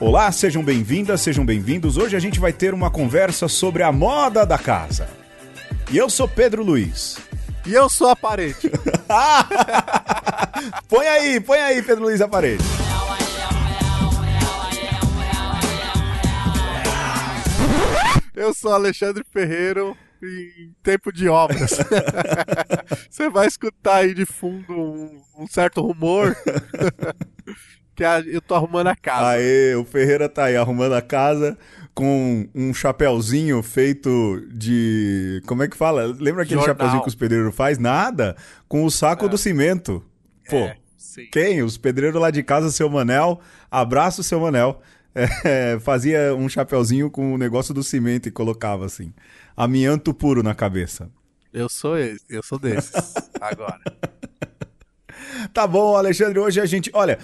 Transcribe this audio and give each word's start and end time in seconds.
Olá, 0.00 0.32
sejam 0.32 0.64
bem-vindas, 0.64 1.20
sejam 1.20 1.44
bem-vindos. 1.44 1.98
Hoje 1.98 2.16
a 2.16 2.18
gente 2.18 2.40
vai 2.40 2.54
ter 2.54 2.72
uma 2.72 2.90
conversa 2.90 3.46
sobre 3.48 3.82
a 3.82 3.92
moda 3.92 4.46
da 4.46 4.56
casa. 4.56 5.06
E 5.92 5.98
eu 5.98 6.08
sou 6.08 6.26
Pedro 6.26 6.64
Luiz. 6.64 7.18
E 7.66 7.74
eu 7.74 7.86
sou 7.90 8.08
a 8.08 8.16
parede. 8.16 8.70
põe 10.88 11.06
aí, 11.06 11.38
põe 11.38 11.58
aí, 11.58 11.82
Pedro 11.82 12.04
Luiz, 12.04 12.22
a 12.22 12.26
parede. 12.26 12.64
Eu 18.34 18.54
sou 18.54 18.72
Alexandre 18.72 19.22
Ferreiro 19.30 19.94
em 20.22 20.74
tempo 20.82 21.12
de 21.12 21.28
obras. 21.28 21.76
Você 23.10 23.28
vai 23.28 23.46
escutar 23.46 23.96
aí 23.96 24.14
de 24.14 24.24
fundo 24.24 24.72
um, 24.72 25.22
um 25.36 25.46
certo 25.46 25.82
rumor 25.82 26.34
que 27.94 28.02
eu 28.04 28.40
tô 28.40 28.54
arrumando 28.54 28.86
a 28.88 28.96
casa. 28.96 29.28
Aê, 29.30 29.74
o 29.74 29.84
Ferreira 29.84 30.28
tá 30.28 30.44
aí 30.44 30.56
arrumando 30.56 30.94
a 30.94 31.02
casa 31.02 31.58
com 31.94 32.48
um 32.54 32.72
chapéuzinho 32.72 33.62
feito 33.62 34.46
de. 34.52 35.42
Como 35.46 35.62
é 35.62 35.68
que 35.68 35.76
fala? 35.76 36.06
Lembra 36.06 36.42
aquele 36.44 36.60
Jornal. 36.60 36.66
chapéuzinho 36.76 37.02
que 37.02 37.08
os 37.08 37.14
pedreiros 37.14 37.54
faz? 37.54 37.78
Nada. 37.78 38.36
Com 38.68 38.84
o 38.84 38.90
saco 38.90 39.26
É. 39.26 39.28
do 39.28 39.36
cimento. 39.36 40.02
Pô, 40.48 40.56
É, 40.56 40.76
quem? 41.32 41.62
Os 41.62 41.76
pedreiros 41.76 42.20
lá 42.20 42.30
de 42.30 42.42
casa, 42.42 42.70
seu 42.70 42.88
Manel. 42.88 43.40
Abraço, 43.70 44.22
seu 44.22 44.40
Manel. 44.40 44.80
É, 45.44 45.76
fazia 45.80 46.34
um 46.36 46.48
chapéuzinho 46.48 47.10
com 47.10 47.34
o 47.34 47.38
negócio 47.38 47.74
do 47.74 47.82
cimento 47.82 48.28
e 48.28 48.30
colocava 48.32 48.86
assim. 48.86 49.12
Amianto 49.56 50.14
puro 50.14 50.40
na 50.42 50.54
cabeça. 50.54 51.10
Eu 51.52 51.68
sou 51.68 51.98
esse, 51.98 52.24
eu 52.30 52.42
sou 52.44 52.58
desses. 52.60 52.92
Agora. 53.40 53.80
Tá 55.52 55.66
bom, 55.66 55.96
Alexandre. 55.96 56.38
Hoje 56.38 56.60
a 56.60 56.66
gente. 56.66 56.90
Olha, 56.94 57.18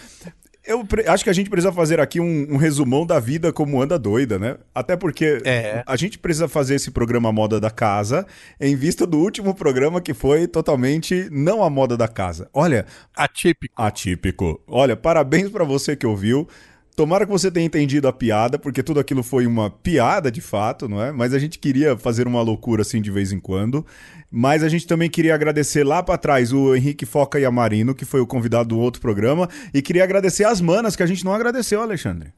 eu 0.66 0.84
acho 1.08 1.24
que 1.24 1.30
a 1.30 1.32
gente 1.32 1.48
precisa 1.50 1.72
fazer 1.72 2.00
aqui 2.00 2.20
um, 2.20 2.54
um 2.54 2.56
resumão 2.56 3.06
da 3.06 3.18
vida 3.20 3.52
como 3.52 3.80
anda 3.80 3.98
doida, 3.98 4.38
né? 4.38 4.56
Até 4.74 4.96
porque 4.96 5.40
É. 5.44 5.82
a 5.86 5.96
gente 5.96 6.18
precisa 6.18 6.48
fazer 6.48 6.74
esse 6.74 6.90
programa 6.90 7.32
Moda 7.32 7.60
da 7.60 7.70
Casa 7.70 8.26
em 8.60 8.74
vista 8.76 9.06
do 9.06 9.18
último 9.18 9.54
programa 9.54 10.00
que 10.00 10.12
foi 10.14 10.46
totalmente 10.46 11.28
não 11.30 11.62
a 11.62 11.70
moda 11.70 11.96
da 11.96 12.08
casa. 12.08 12.48
Olha, 12.52 12.84
Atípico. 13.14 13.74
atípico. 13.80 14.60
Olha, 14.66 14.96
parabéns 14.96 15.48
pra 15.50 15.64
você 15.64 15.94
que 15.96 16.06
ouviu. 16.06 16.48
Tomara 16.96 17.26
que 17.26 17.30
você 17.30 17.50
tenha 17.50 17.66
entendido 17.66 18.08
a 18.08 18.12
piada, 18.12 18.58
porque 18.58 18.82
tudo 18.82 18.98
aquilo 18.98 19.22
foi 19.22 19.46
uma 19.46 19.68
piada 19.68 20.30
de 20.30 20.40
fato, 20.40 20.88
não 20.88 21.02
é? 21.02 21.12
Mas 21.12 21.34
a 21.34 21.38
gente 21.38 21.58
queria 21.58 21.94
fazer 21.94 22.26
uma 22.26 22.40
loucura 22.40 22.80
assim 22.80 23.02
de 23.02 23.10
vez 23.10 23.32
em 23.32 23.38
quando. 23.38 23.84
Mas 24.30 24.64
a 24.64 24.68
gente 24.70 24.86
também 24.86 25.10
queria 25.10 25.34
agradecer 25.34 25.84
lá 25.84 26.02
pra 26.02 26.16
trás 26.16 26.54
o 26.54 26.74
Henrique 26.74 27.04
Foca 27.04 27.38
e 27.38 27.44
a 27.44 27.50
Marino, 27.50 27.94
que 27.94 28.06
foi 28.06 28.20
o 28.20 28.26
convidado 28.26 28.70
do 28.70 28.78
outro 28.78 29.02
programa, 29.02 29.46
e 29.74 29.82
queria 29.82 30.04
agradecer 30.04 30.44
as 30.44 30.58
manas 30.58 30.96
que 30.96 31.02
a 31.02 31.06
gente 31.06 31.22
não 31.22 31.34
agradeceu, 31.34 31.82
Alexandre. 31.82 32.32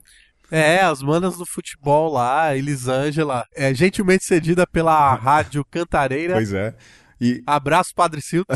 É, 0.51 0.81
as 0.81 1.03
manas 1.03 1.37
do 1.37 1.47
futebol 1.47 2.13
lá, 2.13 2.57
Elisângela, 2.57 3.45
é 3.55 3.73
gentilmente 3.73 4.25
cedida 4.25 4.67
pela 4.67 5.15
Rádio 5.15 5.65
Cantareira. 5.71 6.35
Pois 6.35 6.53
é. 6.53 6.75
E, 7.21 7.43
Abraço, 7.47 7.91
Padre 7.95 8.21
Silvio. 8.23 8.47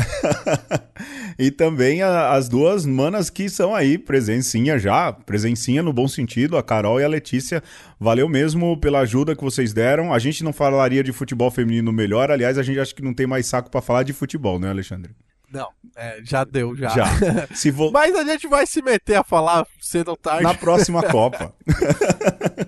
e 1.37 1.51
também 1.51 2.01
a- 2.01 2.31
as 2.31 2.47
duas 2.47 2.85
manas 2.85 3.29
que 3.29 3.49
são 3.49 3.75
aí, 3.75 3.97
presencinha 3.97 4.77
já, 4.79 5.11
presencinha 5.11 5.83
no 5.83 5.91
bom 5.91 6.07
sentido, 6.07 6.57
a 6.57 6.63
Carol 6.63 6.99
e 6.99 7.03
a 7.03 7.07
Letícia. 7.07 7.61
Valeu 7.99 8.29
mesmo 8.29 8.77
pela 8.77 8.99
ajuda 8.99 9.35
que 9.35 9.43
vocês 9.43 9.73
deram. 9.73 10.13
A 10.13 10.19
gente 10.19 10.43
não 10.43 10.53
falaria 10.53 11.03
de 11.03 11.11
futebol 11.11 11.51
feminino 11.51 11.91
melhor, 11.91 12.31
aliás, 12.31 12.57
a 12.57 12.63
gente 12.63 12.79
acha 12.79 12.93
que 12.95 13.01
não 13.03 13.13
tem 13.13 13.27
mais 13.27 13.45
saco 13.45 13.69
pra 13.69 13.81
falar 13.81 14.03
de 14.03 14.13
futebol, 14.13 14.59
né, 14.59 14.69
Alexandre? 14.69 15.11
Não, 15.53 15.69
é, 15.95 16.19
já 16.23 16.43
deu, 16.43 16.75
já. 16.75 16.89
Já. 16.89 17.05
Se 17.53 17.69
vo... 17.69 17.91
Mas 17.91 18.15
a 18.15 18.23
gente 18.23 18.47
vai 18.47 18.65
se 18.65 18.81
meter 18.81 19.15
a 19.15 19.23
falar 19.23 19.67
cedo 19.79 20.09
ou 20.09 20.17
tarde. 20.17 20.43
Na 20.43 20.55
próxima 20.55 21.03
Copa. 21.07 21.53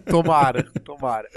Tomara, 0.05 0.64
tomara. 0.83 1.27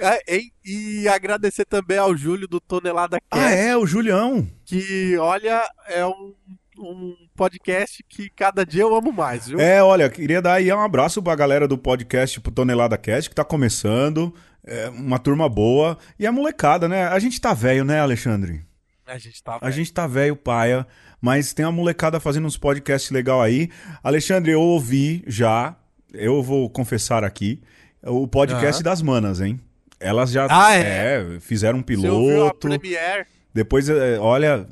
É, 0.00 0.36
e, 0.36 0.52
e 0.64 1.08
agradecer 1.08 1.64
também 1.64 1.96
ao 1.96 2.14
Júlio 2.14 2.46
do 2.46 2.60
Tonelada 2.60 3.18
Cast, 3.30 3.44
ah, 3.44 3.50
é, 3.50 3.76
o 3.76 3.86
Julião. 3.86 4.46
que, 4.66 5.16
olha, 5.16 5.66
é 5.88 6.04
um, 6.04 6.34
um 6.78 7.16
podcast 7.34 8.04
que 8.08 8.28
cada 8.28 8.64
dia 8.64 8.82
eu 8.82 8.94
amo 8.94 9.10
mais, 9.10 9.48
viu? 9.48 9.58
É, 9.58 9.82
olha, 9.82 10.10
queria 10.10 10.42
dar 10.42 10.54
aí 10.54 10.70
um 10.72 10.80
abraço 10.80 11.22
pra 11.22 11.34
galera 11.34 11.66
do 11.66 11.78
podcast 11.78 12.38
pro 12.40 12.52
Tonelada 12.52 12.98
Cast, 12.98 13.30
que 13.30 13.34
tá 13.34 13.44
começando. 13.44 14.34
É 14.66 14.90
uma 14.90 15.18
turma 15.18 15.48
boa. 15.48 15.96
E 16.18 16.26
a 16.26 16.32
molecada, 16.32 16.86
né? 16.86 17.06
A 17.06 17.18
gente 17.18 17.40
tá 17.40 17.54
velho, 17.54 17.84
né, 17.84 18.00
Alexandre? 18.00 18.62
A 19.10 19.18
gente 19.18 19.42
tá. 19.42 19.58
A 19.60 19.70
gente 19.70 19.92
tá 19.92 20.06
velho, 20.06 20.36
paia, 20.36 20.86
mas 21.20 21.52
tem 21.52 21.64
uma 21.64 21.72
molecada 21.72 22.20
fazendo 22.20 22.46
uns 22.46 22.56
podcasts 22.56 23.10
legal 23.10 23.42
aí. 23.42 23.68
Alexandre, 24.02 24.52
eu 24.52 24.60
ouvi 24.60 25.22
já, 25.26 25.76
eu 26.12 26.42
vou 26.42 26.70
confessar 26.70 27.24
aqui, 27.24 27.60
o 28.02 28.26
podcast 28.28 28.76
Aham. 28.76 28.82
das 28.84 29.02
manas, 29.02 29.40
hein? 29.40 29.58
Elas 29.98 30.30
já 30.30 30.46
Ah, 30.48 30.74
é? 30.74 31.38
fizeram 31.40 31.80
um 31.80 31.82
Você 31.86 32.08
ouviu 32.08 32.46
a 32.46 32.54
piloto. 32.54 32.68
Premiere? 32.68 33.26
Depois, 33.52 33.88
é, 33.88 34.18
olha, 34.18 34.66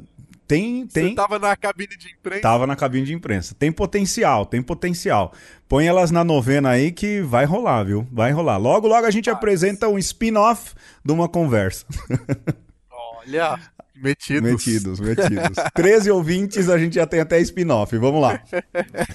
tem. 0.46 0.86
tem 0.86 1.08
Você 1.10 1.14
tava 1.14 1.38
na 1.38 1.54
cabine 1.54 1.94
de 1.96 2.10
imprensa? 2.12 2.40
Tava 2.40 2.66
na 2.66 2.74
cabine 2.76 3.04
de 3.04 3.12
imprensa. 3.12 3.54
Tem 3.58 3.70
potencial, 3.70 4.46
tem 4.46 4.62
potencial. 4.62 5.34
Põe 5.68 5.86
elas 5.86 6.10
na 6.10 6.24
novena 6.24 6.70
aí 6.70 6.90
que 6.92 7.20
vai 7.20 7.44
rolar, 7.44 7.82
viu? 7.84 8.06
Vai 8.10 8.32
rolar. 8.32 8.56
Logo, 8.56 8.88
logo 8.88 9.06
a 9.06 9.10
gente 9.10 9.28
apresenta 9.28 9.86
um 9.88 9.98
spin-off 9.98 10.74
de 11.04 11.12
uma 11.12 11.28
conversa. 11.28 11.84
Olha, 12.90 13.58
metidos. 14.02 14.50
Metidos, 14.50 15.00
metidos. 15.00 15.56
13 15.74 16.10
ouvintes, 16.10 16.68
a 16.68 16.78
gente 16.78 16.94
já 16.94 17.06
tem 17.06 17.20
até 17.20 17.38
spin-off. 17.40 17.96
Vamos 17.98 18.20
lá. 18.22 18.42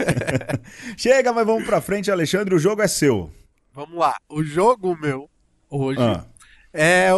Chega, 0.97 1.31
mas 1.33 1.45
vamos 1.45 1.65
pra 1.65 1.81
frente, 1.81 2.11
Alexandre. 2.11 2.53
O 2.55 2.59
jogo 2.59 2.81
é 2.81 2.87
seu. 2.87 3.31
Vamos 3.73 3.97
lá. 3.97 4.15
O 4.29 4.43
jogo 4.43 4.97
meu, 4.99 5.29
hoje, 5.69 5.99
Ah, 5.99 6.25
é 6.73 7.09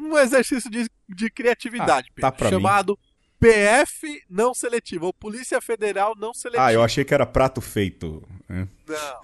um 0.00 0.16
exercício 0.18 0.70
de, 0.70 0.88
de 1.08 1.30
criatividade, 1.30 2.08
Ah, 2.18 2.20
tá 2.20 2.32
Pedro, 2.32 2.36
pra 2.38 2.50
mim. 2.58 2.62
chamado 2.62 2.98
PF 3.40 4.22
não 4.30 4.54
seletivo, 4.54 5.06
ou 5.06 5.12
Polícia 5.12 5.60
Federal 5.60 6.14
não 6.16 6.32
seletiva. 6.32 6.64
ah, 6.66 6.72
eu 6.72 6.82
achei 6.82 7.04
que 7.04 7.12
era 7.12 7.26
prato 7.26 7.60
feito. 7.60 8.22
É. 8.48 8.66
Não. 8.88 9.20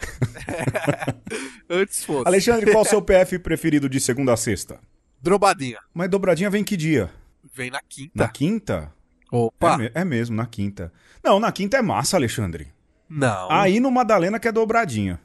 Antes 1.70 2.04
fosse. 2.04 2.26
Alexandre, 2.26 2.70
qual 2.70 2.82
o 2.82 2.86
seu 2.86 3.00
PF 3.00 3.38
preferido 3.38 3.88
de 3.88 4.00
segunda 4.00 4.32
a 4.32 4.36
sexta? 4.36 4.78
Drobadinha. 5.22 5.78
Mas 5.94 6.08
dobradinha 6.10 6.50
vem 6.50 6.64
que 6.64 6.76
dia? 6.76 7.10
Vem 7.52 7.70
na 7.70 7.80
quinta. 7.86 8.12
Na 8.14 8.28
quinta? 8.28 8.92
Opa. 9.30 9.78
É, 9.94 10.00
é 10.00 10.04
mesmo, 10.04 10.34
na 10.36 10.46
quinta. 10.46 10.92
Não, 11.22 11.38
na 11.40 11.52
quinta 11.52 11.76
é 11.76 11.82
massa, 11.82 12.16
Alexandre. 12.16 12.68
Não. 13.08 13.50
Aí 13.50 13.80
no 13.80 13.90
Madalena 13.90 14.38
que 14.38 14.48
é 14.48 14.52
dobradinha. 14.52 15.20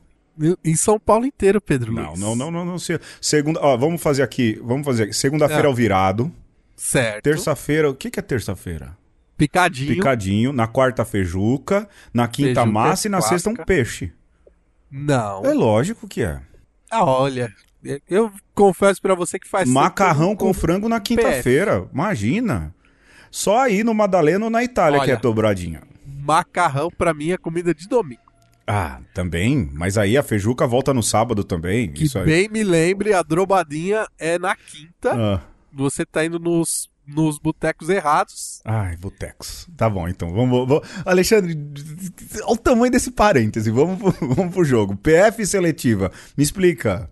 Em 0.64 0.76
São 0.76 1.00
Paulo 1.00 1.26
inteiro, 1.26 1.62
Pedro 1.62 1.94
Não, 1.94 2.10
Luiz. 2.10 2.20
não, 2.20 2.36
não, 2.36 2.52
não, 2.52 2.66
não. 2.66 2.78
se- 2.80 3.00
Segunda, 3.22 3.60
ó, 3.62 3.78
vamos 3.78 4.02
fazer 4.02 4.22
aqui, 4.22 4.60
vamos 4.64 4.86
fazer 4.86 5.04
aqui. 5.04 5.14
Segunda-feira 5.14 5.68
é 5.68 5.72
o 5.72 5.74
virado. 5.74 6.32
Certo. 6.76 7.24
Terça-feira, 7.24 7.90
o 7.90 7.96
que 7.96 8.12
que 8.12 8.20
é 8.20 8.24
terça-feira? 8.24 8.98
Picadinho. 9.38 9.94
Picadinho, 9.96 10.52
na 10.54 10.68
quarta 10.68 11.06
feijuca, 11.06 11.88
na 12.14 12.28
quinta 12.28 12.66
massa 12.66 13.08
e 13.08 13.10
na 13.10 13.22
sexta 13.22 13.50
um 13.50 13.54
peixe. 13.56 14.12
Não. 14.92 15.46
É 15.46 15.54
lógico 15.54 16.08
que 16.08 16.22
é. 16.22 16.42
Ah, 16.92 17.04
olha. 17.06 17.54
Eu 18.10 18.32
confesso 18.54 19.02
pra 19.02 19.14
você 19.16 19.38
que 19.38 19.48
faz 19.48 19.70
Macarrão 19.70 20.36
que 20.36 20.44
com 20.44 20.54
frango 20.54 20.90
na 20.90 21.00
quinta-feira. 21.00 21.88
Imagina. 21.94 22.74
Só 23.32 23.60
aí 23.60 23.84
no 23.84 23.94
Madalena 23.94 24.46
ou 24.46 24.50
na 24.52 24.64
Itália 24.64 25.00
que 25.00 25.06
Olha. 25.06 25.14
é 25.14 25.18
dobradinha. 25.18 25.82
Macarrão 26.06 26.90
pra 26.90 27.14
mim 27.14 27.32
é 27.32 27.38
comida 27.38 27.74
de 27.74 27.88
domingo. 27.88 28.22
Ah, 28.68 29.00
também. 29.14 29.70
Mas 29.74 29.98
aí 29.98 30.18
a 30.18 30.24
feijuca 30.24 30.66
volta 30.66 30.94
no 30.94 31.04
sábado 31.04 31.44
também. 31.44 31.92
Que 31.92 32.06
Isso 32.06 32.18
aí. 32.18 32.26
bem 32.26 32.50
me 32.50 32.64
lembre, 32.64 33.14
a 33.14 33.22
drobadinha 33.22 34.08
é 34.18 34.40
na 34.40 34.56
quinta. 34.56 35.14
Ah. 35.14 35.42
Você 35.72 36.04
tá 36.06 36.26
indo 36.26 36.40
nos, 36.40 36.90
nos 37.06 37.38
botecos 37.38 37.90
errados. 37.90 38.62
Ai, 38.66 38.96
botecos. 38.98 39.68
Tá 39.78 39.88
bom, 39.90 40.08
então. 40.08 40.34
Vamos, 40.34 40.68
vamos- 40.68 40.88
Alexandre, 41.06 41.56
olha 42.44 42.54
o 42.54 42.58
tamanho 42.58 42.92
desse 42.92 43.12
parêntese. 43.12 43.70
Vamos, 43.70 44.00
vamos 44.20 44.54
pro 44.54 44.64
jogo. 44.64 44.96
PF 44.96 45.46
seletiva. 45.46 46.12
Me 46.36 46.44
explica. 46.44 47.08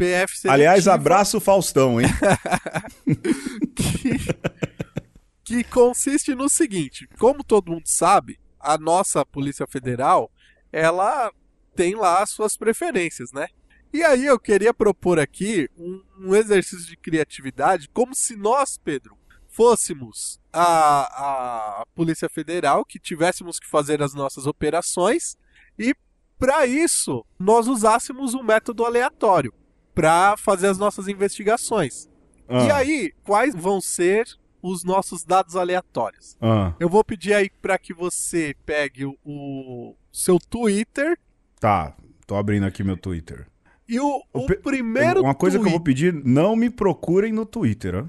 PF 0.00 0.38
seletiva, 0.38 0.54
Aliás, 0.54 0.88
abraço 0.88 1.38
Faustão, 1.38 2.00
hein? 2.00 2.08
que 5.44 5.62
consiste 5.64 6.34
no 6.34 6.48
seguinte: 6.48 7.06
como 7.18 7.44
todo 7.44 7.70
mundo 7.70 7.84
sabe, 7.84 8.40
a 8.58 8.78
nossa 8.78 9.26
Polícia 9.26 9.66
Federal 9.66 10.32
ela 10.72 11.30
tem 11.76 11.94
lá 11.94 12.22
as 12.22 12.30
suas 12.30 12.56
preferências, 12.56 13.30
né? 13.30 13.46
E 13.92 14.02
aí 14.02 14.24
eu 14.24 14.38
queria 14.38 14.72
propor 14.72 15.18
aqui 15.18 15.68
um, 15.76 16.02
um 16.20 16.34
exercício 16.34 16.86
de 16.86 16.96
criatividade, 16.96 17.90
como 17.92 18.14
se 18.14 18.36
nós, 18.36 18.78
Pedro, 18.82 19.18
fôssemos 19.48 20.40
a, 20.50 21.80
a 21.80 21.86
Polícia 21.94 22.28
Federal, 22.28 22.86
que 22.86 22.98
tivéssemos 22.98 23.58
que 23.58 23.66
fazer 23.66 24.02
as 24.02 24.14
nossas 24.14 24.46
operações, 24.46 25.36
e 25.78 25.94
para 26.38 26.66
isso 26.66 27.26
nós 27.38 27.66
usássemos 27.66 28.32
um 28.32 28.42
método 28.42 28.86
aleatório 28.86 29.52
para 29.94 30.36
fazer 30.36 30.68
as 30.68 30.78
nossas 30.78 31.08
investigações. 31.08 32.08
E 32.48 32.70
Ah, 32.70 32.76
aí, 32.76 33.12
quais 33.24 33.54
vão 33.54 33.80
ser 33.80 34.26
os 34.62 34.82
nossos 34.84 35.24
dados 35.24 35.56
aleatórios? 35.56 36.36
ah, 36.40 36.74
Eu 36.80 36.88
vou 36.88 37.04
pedir 37.04 37.32
aí 37.34 37.48
para 37.62 37.78
que 37.78 37.94
você 37.94 38.54
pegue 38.66 39.04
o, 39.06 39.16
o 39.24 39.96
seu 40.12 40.38
Twitter. 40.38 41.18
tá, 41.60 41.94
tô 42.26 42.34
abrindo 42.36 42.66
aqui 42.66 42.82
meu 42.82 42.96
Twitter. 42.96 43.46
E 43.88 43.98
o, 44.00 44.22
O 44.32 44.40
o 44.40 44.46
pe- 44.46 44.56
primeiro 44.56 45.20
Uma 45.20 45.34
coisa 45.34 45.58
que 45.58 45.66
eu 45.66 45.70
vou 45.70 45.80
pedir, 45.80 46.12
não 46.12 46.54
me 46.56 46.70
procurem 46.70 47.32
no 47.32 47.44
Twitter, 47.44 47.94
ó. 47.96 48.04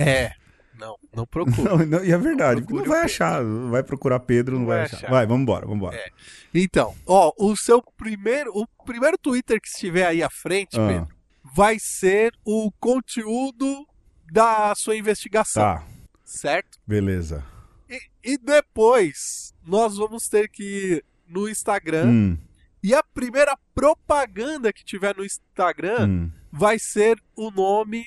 É. 0.00 0.32
Não, 0.78 0.96
não 1.14 1.26
procura. 1.26 1.76
Não, 1.76 1.86
não, 1.86 2.04
e 2.04 2.10
é 2.12 2.18
verdade, 2.18 2.56
Não 2.56 2.60
não 2.62 2.66
procure 2.66 2.88
vai 2.88 3.02
achar. 3.04 3.42
Vai 3.70 3.82
procurar 3.82 4.20
Pedro, 4.20 4.58
não, 4.58 4.66
vai, 4.66 4.78
vai 4.78 4.84
achar. 4.86 4.96
achar. 4.96 5.10
Vai, 5.10 5.26
vambora, 5.26 5.64
vambora. 5.66 5.96
É. 5.96 6.06
Então, 6.54 6.94
ó, 7.06 7.32
o 7.38 7.54
seu 7.56 7.80
primeiro, 7.96 8.50
o 8.54 8.66
primeiro 8.84 9.16
Twitter 9.16 9.60
que 9.60 9.68
estiver 9.68 10.06
aí 10.06 10.22
à 10.22 10.28
frente, 10.30 10.78
Ah. 10.80 10.88
Pedro, 10.88 11.08
vai 11.54 11.78
ser 11.78 12.32
o 12.44 12.70
conteúdo 12.80 13.86
da 14.32 14.74
sua 14.74 14.96
investigação, 14.96 15.62
Tá, 15.62 15.86
certo? 16.24 16.78
beleza. 16.86 17.44
E, 17.88 18.00
e 18.32 18.38
depois 18.38 19.54
nós 19.62 19.96
vamos 19.96 20.28
ter 20.28 20.48
que 20.48 20.62
ir 20.62 21.04
no 21.28 21.48
Instagram 21.48 22.06
Hum, 22.06 22.38
e 22.82 22.94
a 22.94 23.02
primeira 23.02 23.56
propaganda 23.74 24.72
que 24.72 24.84
tiver 24.84 25.14
no 25.16 25.24
Instagram 25.24 26.08
hum. 26.08 26.30
vai 26.50 26.78
ser 26.78 27.22
o 27.36 27.50
nome 27.50 28.04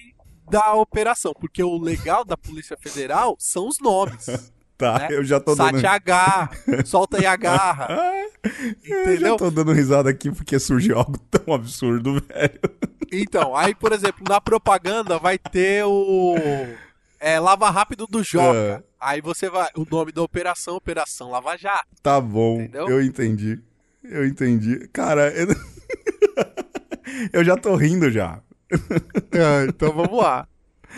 da 0.49 0.73
operação, 0.73 1.33
porque 1.33 1.63
o 1.63 1.77
legal 1.77 2.23
da 2.25 2.35
Polícia 2.37 2.77
Federal 2.77 3.35
são 3.39 3.67
os 3.67 3.79
nomes. 3.79 4.25
Tá, 4.77 4.99
né? 4.99 5.07
eu 5.11 5.23
já 5.23 5.39
tô 5.39 5.55
dando. 5.55 5.75
Sate 5.75 5.85
agarra, 5.87 6.49
solta 6.85 7.21
e 7.21 7.25
agarra, 7.25 7.87
Ah, 7.89 8.25
eu 8.83 9.05
já 9.05 9.11
entendeu? 9.13 9.37
tô 9.37 9.49
dando 9.49 9.71
risada 9.71 10.09
aqui 10.09 10.29
porque 10.29 10.59
surgiu 10.59 10.97
algo 10.97 11.17
tão 11.31 11.53
absurdo, 11.53 12.21
velho. 12.27 12.59
Então, 13.11 13.55
aí, 13.55 13.73
por 13.73 13.93
exemplo, 13.93 14.23
na 14.27 14.41
propaganda 14.41 15.17
vai 15.17 15.37
ter 15.37 15.85
o 15.85 16.35
é, 17.19 17.39
Lava 17.39 17.69
Rápido 17.69 18.05
do 18.05 18.21
Joca. 18.21 18.57
É. 18.57 18.83
Aí 18.99 19.21
você 19.21 19.49
vai. 19.49 19.69
O 19.77 19.85
nome 19.89 20.11
da 20.11 20.21
operação, 20.21 20.75
Operação 20.75 21.29
Lava 21.31 21.55
Jato. 21.57 21.85
Tá 22.03 22.19
bom, 22.19 22.61
Entendeu? 22.61 22.89
eu 22.89 23.01
entendi. 23.01 23.61
Eu 24.03 24.25
entendi. 24.25 24.87
Cara, 24.91 25.31
eu... 25.33 25.47
eu 27.31 27.43
já 27.45 27.55
tô 27.55 27.75
rindo 27.75 28.11
já. 28.11 28.41
então 29.69 29.91
vamos 29.93 30.17
lá. 30.17 30.47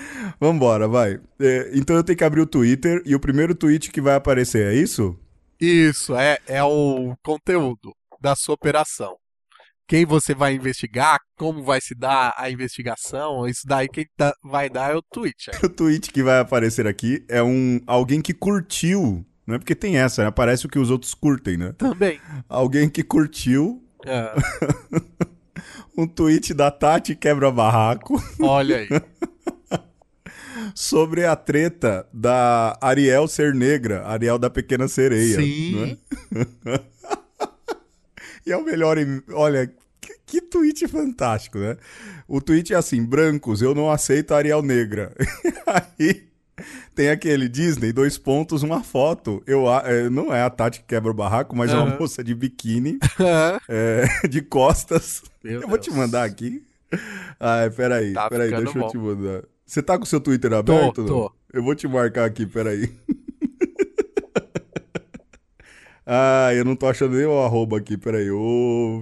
Vambora, 0.40 0.88
vai. 0.88 1.20
É, 1.40 1.72
então 1.74 1.96
eu 1.96 2.04
tenho 2.04 2.18
que 2.18 2.24
abrir 2.24 2.42
o 2.42 2.46
Twitter 2.48 3.02
e 3.06 3.16
o 3.16 3.20
primeiro 3.20 3.56
tweet 3.56 3.92
que 3.92 4.02
vai 4.02 4.16
aparecer, 4.16 4.72
é 4.72 4.76
isso? 4.76 5.18
Isso, 5.60 6.16
é, 6.16 6.38
é 6.48 6.64
o 6.64 7.16
conteúdo 7.24 7.96
da 8.22 8.36
sua 8.36 8.56
operação. 8.56 9.16
Quem 9.88 10.06
você 10.06 10.36
vai 10.36 10.54
investigar, 10.54 11.18
como 11.38 11.64
vai 11.64 11.80
se 11.80 11.96
dar 11.96 12.34
a 12.38 12.52
investigação, 12.52 13.48
isso 13.48 13.62
daí 13.66 13.88
quem 13.88 14.06
dá- 14.18 14.34
vai 14.44 14.70
dar 14.70 14.92
é 14.92 14.96
o 14.96 15.02
tweet. 15.02 15.50
aí. 15.50 15.58
O 15.64 15.70
tweet 15.70 16.12
que 16.12 16.22
vai 16.22 16.40
aparecer 16.40 16.86
aqui 16.86 17.24
é 17.30 17.42
um 17.42 17.80
alguém 17.88 18.22
que 18.22 18.34
curtiu, 18.34 19.26
não 19.48 19.56
é 19.56 19.58
porque 19.58 19.74
tem 19.74 19.98
essa, 19.98 20.22
né? 20.24 20.28
Aparece 20.28 20.66
o 20.66 20.70
que 20.70 20.78
os 20.78 20.92
outros 20.92 21.14
curtem, 21.14 21.56
né? 21.58 21.74
Também. 21.78 22.20
Alguém 22.50 22.90
que 22.90 23.02
curtiu 23.02 23.82
É, 24.06 24.34
um 25.98 26.06
tweet 26.06 26.54
da 26.54 26.70
Tati 26.70 27.16
Quebra 27.16 27.50
Barraco 27.52 28.22
olha 28.42 28.78
aí. 28.78 28.90
Sobre 30.76 31.26
a 31.26 31.36
treta 31.36 32.08
da 32.14 32.78
Ariel 32.82 33.28
ser 33.28 33.54
negra, 33.54 34.06
Ariel 34.08 34.38
da 34.40 34.50
Pequena 34.50 34.88
Sereia. 34.88 35.36
Sim. 35.38 35.98
não 36.64 36.74
é? 36.74 36.80
E 38.46 38.52
é 38.52 38.58
o 38.58 38.64
melhor. 38.64 38.98
em- 38.98 39.22
Olha, 39.32 39.68
que, 40.00 40.14
que 40.26 40.42
tweet 40.42 40.88
fantástico, 40.88 41.58
né? 41.60 41.78
O 42.28 42.40
tweet 42.42 42.74
é 42.74 42.78
assim: 42.78 43.04
brancos, 43.04 43.62
eu 43.62 43.76
não 43.76 43.92
aceito 43.92 44.34
a 44.34 44.38
Ariel 44.38 44.62
negra. 44.62 45.14
Aí 45.68 46.28
tem 46.96 47.10
aquele 47.10 47.48
Disney, 47.50 47.92
dois 47.92 48.18
pontos, 48.18 48.64
uma 48.64 48.84
foto. 48.84 49.44
Eu, 49.46 49.66
é, 49.70 50.10
não 50.10 50.34
é 50.34 50.42
a 50.42 50.50
Tati 50.50 50.80
que 50.80 50.86
quebra 50.88 51.12
o 51.12 51.14
barraco, 51.14 51.56
mas 51.56 51.72
é 51.72 51.76
uma 51.76 51.98
moça 52.00 52.24
de 52.24 52.34
biquíni, 52.34 52.98
é, 53.70 54.28
de 54.28 54.42
costas. 54.42 55.22
Meu 55.44 55.62
eu 55.62 55.68
vou 55.68 55.78
te 55.78 55.92
mandar 55.92 56.24
aqui. 56.24 56.64
Ai, 57.40 57.70
peraí, 57.70 58.14
Tá 58.14 58.30
peraí, 58.30 58.50
deixa 58.50 58.78
eu 58.78 58.82
bom. 58.82 58.88
te 58.90 58.98
mandar. 58.98 59.44
Você 59.68 59.84
tá 59.84 59.98
com 59.98 60.06
o 60.06 60.08
seu 60.08 60.22
Twitter 60.22 60.54
aberto? 60.54 61.06
tô. 61.06 61.32
Eu 61.54 61.62
vou 61.62 61.76
te 61.76 61.86
marcar 61.90 62.24
aqui, 62.24 62.46
peraí. 62.46 62.90
ah, 66.06 66.54
eu 66.54 66.64
não 66.64 66.74
tô 66.76 66.88
achando 66.88 67.18
nem 67.18 67.26
o 67.26 67.38
arroba 67.44 67.78
aqui, 67.78 67.98
peraí. 67.98 68.32
Ô, 68.32 69.02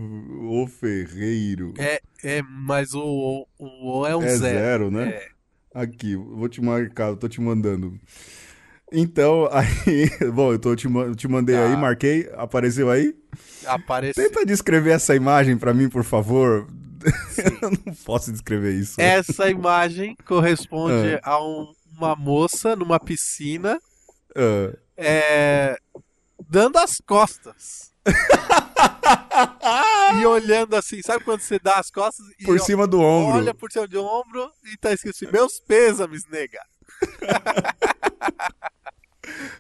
ô 0.50 0.66
Ferreiro. 0.68 1.74
É, 1.78 2.02
é, 2.24 2.42
mas 2.42 2.96
o, 2.96 3.46
o, 3.60 4.00
o 4.00 4.06
é 4.08 4.18
um 4.18 4.24
É 4.24 4.36
zero. 4.36 4.60
zero, 4.60 4.92
né? 4.92 5.10
É. 5.10 5.28
Aqui, 5.76 6.16
vou 6.16 6.50
te 6.50 6.62
marcar, 6.62 7.10
eu 7.10 7.18
tô 7.18 7.30
te 7.30 7.40
mandando. 7.40 7.94
Então, 8.92 9.48
aí. 9.52 10.10
Bom, 10.32 10.52
eu 10.52 10.58
tô 10.60 10.76
te, 10.76 10.88
te 11.16 11.28
mandei 11.28 11.56
Tá. 11.56 11.64
aí, 11.64 11.78
marquei, 11.78 12.28
apareceu 12.36 12.90
aí. 12.90 13.16
Apareceu. 13.68 14.24
Tenta 14.24 14.44
descrever 14.46 14.92
essa 14.92 15.16
imagem 15.16 15.58
pra 15.58 15.74
mim, 15.76 15.90
por 15.90 16.04
favor. 16.04 16.68
eu 17.62 17.72
não 17.86 17.94
posso 18.06 18.32
descrever 18.32 18.74
isso. 18.74 19.00
Essa 19.00 19.50
imagem 19.50 20.16
corresponde 20.26 21.20
Ah. 21.24 21.32
a 21.32 21.44
um- 21.44 21.72
uma 21.98 22.16
moça 22.16 22.76
numa 22.76 23.00
piscina 23.00 23.80
Ah. 24.36 24.76
é, 24.98 25.78
dando 26.50 26.78
as 26.78 26.96
costas. 27.06 27.94
e 30.22 30.26
olhando 30.26 30.76
assim, 30.76 31.02
sabe 31.02 31.24
quando 31.24 31.40
você 31.42 31.58
dá 31.60 31.76
as 31.76 31.90
costas 31.90 32.26
e 32.40 32.44
por 32.46 32.60
cima 32.60 32.86
do 32.86 33.02
ombro. 33.02 33.38
olha 33.38 33.54
por 33.54 33.72
cima 33.72 33.88
de 33.88 33.98
ombro 33.98 34.52
e 34.72 34.78
tá 34.78 34.94
escrito 34.94 35.16
assim, 35.16 35.32
meus 35.32 35.60
pêsames, 35.60 36.24
nega. 36.30 36.60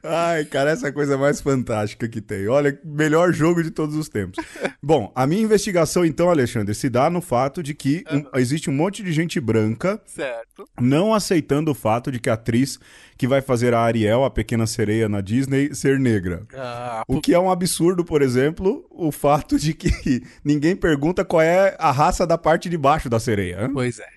Ai, 0.03 0.45
cara, 0.45 0.71
essa 0.71 0.87
é 0.87 0.89
a 0.89 0.93
coisa 0.93 1.17
mais 1.17 1.41
fantástica 1.41 2.07
que 2.07 2.21
tem. 2.21 2.47
Olha, 2.47 2.79
melhor 2.83 3.33
jogo 3.33 3.63
de 3.63 3.71
todos 3.71 3.95
os 3.95 4.07
tempos. 4.09 4.43
Bom, 4.81 5.11
a 5.15 5.25
minha 5.25 5.41
investigação, 5.41 6.05
então, 6.05 6.29
Alexandre, 6.29 6.73
se 6.75 6.89
dá 6.89 7.09
no 7.09 7.21
fato 7.21 7.63
de 7.63 7.73
que 7.73 8.03
um- 8.11 8.25
existe 8.39 8.69
um 8.69 8.73
monte 8.73 9.01
de 9.03 9.11
gente 9.11 9.39
branca 9.39 9.99
Certo. 10.05 10.65
não 10.79 11.13
aceitando 11.13 11.71
o 11.71 11.75
fato 11.75 12.11
de 12.11 12.19
que 12.19 12.29
a 12.29 12.33
atriz 12.33 12.79
que 13.17 13.27
vai 13.27 13.41
fazer 13.41 13.73
a 13.73 13.79
Ariel, 13.79 14.23
a 14.25 14.29
pequena 14.29 14.67
sereia 14.67 15.07
na 15.09 15.21
Disney, 15.21 15.73
ser 15.73 15.99
negra. 15.99 16.43
Ah, 16.53 17.03
O 17.07 17.19
que 17.21 17.33
é 17.33 17.39
um 17.39 17.49
absurdo, 17.49 18.03
por 18.05 18.21
exemplo, 18.21 18.85
o 18.91 19.11
fato 19.11 19.57
de 19.57 19.73
que 19.73 19.89
ninguém 20.43 20.75
pergunta 20.75 21.23
qual 21.25 21.41
é 21.41 21.75
a 21.79 21.91
raça 21.91 22.27
da 22.27 22.37
parte 22.37 22.69
de 22.69 22.77
baixo 22.77 23.09
da 23.09 23.19
sereia. 23.19 23.65
hã? 23.65 23.73
Pois 23.73 23.99
é. 23.99 24.07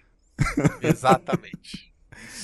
Exatamente. 0.82 1.87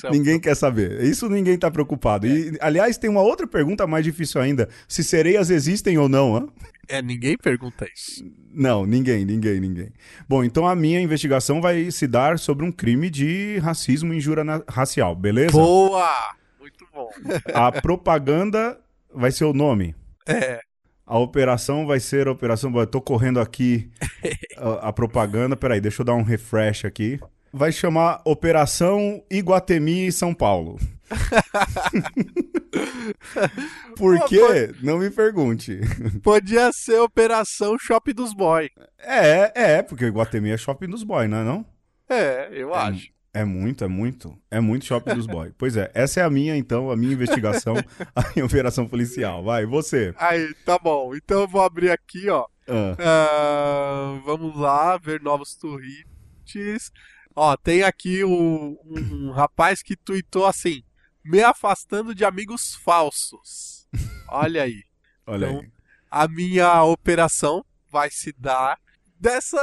É 0.02 0.10
Ninguém 0.10 0.38
quer 0.38 0.54
saber. 0.54 1.02
Isso 1.02 1.28
ninguém 1.28 1.58
tá 1.58 1.70
preocupado. 1.70 2.26
E, 2.26 2.56
aliás, 2.60 2.98
tem 2.98 3.08
uma 3.08 3.22
outra 3.22 3.46
pergunta 3.46 3.86
mais 3.86 4.04
difícil 4.04 4.40
ainda: 4.40 4.68
se 4.88 5.02
sereias 5.02 5.50
existem 5.50 5.96
ou 5.98 6.08
não, 6.08 6.36
hã? 6.36 6.48
É, 6.88 7.00
ninguém 7.00 7.36
pergunta 7.36 7.86
isso. 7.94 8.24
Não, 8.52 8.84
ninguém, 8.84 9.24
ninguém, 9.24 9.58
ninguém. 9.60 9.92
Bom, 10.28 10.44
então 10.44 10.66
a 10.66 10.76
minha 10.76 11.00
investigação 11.00 11.60
vai 11.60 11.90
se 11.90 12.06
dar 12.06 12.38
sobre 12.38 12.64
um 12.64 12.70
crime 12.70 13.08
de 13.08 13.58
racismo 13.58 14.12
e 14.12 14.18
injúria 14.18 14.44
racial, 14.68 15.14
beleza? 15.14 15.52
Boa! 15.52 16.34
Muito 16.60 16.86
bom. 16.92 17.10
A 17.54 17.72
propaganda 17.72 18.78
vai 19.12 19.30
ser 19.30 19.44
o 19.44 19.52
nome. 19.52 19.94
É. 20.26 20.60
A 21.06 21.18
operação 21.18 21.86
vai 21.86 22.00
ser 22.00 22.26
a 22.26 22.32
operação. 22.32 22.74
Eu 22.74 22.86
tô 22.86 22.98
correndo 22.98 23.38
aqui 23.38 23.90
a, 24.56 24.88
a 24.88 24.92
propaganda. 24.92 25.54
Peraí, 25.54 25.78
deixa 25.78 26.00
eu 26.00 26.06
dar 26.06 26.14
um 26.14 26.22
refresh 26.22 26.86
aqui. 26.86 27.20
Vai 27.56 27.70
chamar 27.70 28.20
Operação 28.24 29.22
Iguatemi 29.30 30.10
São 30.10 30.34
Paulo. 30.34 30.76
Por 33.96 34.18
Pô, 34.18 34.24
quê? 34.26 34.74
Não 34.82 34.98
me 34.98 35.08
pergunte. 35.08 35.78
Podia 36.20 36.72
ser 36.72 36.98
Operação 36.98 37.78
Shopping 37.78 38.12
dos 38.12 38.34
Boy. 38.34 38.68
É, 38.98 39.52
é, 39.54 39.82
porque 39.82 40.06
Iguatemi 40.06 40.50
é 40.50 40.56
shopping 40.56 40.88
dos 40.88 41.04
boys, 41.04 41.30
não 41.30 41.38
é 41.38 41.44
não? 41.44 41.64
É, 42.08 42.48
eu 42.52 42.74
acho. 42.74 43.08
É 43.32 43.44
muito, 43.44 43.84
é 43.84 43.88
muito. 43.88 44.36
É 44.50 44.58
muito 44.58 44.84
shopping 44.84 45.14
dos 45.14 45.28
boys. 45.28 45.52
Pois 45.56 45.76
é, 45.76 45.92
essa 45.94 46.20
é 46.20 46.24
a 46.24 46.30
minha, 46.30 46.56
então, 46.56 46.90
a 46.90 46.96
minha 46.96 47.12
investigação 47.12 47.76
em 48.36 48.42
operação 48.42 48.88
policial. 48.88 49.44
Vai, 49.44 49.64
você. 49.64 50.12
Aí, 50.18 50.52
tá 50.64 50.76
bom. 50.76 51.14
Então 51.14 51.42
eu 51.42 51.48
vou 51.48 51.62
abrir 51.62 51.92
aqui, 51.92 52.28
ó. 52.28 52.46
Ah, 52.68 52.96
Ah, 52.98 54.20
vamos 54.24 54.58
lá, 54.58 54.98
ver 54.98 55.20
novos 55.20 55.54
tweets. 55.54 56.90
Ó, 57.34 57.56
tem 57.56 57.82
aqui 57.82 58.24
um, 58.24 58.76
um 58.84 59.30
rapaz 59.32 59.82
que 59.82 59.96
tweetou 59.96 60.46
assim: 60.46 60.82
me 61.24 61.42
afastando 61.42 62.14
de 62.14 62.24
amigos 62.24 62.74
falsos. 62.74 63.88
Olha 64.28 64.62
aí. 64.62 64.82
olha 65.26 65.46
Então, 65.46 65.60
aí. 65.60 65.70
A 66.10 66.28
minha 66.28 66.84
operação 66.84 67.64
vai 67.90 68.10
se 68.10 68.32
dar 68.38 68.78
dessa. 69.18 69.58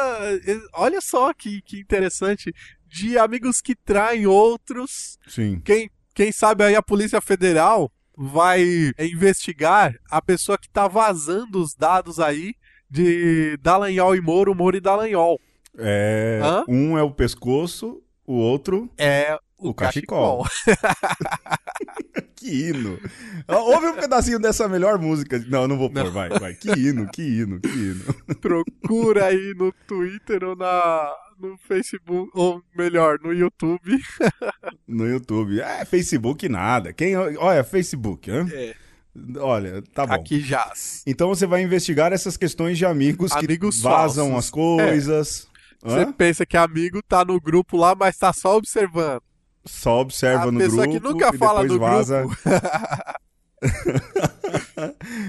Olha 0.73 0.99
só 0.99 1.33
que, 1.33 1.61
que 1.61 1.79
interessante. 1.79 2.53
De 2.87 3.17
amigos 3.17 3.61
que 3.61 3.73
traem 3.73 4.27
outros. 4.27 5.17
Sim. 5.25 5.61
Quem, 5.61 5.89
quem 6.13 6.31
sabe 6.31 6.65
aí 6.65 6.75
a 6.75 6.81
Polícia 6.81 7.21
Federal 7.21 7.89
vai 8.17 8.91
investigar 8.99 9.95
a 10.09 10.21
pessoa 10.21 10.57
que 10.57 10.69
tá 10.69 10.89
vazando 10.89 11.61
os 11.61 11.73
dados 11.73 12.19
aí 12.19 12.53
de 12.89 13.55
Dallagnol 13.61 14.13
e 14.13 14.21
Moro, 14.21 14.53
Moro 14.53 14.75
e 14.75 14.81
Dallagnol. 14.81 15.39
É, 15.77 16.39
Hã? 16.43 16.63
um 16.67 16.97
é 16.97 17.03
o 17.03 17.11
pescoço, 17.11 18.01
o 18.25 18.33
outro 18.33 18.89
É 18.97 19.37
o, 19.57 19.69
O 19.69 19.73
cachecol. 19.73 20.45
Que 22.35 22.69
hino. 22.69 22.99
Ouve 23.47 23.85
um 23.85 23.95
pedacinho 23.95 24.39
dessa 24.39 24.67
melhor 24.67 24.97
música. 24.97 25.37
Não, 25.47 25.67
não 25.67 25.77
vou 25.77 25.91
pôr, 25.91 26.09
vai, 26.09 26.27
vai. 26.27 26.55
Que 26.55 26.71
hino, 26.71 27.07
que 27.07 27.21
hino, 27.21 27.59
que 27.61 27.69
hino. 27.69 28.03
Procura 28.41 29.27
aí 29.27 29.53
no 29.55 29.71
Twitter 29.87 30.43
ou 30.43 30.55
na, 30.55 31.13
no 31.39 31.55
Facebook, 31.59 32.31
ou 32.33 32.59
melhor, 32.75 33.19
no 33.23 33.31
YouTube. 33.31 33.79
No 34.87 35.07
YouTube. 35.07 35.61
É, 35.61 35.85
Facebook 35.85 36.49
nada. 36.49 36.91
Quem, 36.91 37.15
olha, 37.15 37.63
Facebook, 37.63 38.29
hã? 38.29 38.45
É, 38.51 38.75
Olha, 39.37 39.81
tá 39.93 40.05
bom. 40.07 40.13
aqui 40.13 40.39
jaz. 40.41 41.03
Então 41.05 41.27
você 41.29 41.45
vai 41.45 41.61
investigar 41.61 42.11
essas 42.11 42.35
questões 42.35 42.77
de 42.77 42.85
amigos, 42.85 43.31
Amigos 43.33 43.77
que 43.77 43.83
vazam 43.83 44.31
falsos. 44.31 44.45
as 44.45 44.49
coisas. 44.49 45.47
Você 45.83 45.99
Hã? 46.01 46.11
pensa 46.11 46.45
que 46.45 46.55
amigo 46.57 47.01
tá 47.01 47.25
no 47.25 47.39
grupo 47.39 47.75
lá, 47.77 47.95
mas 47.95 48.17
tá 48.17 48.31
só 48.31 48.55
observando. 48.57 49.21
Só 49.65 49.99
observa 50.01 50.43
a 50.43 50.51
no 50.51 50.59
pessoa 50.59 50.85
grupo 50.87 50.99
que 50.99 51.13
nunca 51.13 51.33
fala 51.33 51.63
no 51.63 51.79
vaza. 51.79 52.21
grupo. 52.21 52.35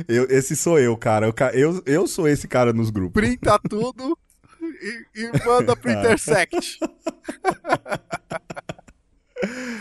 Eu- 0.09 0.27
esse 0.31 0.57
sou 0.57 0.79
eu, 0.79 0.97
cara. 0.97 1.27
Eu, 1.27 1.35
eu, 1.53 1.83
eu 1.85 2.07
sou 2.07 2.27
esse 2.29 2.49
cara 2.49 2.73
nos 2.73 2.89
grupos. 2.91 3.21
Printa 3.21 3.59
tudo 3.69 4.17
e, 4.61 5.05
e 5.23 5.31
manda 5.47 5.77
pro 5.77 5.91
Intersect. 5.93 6.79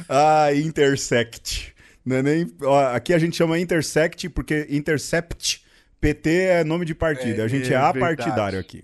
Ah, 0.09 0.53
intersect. 0.55 1.73
Não 2.03 2.15
é 2.17 2.23
nem, 2.23 2.51
ó, 2.63 2.95
aqui 2.95 3.13
a 3.13 3.19
gente 3.19 3.35
chama 3.37 3.59
intersect 3.59 4.27
porque 4.29 4.65
intercept 4.71 5.63
PT 5.99 6.29
é 6.31 6.63
nome 6.63 6.83
de 6.83 6.95
partido. 6.95 7.41
É, 7.41 7.43
a 7.43 7.47
gente 7.47 7.71
é 7.71 7.75
é, 7.75 7.79
verdade. 7.79 7.97
apartidário 7.99 8.59
aqui. 8.59 8.83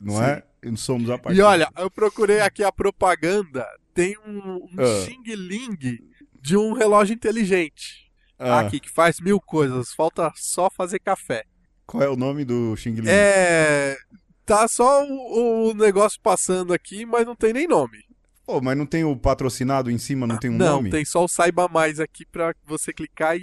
Não 0.00 0.14
Sim. 0.16 0.22
é? 0.22 0.42
Não 0.70 0.76
somos 0.76 1.08
E 1.08 1.12
apartidários. 1.12 1.66
olha, 1.68 1.82
eu 1.82 1.90
procurei 1.90 2.40
aqui 2.40 2.62
a 2.64 2.72
propaganda. 2.72 3.66
Tem 3.94 4.16
um, 4.26 4.56
um 4.56 4.68
Ah. 4.78 5.04
xing-ling 5.04 5.98
de 6.40 6.56
um 6.56 6.72
relógio 6.72 7.14
inteligente. 7.14 8.10
Ah, 8.38 8.60
Aqui, 8.60 8.78
que 8.80 8.90
faz 8.90 9.18
mil 9.20 9.40
coisas. 9.40 9.92
Falta 9.94 10.30
só 10.34 10.68
fazer 10.70 10.98
café. 10.98 11.44
Qual 11.86 12.02
é 12.02 12.08
o 12.08 12.16
nome 12.16 12.44
do 12.44 12.76
Xing 12.76 12.94
Ling? 12.96 13.08
É. 13.08 13.96
Tá 14.44 14.68
só 14.68 15.04
o, 15.04 15.70
o 15.70 15.74
negócio 15.74 16.20
passando 16.22 16.72
aqui, 16.74 17.06
mas 17.06 17.24
não 17.26 17.34
tem 17.34 17.52
nem 17.52 17.66
nome. 17.66 18.04
Pô, 18.44 18.60
mas 18.60 18.76
não 18.76 18.84
tem 18.86 19.04
o 19.04 19.16
patrocinado 19.16 19.90
em 19.90 19.98
cima, 19.98 20.26
não 20.26 20.36
tem 20.38 20.50
um 20.50 20.56
não, 20.56 20.76
nome? 20.76 20.90
tem 20.90 21.04
só 21.04 21.24
o 21.24 21.28
saiba 21.28 21.66
mais 21.68 21.98
aqui 21.98 22.24
pra 22.26 22.54
você 22.64 22.92
clicar 22.92 23.36
e. 23.36 23.40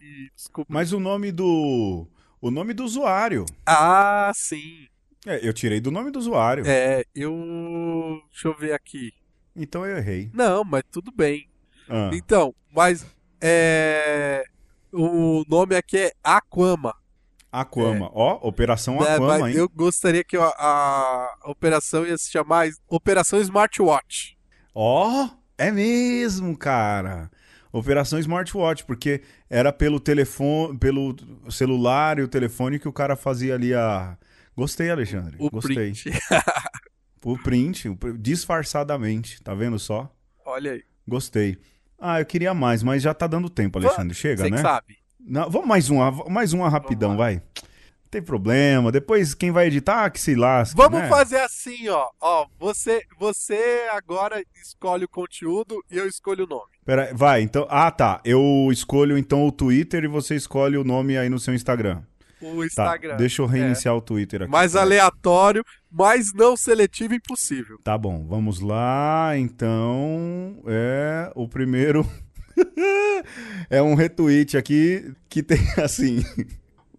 e 0.00 0.30
desculpa. 0.36 0.72
Mas 0.72 0.92
o 0.92 1.00
nome 1.00 1.32
do. 1.32 2.06
O 2.40 2.50
nome 2.50 2.74
do 2.74 2.84
usuário. 2.84 3.44
Ah, 3.64 4.30
sim. 4.34 4.86
É, 5.26 5.46
eu 5.46 5.52
tirei 5.52 5.80
do 5.80 5.90
nome 5.90 6.10
do 6.10 6.18
usuário. 6.18 6.64
É, 6.66 7.04
eu. 7.14 8.22
Deixa 8.30 8.48
eu 8.48 8.56
ver 8.56 8.72
aqui. 8.72 9.12
Então 9.54 9.84
eu 9.84 9.96
errei. 9.98 10.30
Não, 10.32 10.62
mas 10.64 10.82
tudo 10.90 11.10
bem. 11.10 11.48
Ah, 11.88 12.10
Então, 12.12 12.54
mas. 12.72 13.04
É. 13.40 14.44
O 14.92 15.44
nome 15.48 15.74
aqui 15.76 15.98
é 15.98 16.12
Aquama. 16.22 16.94
Aquama. 17.52 18.10
Ó, 18.14 18.38
Operação 18.46 19.00
né? 19.00 19.14
Aquama, 19.14 19.38
Mas 19.40 19.54
hein? 19.54 19.60
eu 19.60 19.68
gostaria 19.68 20.22
que 20.24 20.36
a, 20.36 20.46
a 20.46 21.36
operação 21.46 22.06
ia 22.06 22.16
se 22.16 22.30
chamar 22.30 22.68
Operação 22.88 23.40
Smartwatch. 23.40 24.36
Ó, 24.74 25.28
é 25.58 25.70
mesmo, 25.70 26.56
cara. 26.56 27.30
Operação 27.72 28.18
Smartwatch, 28.18 28.84
porque 28.84 29.22
era 29.50 29.72
pelo 29.72 30.00
telefone, 30.00 30.78
pelo 30.78 31.14
celular 31.50 32.18
e 32.18 32.22
o 32.22 32.28
telefone 32.28 32.78
que 32.78 32.88
o 32.88 32.92
cara 32.92 33.16
fazia 33.16 33.54
ali 33.54 33.74
a. 33.74 34.16
Gostei, 34.56 34.90
Alexandre. 34.90 35.36
O 35.38 35.50
Gostei. 35.50 35.74
print. 35.76 36.10
O 37.24 37.36
print, 37.36 37.88
disfarçadamente, 38.20 39.42
tá 39.42 39.52
vendo 39.52 39.80
só? 39.80 40.08
Olha 40.44 40.72
aí. 40.72 40.84
Gostei. 41.08 41.58
Ah, 41.98 42.20
eu 42.20 42.26
queria 42.26 42.54
mais, 42.54 42.84
mas 42.84 43.02
já 43.02 43.12
tá 43.12 43.26
dando 43.26 43.50
tempo, 43.50 43.80
Alexandre. 43.80 44.14
Chega, 44.14 44.44
Você 44.44 44.50
né? 44.50 44.56
que 44.58 44.62
sabe. 44.62 44.98
Não, 45.18 45.50
vamos 45.50 45.66
mais 45.66 45.90
uma, 45.90 46.12
mais 46.28 46.52
uma 46.52 46.68
rapidão, 46.68 47.16
vai. 47.16 47.36
Não 47.36 48.10
tem 48.12 48.22
problema. 48.22 48.92
Depois 48.92 49.34
quem 49.34 49.50
vai 49.50 49.66
editar, 49.66 50.08
que 50.10 50.20
se 50.20 50.36
lasque, 50.36 50.76
Vamos 50.76 51.00
né? 51.00 51.08
fazer 51.08 51.40
assim, 51.40 51.88
ó. 51.88 52.08
Ó, 52.20 52.46
você, 52.60 53.02
você 53.18 53.88
agora 53.90 54.40
escolhe 54.62 55.04
o 55.04 55.08
conteúdo 55.08 55.82
e 55.90 55.98
eu 55.98 56.06
escolho 56.06 56.44
o 56.44 56.48
nome. 56.48 56.70
Pera, 56.84 57.10
vai, 57.12 57.40
então. 57.42 57.66
Ah, 57.68 57.90
tá. 57.90 58.20
Eu 58.24 58.68
escolho 58.70 59.18
então 59.18 59.44
o 59.44 59.50
Twitter 59.50 60.04
e 60.04 60.08
você 60.08 60.36
escolhe 60.36 60.76
o 60.76 60.84
nome 60.84 61.18
aí 61.18 61.28
no 61.28 61.40
seu 61.40 61.52
Instagram. 61.52 62.02
O 62.40 62.58
Tá. 62.60 62.66
Instagram. 62.66 63.16
Deixa 63.16 63.42
eu 63.42 63.46
reiniciar 63.46 63.94
o 63.96 64.00
Twitter 64.00 64.42
aqui. 64.42 64.50
Mais 64.50 64.72
Peraí. 64.72 64.84
aleatório, 64.86 65.64
mas 65.90 66.32
não 66.34 66.56
seletivo 66.56 67.14
impossível. 67.14 67.78
Tá 67.82 67.96
bom, 67.96 68.26
vamos 68.28 68.60
lá. 68.60 69.32
Então, 69.36 70.62
é 70.66 71.30
o 71.34 71.48
primeiro 71.48 72.06
é 73.70 73.82
um 73.82 73.94
retweet 73.94 74.56
aqui 74.56 75.12
que 75.28 75.42
tem 75.42 75.58
assim, 75.82 76.22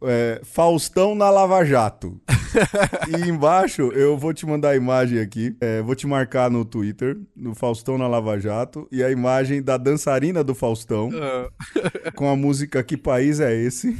é, 0.03 0.41
Faustão 0.43 1.15
na 1.15 1.29
Lava 1.29 1.63
Jato. 1.65 2.19
e 3.07 3.29
embaixo 3.29 3.83
eu 3.93 4.17
vou 4.17 4.33
te 4.33 4.45
mandar 4.45 4.69
a 4.69 4.75
imagem 4.75 5.19
aqui, 5.19 5.55
é, 5.61 5.81
vou 5.81 5.95
te 5.95 6.07
marcar 6.07 6.49
no 6.49 6.63
Twitter, 6.65 7.17
no 7.35 7.53
Faustão 7.53 7.97
na 7.97 8.07
Lava 8.07 8.39
Jato 8.39 8.87
e 8.91 9.03
a 9.03 9.11
imagem 9.11 9.61
da 9.61 9.77
dançarina 9.77 10.43
do 10.43 10.55
Faustão 10.55 11.09
Ah, 11.13 11.49
com 12.15 12.29
a 12.29 12.35
música 12.35 12.83
Que 12.83 12.95
País 12.97 13.39
é 13.39 13.53
Esse? 13.55 13.97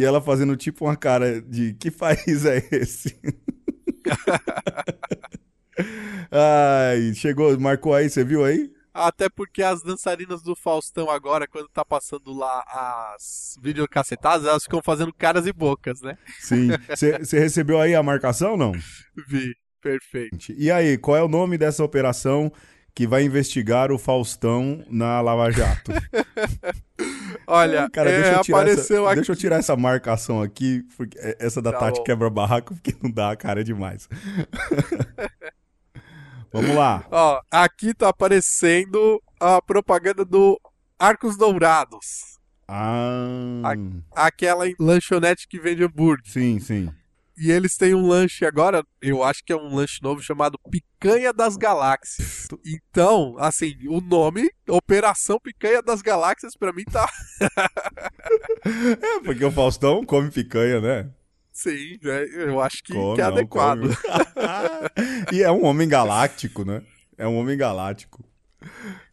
E 0.00 0.04
ela 0.04 0.18
fazendo 0.18 0.56
tipo 0.56 0.86
uma 0.86 0.96
cara 0.96 1.42
de 1.42 1.74
Que 1.74 1.90
país 1.90 2.46
é 2.46 2.66
esse? 2.72 3.20
Ai, 6.32 7.12
chegou, 7.14 7.60
marcou 7.60 7.94
aí, 7.94 8.08
você 8.08 8.24
viu 8.24 8.42
aí? 8.42 8.72
até 8.92 9.28
porque 9.28 9.62
as 9.62 9.82
dançarinas 9.82 10.42
do 10.42 10.56
Faustão 10.56 11.10
agora, 11.10 11.46
quando 11.46 11.68
tá 11.68 11.84
passando 11.84 12.32
lá 12.32 12.64
as 12.66 13.56
videocassetadas, 13.62 14.46
elas 14.46 14.64
ficam 14.64 14.82
fazendo 14.82 15.12
caras 15.12 15.46
e 15.46 15.52
bocas, 15.52 16.00
né? 16.00 16.16
Sim. 16.40 16.70
Você 16.88 17.18
recebeu 17.38 17.80
aí 17.80 17.94
a 17.94 18.02
marcação 18.02 18.56
não? 18.56 18.72
Vi. 19.28 19.54
Perfeito. 19.82 20.52
E 20.52 20.70
aí, 20.70 20.98
qual 20.98 21.16
é 21.16 21.22
o 21.22 21.28
nome 21.28 21.56
dessa 21.56 21.84
operação 21.84 22.52
que 22.94 23.06
vai 23.06 23.24
investigar 23.24 23.92
o 23.92 23.98
Faustão 23.98 24.82
na 24.88 25.20
Lava 25.20 25.50
Jato? 25.50 25.92
Olha, 27.46 27.88
Cara, 27.90 28.10
é, 28.10 28.22
deixa, 28.22 28.36
eu 28.36 28.42
tirar 28.42 28.68
essa, 28.68 29.06
aqui. 29.06 29.14
deixa 29.16 29.32
eu 29.32 29.36
tirar 29.36 29.56
essa 29.56 29.76
marcação 29.76 30.40
aqui, 30.42 30.82
porque 30.96 31.18
essa 31.38 31.60
da 31.62 31.72
Tá 31.72 31.78
Tati 31.80 32.02
quebra-barraco, 32.04 32.74
porque 32.74 32.94
não 33.02 33.10
dá, 33.10 33.34
cara, 33.36 33.60
é 33.60 33.64
demais. 33.64 34.08
Vamos 36.52 36.74
lá. 36.74 37.04
Ó, 37.10 37.40
aqui 37.50 37.94
tá 37.94 38.08
aparecendo 38.08 39.20
a 39.38 39.62
propaganda 39.62 40.24
do 40.24 40.60
Arcos 40.98 41.36
Dourados. 41.36 42.38
Ah, 42.66 43.72
Aquela 44.14 44.64
lanchonete 44.78 45.46
que 45.48 45.60
vende 45.60 45.84
hambúrguer. 45.84 46.24
sim, 46.30 46.58
sim. 46.60 46.90
E 47.40 47.50
eles 47.50 47.74
têm 47.74 47.94
um 47.94 48.06
lanche 48.06 48.44
agora, 48.44 48.84
eu 49.00 49.24
acho 49.24 49.42
que 49.42 49.50
é 49.50 49.56
um 49.56 49.74
lanche 49.74 49.98
novo 50.02 50.20
chamado 50.20 50.58
Picanha 50.70 51.32
das 51.32 51.56
Galáxias. 51.56 52.46
Então, 52.66 53.34
assim, 53.38 53.74
o 53.88 53.98
nome, 53.98 54.50
Operação 54.68 55.40
Picanha 55.40 55.80
das 55.80 56.02
Galáxias, 56.02 56.54
pra 56.54 56.70
mim 56.70 56.84
tá. 56.84 57.08
É, 58.62 59.20
porque 59.24 59.44
o 59.44 59.50
Faustão 59.50 60.04
come 60.04 60.30
picanha, 60.30 60.80
né? 60.80 61.10
Sim, 61.50 61.98
né? 62.02 62.24
eu 62.24 62.60
acho 62.60 62.82
que, 62.84 62.92
Come, 62.92 63.14
que 63.16 63.22
é 63.22 63.24
não, 63.24 63.32
adequado. 63.32 63.80
e 65.32 65.42
é 65.42 65.50
um 65.50 65.64
homem 65.64 65.88
galáctico, 65.88 66.64
né? 66.64 66.82
É 67.16 67.26
um 67.26 67.36
homem 67.38 67.56
galáctico. 67.56 68.22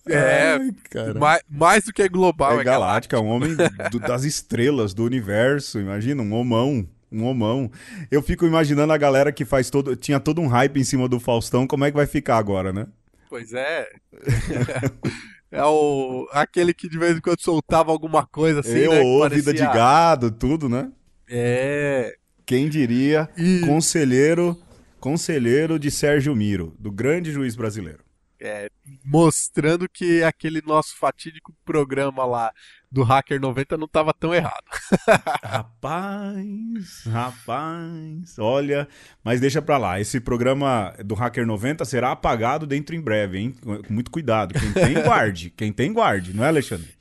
É, 0.08 0.54
Ai, 0.54 0.72
cara. 0.90 1.14
Mais, 1.20 1.42
mais 1.50 1.84
do 1.86 1.94
que 1.94 2.08
global, 2.10 2.58
é 2.58 2.62
é, 2.62 2.64
galáctico, 2.64 3.16
é 3.16 3.20
um 3.20 3.28
homem 3.28 3.56
do- 3.56 4.00
das 4.00 4.24
estrelas, 4.24 4.94
do 4.94 5.04
universo. 5.04 5.80
Imagina, 5.80 6.22
um 6.22 6.34
homão. 6.34 6.88
Um 7.12 7.24
homão. 7.26 7.72
Eu 8.12 8.22
fico 8.22 8.46
imaginando 8.46 8.92
a 8.94 8.98
galera 8.98 9.32
que 9.32 9.46
faz 9.46 9.70
todo. 9.70 9.96
Tinha 9.96 10.20
todo 10.20 10.42
um 10.42 10.48
hype 10.48 10.80
em 10.80 10.84
cima 10.84 11.08
do 11.08 11.20
Faustão, 11.20 11.66
como 11.66 11.86
é 11.86 11.92
que 11.92 11.98
vai 11.98 12.06
ficar 12.08 12.38
agora, 12.38 12.74
né? 12.74 12.88
Pois 13.30 13.54
é. 13.54 13.88
é 15.52 15.64
o 15.64 16.28
aquele 16.32 16.74
que 16.74 16.90
de 16.90 16.98
vez 16.98 17.18
em 17.18 17.22
quando 17.22 17.42
soltava 17.42 17.92
alguma 17.92 18.26
coisa 18.26 18.60
assim, 18.62 18.78
Eu, 18.80 18.92
né? 18.92 19.02
que 19.02 19.20
parecia- 19.20 19.38
vida 19.38 19.54
de 19.54 19.64
gado, 19.74 20.32
tudo, 20.32 20.68
né? 20.70 20.92
É. 21.30 22.16
Quem 22.46 22.70
diria, 22.70 23.30
E 23.38 23.60
conselheiro, 23.62 24.58
conselheiro 25.02 25.78
de 25.78 25.92
Sérgio 25.92 26.34
Miro, 26.36 26.74
do 26.80 26.90
grande 26.92 27.32
juiz 27.32 27.56
brasileiro. 27.56 28.00
É, 28.40 28.70
mostrando 29.04 29.88
que 29.90 30.24
aquele 30.24 30.62
nosso 30.62 30.96
fatídico 30.98 31.54
programa 31.66 32.26
lá 32.26 32.52
do 32.92 33.04
Hacker 33.04 33.40
90 33.40 33.78
não 33.78 33.86
estava 33.86 34.14
tão 34.14 34.34
errado. 34.34 34.64
Rapaz, 35.44 37.04
rapaz, 37.06 38.40
olha, 38.40 38.88
mas 39.24 39.42
deixa 39.42 39.62
pra 39.62 39.78
lá. 39.78 40.00
Esse 40.00 40.20
programa 40.20 40.94
do 41.04 41.16
Hacker 41.16 41.46
90 41.46 41.84
será 41.86 42.12
apagado 42.12 42.66
dentro 42.66 42.96
em 42.96 43.02
breve, 43.02 43.40
hein? 43.40 43.56
Com 43.62 43.94
muito 43.94 44.12
cuidado. 44.12 44.54
Quem 44.54 44.72
tem, 44.72 44.94
guarde. 45.04 45.50
Quem 45.50 45.74
tem, 45.74 45.92
guarde, 45.92 46.34
não 46.34 46.44
é, 46.44 46.48
Alexandre? 46.48 46.98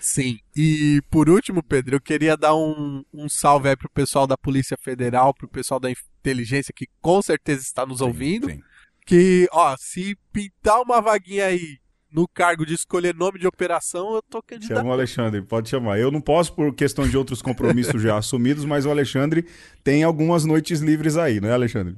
Sim. 0.00 0.38
E 0.54 1.00
por 1.10 1.30
último, 1.30 1.62
Pedro, 1.62 1.96
eu 1.96 2.00
queria 2.00 2.36
dar 2.36 2.54
um, 2.54 3.02
um 3.12 3.28
salve 3.28 3.70
aí 3.70 3.76
pro 3.76 3.88
pessoal 3.88 4.26
da 4.26 4.36
Polícia 4.36 4.76
Federal, 4.76 5.32
pro 5.32 5.48
pessoal 5.48 5.80
da 5.80 5.90
inteligência 5.90 6.74
que 6.76 6.86
com 7.00 7.22
certeza 7.22 7.62
está 7.62 7.86
nos 7.86 8.00
ouvindo. 8.00 8.48
Sim, 8.48 8.56
sim. 8.56 8.62
Que, 9.04 9.48
ó, 9.52 9.74
se 9.78 10.16
pintar 10.32 10.80
uma 10.80 11.00
vaguinha 11.00 11.46
aí 11.46 11.78
no 12.10 12.28
cargo 12.28 12.64
de 12.64 12.74
escolher 12.74 13.14
nome 13.14 13.38
de 13.40 13.46
operação, 13.46 14.14
eu 14.14 14.22
tô 14.22 14.40
candidato. 14.42 14.78
Chama 14.78 14.90
o 14.90 14.92
Alexandre, 14.92 15.42
pode 15.42 15.68
chamar. 15.68 15.98
Eu 15.98 16.10
não 16.10 16.20
posso 16.20 16.54
por 16.54 16.72
questão 16.74 17.06
de 17.06 17.16
outros 17.16 17.42
compromissos 17.42 18.00
já 18.00 18.16
assumidos, 18.18 18.64
mas 18.64 18.86
o 18.86 18.90
Alexandre 18.90 19.44
tem 19.82 20.04
algumas 20.04 20.44
noites 20.44 20.80
livres 20.80 21.16
aí, 21.16 21.40
não 21.40 21.48
é, 21.48 21.52
Alexandre? 21.52 21.96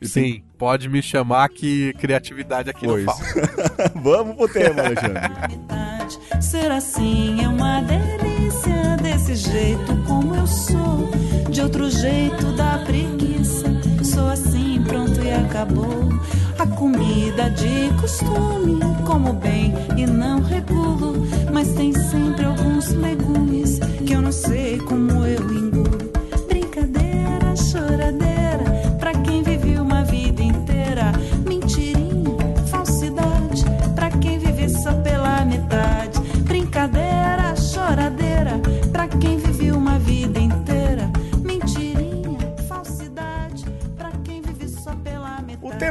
Sim, 0.00 0.42
pode 0.56 0.88
me 0.88 1.02
chamar 1.02 1.48
que 1.48 1.92
criatividade 1.94 2.70
aqui 2.70 2.86
Pois. 2.86 3.04
não 3.04 3.12
falta. 3.14 3.92
Vamos 4.00 4.36
pro 4.36 4.48
tema, 4.48 4.82
Alexandre. 4.82 5.22
Ser 6.40 6.70
assim 6.70 7.42
é 7.42 7.48
uma 7.48 7.80
delícia, 7.82 8.96
desse 9.02 9.34
jeito 9.34 9.96
como 10.06 10.36
eu 10.36 10.46
sou. 10.46 11.10
De 11.50 11.60
outro 11.60 11.90
jeito 11.90 12.52
dá 12.56 12.78
preguiça. 12.86 13.66
Sou 14.04 14.28
assim, 14.28 14.82
pronto 14.84 15.20
e 15.20 15.30
acabou. 15.32 16.08
A 16.58 16.66
comida 16.66 17.48
de 17.50 17.88
costume, 18.00 18.80
como 19.06 19.32
bem 19.32 19.72
e 19.96 20.06
não 20.06 20.40
regulo. 20.42 21.14
Mas 21.52 21.72
tem 21.74 21.92
sempre 21.92 22.44
alguns 22.44 22.88
legumes 22.94 23.78
que 24.04 24.12
eu 24.12 24.20
não 24.20 24.32
sei 24.32 24.78
como 24.78 25.24
eu 25.24 25.57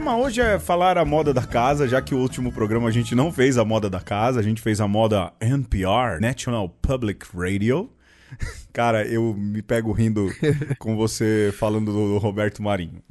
tema 0.08 0.18
hoje 0.20 0.40
é 0.40 0.58
falar 0.58 0.98
a 0.98 1.04
moda 1.04 1.34
da 1.34 1.46
casa, 1.46 1.86
já 1.86 2.02
que 2.02 2.16
o 2.16 2.18
último 2.18 2.50
programa 2.50 2.88
a 2.88 2.92
gente 2.92 3.14
não 3.14 3.30
fez 3.30 3.58
a 3.58 3.66
moda 3.66 3.90
da 3.90 4.00
casa, 4.00 4.40
a 4.40 4.44
gente 4.44 4.62
fez 4.62 4.80
a 4.80 4.88
moda 4.88 5.34
NPR, 5.42 6.22
National 6.22 6.70
Public 6.70 7.26
Radio. 7.36 7.92
Cara, 8.72 9.06
eu 9.06 9.34
me 9.34 9.62
pego 9.62 9.92
rindo 9.92 10.30
com 10.80 10.96
você 10.96 11.54
falando 11.60 11.92
do 11.92 12.18
Roberto 12.20 12.64
Marinho. 12.64 13.04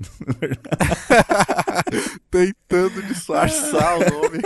Tentando 2.31 3.03
disfarçar 3.03 3.99
o 3.99 4.01
nome. 4.01 4.41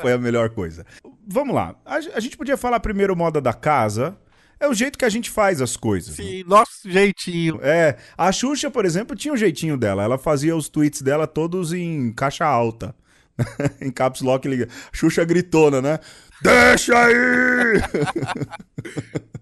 Foi 0.00 0.12
a 0.12 0.18
melhor 0.18 0.50
coisa. 0.50 0.84
Vamos 1.24 1.54
lá. 1.54 1.76
A, 1.86 1.94
a 1.94 2.20
gente 2.20 2.36
podia 2.36 2.56
falar 2.56 2.80
primeiro 2.80 3.14
moda 3.14 3.40
da 3.40 3.52
casa. 3.52 4.16
É 4.62 4.68
o 4.68 4.72
jeito 4.74 4.96
que 4.96 5.04
a 5.04 5.08
gente 5.08 5.28
faz 5.28 5.60
as 5.60 5.76
coisas. 5.76 6.16
né? 6.16 6.24
Sim, 6.24 6.44
nosso 6.46 6.88
jeitinho. 6.88 7.58
É, 7.62 7.96
a 8.16 8.30
Xuxa, 8.30 8.70
por 8.70 8.84
exemplo, 8.84 9.16
tinha 9.16 9.34
um 9.34 9.36
jeitinho 9.36 9.76
dela. 9.76 10.04
Ela 10.04 10.16
fazia 10.16 10.54
os 10.54 10.68
tweets 10.68 11.02
dela 11.02 11.26
todos 11.26 11.72
em 11.72 12.12
caixa 12.12 12.44
alta. 12.46 12.94
em 13.82 13.90
caps 13.90 14.20
lock 14.20 14.46
liga. 14.46 14.68
Xuxa 14.92 15.24
gritona, 15.24 15.82
né? 15.82 15.98
Deixa 16.40 16.96
aí! 16.96 17.14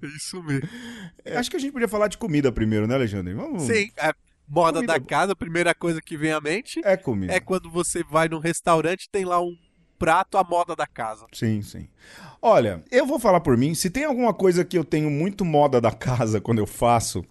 Isso 0.16 0.42
mesmo. 0.42 0.66
Acho 1.36 1.50
que 1.50 1.56
a 1.56 1.60
gente 1.60 1.72
podia 1.72 1.88
falar 1.88 2.08
de 2.08 2.16
comida 2.16 2.50
primeiro, 2.50 2.86
né, 2.86 2.94
Alexandre? 2.94 3.34
Vamos... 3.34 3.64
Sim, 3.64 3.90
a 3.98 4.14
moda 4.48 4.78
Comida 4.78 4.94
da 4.94 5.00
casa, 5.00 5.32
a 5.32 5.36
primeira 5.36 5.74
coisa 5.74 6.00
que 6.00 6.16
vem 6.16 6.32
à 6.32 6.40
mente 6.40 6.80
É 6.82 6.96
comida. 6.96 7.32
é 7.34 7.40
quando 7.40 7.70
você 7.70 8.02
vai 8.02 8.26
num 8.26 8.38
restaurante 8.38 9.06
tem 9.12 9.26
lá 9.26 9.38
um 9.40 9.54
prato 10.00 10.38
à 10.38 10.42
moda 10.42 10.74
da 10.74 10.86
casa. 10.86 11.26
Sim, 11.30 11.60
sim. 11.60 11.86
Olha, 12.40 12.82
eu 12.90 13.04
vou 13.04 13.18
falar 13.18 13.40
por 13.40 13.54
mim. 13.56 13.74
Se 13.74 13.90
tem 13.90 14.04
alguma 14.04 14.32
coisa 14.32 14.64
que 14.64 14.76
eu 14.76 14.82
tenho 14.82 15.10
muito 15.10 15.44
moda 15.44 15.78
da 15.78 15.92
casa 15.92 16.40
quando 16.40 16.58
eu 16.58 16.66
faço, 16.66 17.22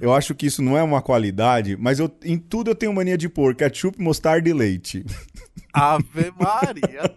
eu 0.00 0.12
acho 0.12 0.34
que 0.34 0.46
isso 0.46 0.60
não 0.60 0.76
é 0.76 0.82
uma 0.82 1.00
qualidade, 1.00 1.76
mas 1.76 2.00
eu, 2.00 2.10
em 2.24 2.36
tudo 2.36 2.72
eu 2.72 2.74
tenho 2.74 2.92
mania 2.92 3.16
de 3.16 3.28
pôr 3.28 3.54
ketchup, 3.54 4.02
mostarda 4.02 4.48
e 4.48 4.52
leite. 4.52 5.06
Ave 5.72 6.32
Maria. 6.36 7.02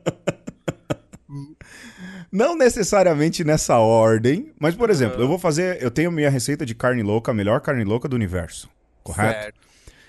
Não 2.32 2.56
necessariamente 2.56 3.44
nessa 3.44 3.78
ordem, 3.78 4.52
mas 4.60 4.76
por 4.76 4.90
exemplo, 4.90 5.22
eu 5.22 5.28
vou 5.28 5.38
fazer, 5.38 5.82
eu 5.82 5.92
tenho 5.92 6.12
minha 6.12 6.30
receita 6.30 6.66
de 6.66 6.74
carne 6.74 7.04
louca, 7.04 7.32
a 7.32 7.34
melhor 7.34 7.62
carne 7.62 7.84
louca 7.84 8.08
do 8.08 8.16
universo, 8.16 8.70
correto? 9.04 9.44
Certo. 9.44 9.60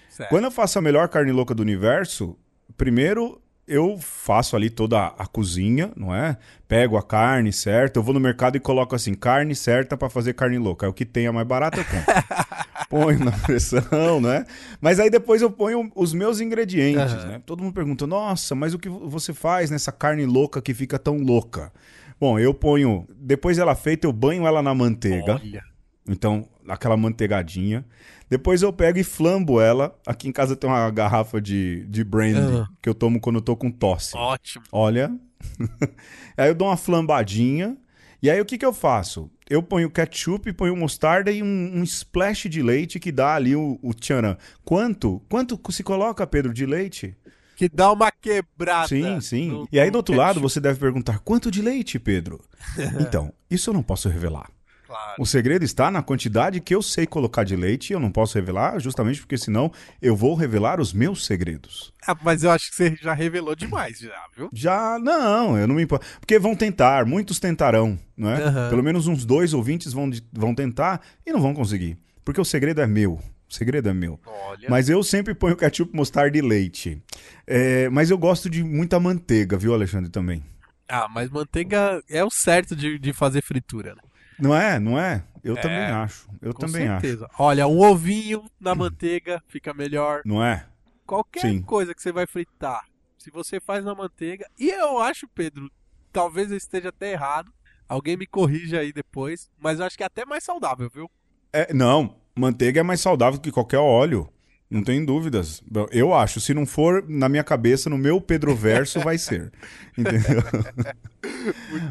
certo. 0.09 0.31
Quando 0.31 0.45
eu 0.45 0.51
faço 0.51 0.79
a 0.79 0.83
melhor 0.83 1.09
carne 1.09 1.33
louca 1.33 1.55
do 1.55 1.63
universo, 1.63 2.37
primeiro 2.79 3.43
eu 3.67 3.99
faço 3.99 4.57
ali 4.57 4.69
toda 4.69 5.07
a 5.07 5.27
cozinha, 5.27 5.91
não 5.97 6.15
é? 6.15 6.37
Pego 6.69 6.97
a 6.97 7.03
carne 7.03 7.53
certa, 7.53 7.99
eu 7.99 8.03
vou 8.03 8.13
no 8.13 8.21
mercado 8.21 8.57
e 8.57 8.61
coloco 8.61 8.95
assim, 8.95 9.15
carne 9.15 9.55
certa 9.55 9.97
pra 9.97 10.09
fazer 10.09 10.35
carne 10.35 10.59
louca. 10.59 10.87
É 10.87 10.89
o 10.89 10.93
que 10.93 11.05
tem 11.05 11.27
a 11.27 11.33
mais 11.33 11.47
barata 11.47 11.81
eu 11.81 11.85
compro. 11.85 12.15
ponho 12.91 13.25
na 13.25 13.33
pressão, 13.33 14.21
né? 14.21 14.45
Mas 14.81 15.01
aí 15.01 15.11
depois 15.11 15.43
eu 15.43 15.51
ponho 15.51 15.91
os 15.95 16.13
meus 16.13 16.41
ingredientes, 16.41 17.15
Aham. 17.15 17.27
né? 17.27 17.43
Todo 17.45 17.63
mundo 17.63 17.75
pergunta: 17.75 18.07
"Nossa, 18.07 18.55
mas 18.55 18.75
o 18.75 18.79
que 18.79 18.89
você 18.89 19.33
faz 19.33 19.71
nessa 19.71 19.91
carne 19.91 20.27
louca 20.27 20.61
que 20.61 20.75
fica 20.75 20.99
tão 20.99 21.19
louca?" 21.19 21.73
Bom, 22.21 22.39
eu 22.39 22.55
ponho, 22.55 23.07
depois 23.17 23.59
ela 23.59 23.75
feita, 23.75 24.07
eu 24.07 24.13
banho 24.13 24.47
ela 24.47 24.63
na 24.63 24.75
manteiga. 24.75 25.41
Olha. 25.43 25.74
Então, 26.09 26.47
aquela 26.69 26.97
manteigadinha. 26.97 27.85
Depois 28.29 28.63
eu 28.63 28.73
pego 28.73 28.99
e 28.99 29.05
flambo 29.05 29.61
ela. 29.61 29.99
Aqui 30.07 30.29
em 30.29 30.33
casa 30.33 30.55
tem 30.57 30.69
uma 30.69 30.91
garrafa 30.91 31.41
de, 31.41 31.85
de 31.87 32.05
brandy 32.05 32.67
que 32.83 32.89
eu 32.89 32.95
tomo 32.95 33.21
quando 33.21 33.37
eu 33.37 33.43
tô 33.43 33.57
com 33.57 33.71
tosse. 33.71 34.17
Ótimo. 34.17 34.65
Olha. 34.73 35.15
aí 36.37 36.49
eu 36.49 36.55
dou 36.55 36.69
uma 36.69 36.77
flambadinha. 36.77 37.77
E 38.23 38.31
aí 38.31 38.41
o 38.41 38.45
que 38.45 38.57
que 38.57 38.65
eu 38.65 38.73
faço? 38.73 39.31
Eu 39.49 39.63
ponho 39.63 39.91
ketchup, 39.91 40.51
ponho 40.55 40.75
mostarda 40.77 41.31
e 41.31 41.43
um, 41.43 41.73
um 41.79 41.83
splash 41.83 42.49
de 42.49 42.63
leite 42.63 42.99
que 42.99 43.13
dá 43.13 43.35
ali 43.35 43.55
o, 43.55 43.79
o 43.83 43.93
tcharam. 43.93 44.37
Quanto? 44.65 45.21
Quanto 45.29 45.61
se 45.71 45.83
coloca, 45.83 46.27
Pedro, 46.27 46.53
de 46.55 46.65
leite? 46.65 47.15
Que 47.55 47.69
dá 47.69 47.93
uma 47.93 48.11
quebrada. 48.11 48.89
Sim, 48.89 49.21
sim. 49.21 49.49
no- 49.49 49.69
e 49.71 49.79
aí 49.79 49.91
do 49.91 49.97
outro 49.97 50.15
lado 50.17 50.35
ketchup. 50.37 50.51
você 50.53 50.61
deve 50.61 50.81
perguntar, 50.81 51.19
quanto 51.19 51.51
de 51.51 51.61
leite, 51.61 51.99
Pedro? 51.99 52.41
então, 52.99 53.33
isso 53.51 53.69
eu 53.71 53.75
não 53.75 53.83
posso 53.83 54.09
revelar. 54.09 54.51
Claro. 54.95 55.15
O 55.19 55.27
segredo 55.27 55.65
está 55.65 55.91
na 55.91 56.03
quantidade 56.03 56.61
que 56.61 56.73
eu 56.73 56.81
sei 56.81 57.05
colocar 57.05 57.43
de 57.43 57.57
leite 57.57 57.91
e 57.91 57.95
eu 57.95 57.99
não 57.99 58.13
posso 58.13 58.39
revelar, 58.39 58.79
justamente 58.79 59.21
porque 59.21 59.37
senão 59.37 59.73
eu 60.01 60.15
vou 60.15 60.37
revelar 60.37 60.81
os 60.81 60.93
meus 60.93 61.27
segredos. 61.27 61.93
Ah, 62.07 62.17
mas 62.23 62.45
eu 62.45 62.51
acho 62.53 62.71
que 62.71 62.77
você 62.77 62.97
já 63.03 63.13
revelou 63.13 63.57
demais, 63.57 63.99
já, 63.99 64.25
viu? 64.37 64.49
Já, 64.53 64.97
não, 65.01 65.59
eu 65.59 65.67
não 65.67 65.75
me 65.75 65.83
importo. 65.83 66.07
Porque 66.21 66.39
vão 66.39 66.55
tentar, 66.55 67.05
muitos 67.07 67.41
tentarão, 67.41 67.99
não 68.17 68.31
é? 68.31 68.41
Aham. 68.41 68.71
Pelo 68.71 68.85
menos 68.85 69.09
uns 69.09 69.25
dois 69.25 69.53
ouvintes 69.53 69.93
vão, 69.93 70.09
vão 70.33 70.55
tentar 70.55 71.01
e 71.27 71.33
não 71.33 71.41
vão 71.41 71.55
conseguir. 71.55 71.99
Porque 72.25 72.41
o 72.41 72.45
segredo 72.45 72.81
é 72.81 72.87
meu. 72.87 73.15
O 73.49 73.53
segredo 73.53 73.89
é 73.89 73.93
meu. 73.93 74.21
Olha. 74.25 74.71
Mas 74.71 74.89
eu 74.89 75.03
sempre 75.03 75.35
ponho 75.35 75.57
ketchup, 75.57 75.95
mostarda 75.95 76.39
e 76.39 76.41
leite. 76.41 77.03
É, 77.49 77.89
mas 77.89 78.11
eu 78.11 78.19
gosto 78.19 78.49
de 78.49 78.63
muita 78.63 79.01
manteiga, 79.01 79.57
viu, 79.57 79.75
Alexandre, 79.75 80.09
também. 80.09 80.41
Ah, 80.89 81.09
mas 81.09 81.31
manteiga 81.31 82.01
é 82.09 82.23
o 82.23 82.31
certo 82.31 82.77
de, 82.77 82.97
de 82.97 83.13
fazer 83.13 83.43
fritura, 83.43 83.95
né? 83.97 84.03
Não 84.39 84.55
é? 84.55 84.79
Não 84.79 84.99
é? 84.99 85.25
Eu 85.43 85.57
É, 85.57 85.61
também 85.61 85.79
acho. 85.79 86.29
Eu 86.41 86.55
Com 86.55 86.67
também 86.67 86.89
acho. 86.89 87.01
certeza. 87.07 87.29
Olha, 87.39 87.67
um 87.67 87.81
ovinho 87.81 88.45
na 88.59 88.75
manteiga 88.75 89.43
fica 89.47 89.75
melhor. 89.75 90.23
Não 90.25 90.45
é? 90.45 90.67
Qualquer 91.07 91.41
Sim. 91.43 91.63
coisa 91.63 91.95
que 91.95 92.01
você 92.03 92.11
vai 92.13 92.27
fritar, 92.27 92.85
se 93.19 93.31
você 93.31 93.61
faz 93.61 93.85
na 93.85 93.95
manteiga. 93.95 94.47
E 94.59 94.71
eu 94.71 94.99
acho, 94.99 95.29
Pedro, 95.29 95.71
talvez 96.13 96.51
eu 96.51 96.57
esteja 96.57 96.89
até 96.89 97.13
errado. 97.13 97.53
Alguém 97.87 98.17
me 98.17 98.27
corrija 98.27 98.81
aí 98.81 98.93
depois. 98.93 99.51
Mas 99.59 99.79
eu 99.79 99.85
acho 99.87 99.97
que 99.97 100.03
é 100.03 100.07
até 100.07 100.25
mais 100.25 100.43
saudável, 100.45 100.91
viu? 100.93 101.11
É, 101.53 101.73
não, 101.75 102.17
manteiga 102.35 102.81
é 102.81 102.83
mais 102.83 103.01
saudável 103.01 103.39
que 103.39 103.53
qualquer 103.53 103.79
óleo. 103.79 104.29
Não 104.71 104.83
tem 104.83 105.05
dúvidas. 105.05 105.63
Eu 105.93 106.13
acho, 106.15 106.41
se 106.41 106.53
não 106.55 106.67
for 106.67 107.05
na 107.07 107.29
minha 107.29 107.45
cabeça, 107.45 107.89
no 107.89 107.99
meu 107.99 108.21
Pedro 108.21 108.55
Verso 108.57 108.99
vai 109.01 109.19
ser. 109.19 109.53
Entendeu? 109.97 110.43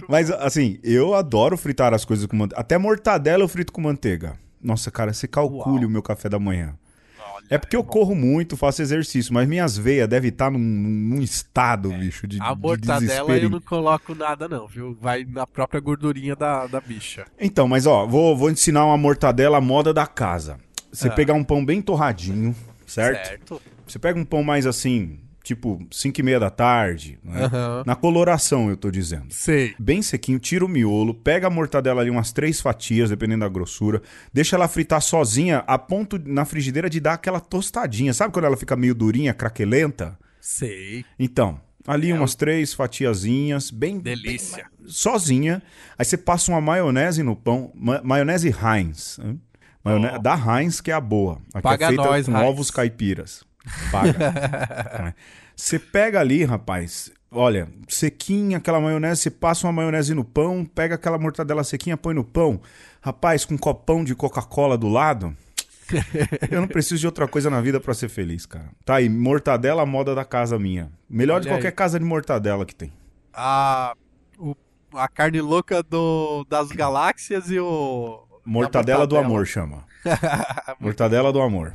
Mas 0.08 0.30
assim, 0.32 0.80
eu 0.84 1.14
adoro 1.14 1.56
fritar 1.58 1.94
as 1.94 2.04
coisas 2.04 2.26
com 2.26 2.36
manteiga. 2.36 2.60
Até 2.60 2.78
mortadela 2.78 3.44
eu 3.44 3.48
frito 3.48 3.72
com 3.72 3.82
manteiga. 3.82 4.38
Nossa, 4.62 4.90
cara, 4.92 5.14
você 5.14 5.28
calcule 5.28 5.80
Uau. 5.82 5.88
o 5.88 5.90
meu 5.90 6.02
café 6.02 6.28
da 6.30 6.40
manhã. 6.40 6.76
Olha, 7.20 7.46
É 7.50 7.58
porque 7.58 7.76
eu 7.76 7.84
corro 7.84 8.16
muito, 8.16 8.56
faço 8.58 8.82
exercício, 8.82 9.34
mas 9.34 9.48
minhas 9.48 9.78
veias 9.78 10.08
devem 10.08 10.30
estar 10.30 10.50
num, 10.50 10.60
num 10.60 11.22
estado, 11.22 11.90
bicho, 11.90 12.26
de, 12.28 12.42
A 12.42 12.54
de 12.54 12.62
mortadela 12.62 13.00
desespero. 13.00 13.46
eu 13.46 13.50
não 13.50 13.62
coloco 13.62 14.16
nada, 14.16 14.48
não, 14.48 14.68
viu? 14.68 14.98
Vai 15.00 15.26
na 15.26 15.46
própria 15.46 15.80
gordurinha 15.82 16.36
da, 16.36 16.66
da 16.68 16.80
bicha. 16.82 17.26
Então, 17.40 17.68
mas 17.68 17.86
ó, 17.86 18.06
vou, 18.08 18.36
vou 18.38 18.50
ensinar 18.50 18.86
uma 18.86 18.98
mortadela 18.98 19.60
moda 19.62 19.94
da 19.94 20.08
casa. 20.08 20.58
Você 20.94 21.08
Ah. 21.08 21.12
pegar 21.12 21.34
um 21.34 21.44
pão 21.44 21.66
bem 21.66 21.82
torradinho, 21.82 22.56
certo? 22.86 23.28
Certo? 23.28 23.62
Você 23.88 23.98
pega 24.00 24.18
um 24.20 24.24
pão 24.24 24.44
mais 24.44 24.66
assim, 24.68 25.20
tipo 25.44 25.86
5 25.92 26.20
e 26.20 26.24
meia 26.24 26.40
da 26.40 26.50
tarde, 26.50 27.20
né? 27.24 27.46
Aham. 27.46 27.84
na 27.86 27.96
coloração 27.96 28.70
eu 28.70 28.78
tô 28.78 28.90
dizendo. 28.92 29.26
Sei. 29.32 29.74
Bem 29.78 30.02
sequinho, 30.02 30.40
tira 30.40 30.64
o 30.64 30.70
miolo, 30.70 31.14
pega 31.14 31.48
a 31.48 31.50
mortadela 31.50 32.00
ali 32.02 32.10
umas 32.10 32.32
três 32.32 32.62
fatias, 32.62 33.10
dependendo 33.10 33.42
da 33.42 33.50
grossura, 33.50 34.02
deixa 34.32 34.56
ela 34.56 34.68
fritar 34.70 35.02
sozinha 35.02 35.64
a 35.68 35.78
ponto 35.78 36.18
na 36.24 36.46
frigideira 36.46 36.90
de 36.90 37.00
dar 37.00 37.14
aquela 37.14 37.40
tostadinha. 37.42 38.14
Sabe 38.14 38.32
quando 38.32 38.46
ela 38.46 38.56
fica 38.56 38.76
meio 38.76 38.96
durinha, 38.96 39.34
craquelenta? 39.34 40.18
Sei. 40.40 41.04
Então, 41.20 41.60
ali 41.88 42.14
umas 42.14 42.36
três 42.36 42.74
fatiazinhas, 42.74 43.70
bem 43.72 44.00
Delícia. 44.00 44.66
bem 44.80 44.88
sozinha. 44.90 45.62
Aí 45.98 46.06
você 46.06 46.18
passa 46.18 46.52
uma 46.52 46.62
maionese 46.62 47.24
no 47.24 47.36
pão, 47.36 47.72
ma- 47.76 48.02
maionese 48.04 48.48
Heinz. 48.50 49.20
né? 49.22 49.36
Maionese 49.84 50.16
Ó. 50.16 50.20
da 50.20 50.36
Heinz 50.36 50.82
que 50.82 50.92
é 50.92 50.94
a 50.94 51.02
boa, 51.02 51.40
a 51.54 51.58
que 51.58 51.62
Paga 51.64 51.86
é 51.86 51.88
feita 51.90 52.04
nós, 52.04 52.26
com 52.26 52.32
Heinz. 52.38 52.48
ovos 52.50 52.72
caipiras. 52.72 53.44
Paga. 53.92 54.14
É. 55.10 55.14
Você 55.56 55.78
pega 55.78 56.20
ali, 56.20 56.44
rapaz, 56.44 57.12
olha, 57.32 57.68
sequinha 57.88 58.58
aquela 58.58 58.80
maionese, 58.82 59.22
você 59.22 59.30
passa 59.30 59.68
uma 59.68 59.74
maionese 59.74 60.14
no 60.16 60.24
pão, 60.24 60.66
pega 60.66 60.96
aquela 60.96 61.18
mortadela 61.20 61.64
sequinha, 61.64 61.96
põe 61.96 62.14
no 62.16 62.24
pão. 62.24 62.60
Rapaz, 63.02 63.46
com 63.46 63.54
um 63.54 63.58
copão 63.58 64.04
de 64.04 64.16
Coca-Cola 64.16 64.78
do 64.78 64.88
lado. 64.90 65.36
Eu 66.50 66.60
não 66.62 66.68
preciso 66.68 67.02
de 67.02 67.06
outra 67.06 67.28
coisa 67.28 67.50
na 67.52 67.62
vida 67.62 67.80
pra 67.80 67.94
ser 67.94 68.10
feliz, 68.10 68.46
cara. 68.48 68.70
Tá 68.84 68.96
aí, 68.96 69.08
mortadela, 69.10 69.86
moda 69.86 70.16
da 70.16 70.26
casa 70.26 70.58
minha. 70.58 70.90
Melhor 71.08 71.40
de 71.40 71.48
Olha 71.48 71.58
qualquer 71.58 71.68
aí. 71.68 71.74
casa 71.76 72.00
de 72.00 72.06
mortadela 72.06 72.66
que 72.66 72.74
tem. 72.74 72.92
A, 73.32 73.94
o- 74.40 74.56
a 74.96 75.08
carne 75.08 75.40
louca 75.40 75.84
do, 75.84 76.46
das 76.50 76.70
galáxias 76.70 77.52
e 77.52 77.60
o. 77.60 78.23
Mortadela 78.46 79.08
do 79.08 79.18
amor 79.18 79.46
chama. 79.48 79.86
Mortadela 80.80 81.32
do 81.32 81.42
amor. 81.42 81.74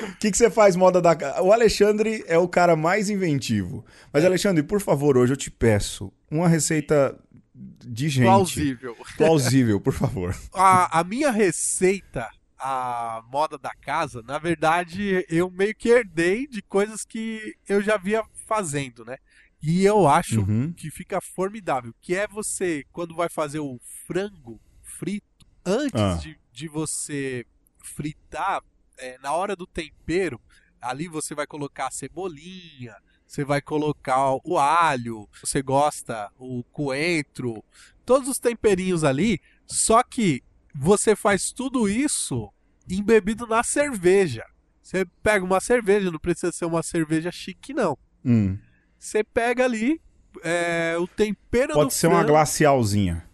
O 0.00 0.16
que, 0.18 0.30
que 0.30 0.36
você 0.36 0.50
faz 0.50 0.76
moda 0.76 1.00
da 1.00 1.14
casa? 1.16 1.42
O 1.42 1.52
Alexandre 1.52 2.24
é 2.26 2.38
o 2.38 2.48
cara 2.48 2.76
mais 2.76 3.10
inventivo. 3.10 3.84
Mas, 4.12 4.24
Alexandre, 4.24 4.62
por 4.62 4.80
favor, 4.80 5.16
hoje 5.16 5.32
eu 5.32 5.36
te 5.36 5.50
peço 5.50 6.12
uma 6.30 6.48
receita 6.48 7.18
de 7.54 8.08
gente. 8.08 8.26
Plausível. 8.26 8.96
Plausível, 9.16 9.80
por 9.80 9.92
favor. 9.92 10.36
A, 10.54 11.00
a 11.00 11.04
minha 11.04 11.30
receita, 11.30 12.28
a 12.58 13.22
moda 13.30 13.58
da 13.58 13.72
casa, 13.80 14.22
na 14.22 14.38
verdade, 14.38 15.24
eu 15.28 15.50
meio 15.50 15.74
que 15.74 15.88
herdei 15.88 16.46
de 16.46 16.62
coisas 16.62 17.04
que 17.04 17.54
eu 17.68 17.82
já 17.82 17.96
via 17.96 18.22
fazendo, 18.46 19.04
né? 19.04 19.16
E 19.62 19.84
eu 19.84 20.06
acho 20.06 20.40
Uhum. 20.42 20.72
que 20.72 20.90
fica 20.90 21.20
formidável, 21.20 21.92
que 22.00 22.14
é 22.14 22.26
você, 22.28 22.84
quando 22.92 23.14
vai 23.14 23.28
fazer 23.28 23.58
o 23.58 23.80
frango 24.06 24.60
frito, 24.82 25.26
antes 25.66 26.00
Ah. 26.00 26.14
de, 26.14 26.38
de 26.52 26.68
você 26.68 27.44
fritar, 27.82 28.62
é, 28.96 29.18
na 29.18 29.32
hora 29.32 29.56
do 29.56 29.66
tempero, 29.66 30.40
ali 30.80 31.08
você 31.08 31.34
vai 31.34 31.46
colocar 31.46 31.88
a 31.88 31.90
cebolinha, 31.90 32.94
você 33.26 33.44
vai 33.44 33.60
colocar 33.60 34.38
o 34.44 34.58
alho, 34.58 35.28
você 35.42 35.60
gosta, 35.60 36.30
o 36.38 36.62
coentro, 36.64 37.62
todos 38.06 38.28
os 38.28 38.38
temperinhos 38.38 39.02
ali, 39.04 39.40
só 39.66 40.02
que 40.02 40.42
você 40.74 41.16
faz 41.16 41.52
tudo 41.52 41.88
isso 41.88 42.50
embebido 42.88 43.46
na 43.46 43.62
cerveja. 43.62 44.44
Você 44.82 45.04
pega 45.22 45.44
uma 45.44 45.60
cerveja, 45.60 46.10
não 46.10 46.18
precisa 46.18 46.50
ser 46.52 46.64
uma 46.64 46.82
cerveja 46.82 47.30
chique, 47.30 47.74
não. 47.74 47.98
Hum. 48.24 48.56
Você 48.98 49.22
pega 49.22 49.64
ali 49.64 50.00
é, 50.42 50.96
o 50.98 51.06
tempero 51.06 51.72
Pode 51.74 51.94
ser 51.94 52.08
uma 52.08 52.16
frango. 52.18 52.32
glacialzinha. 52.32 53.28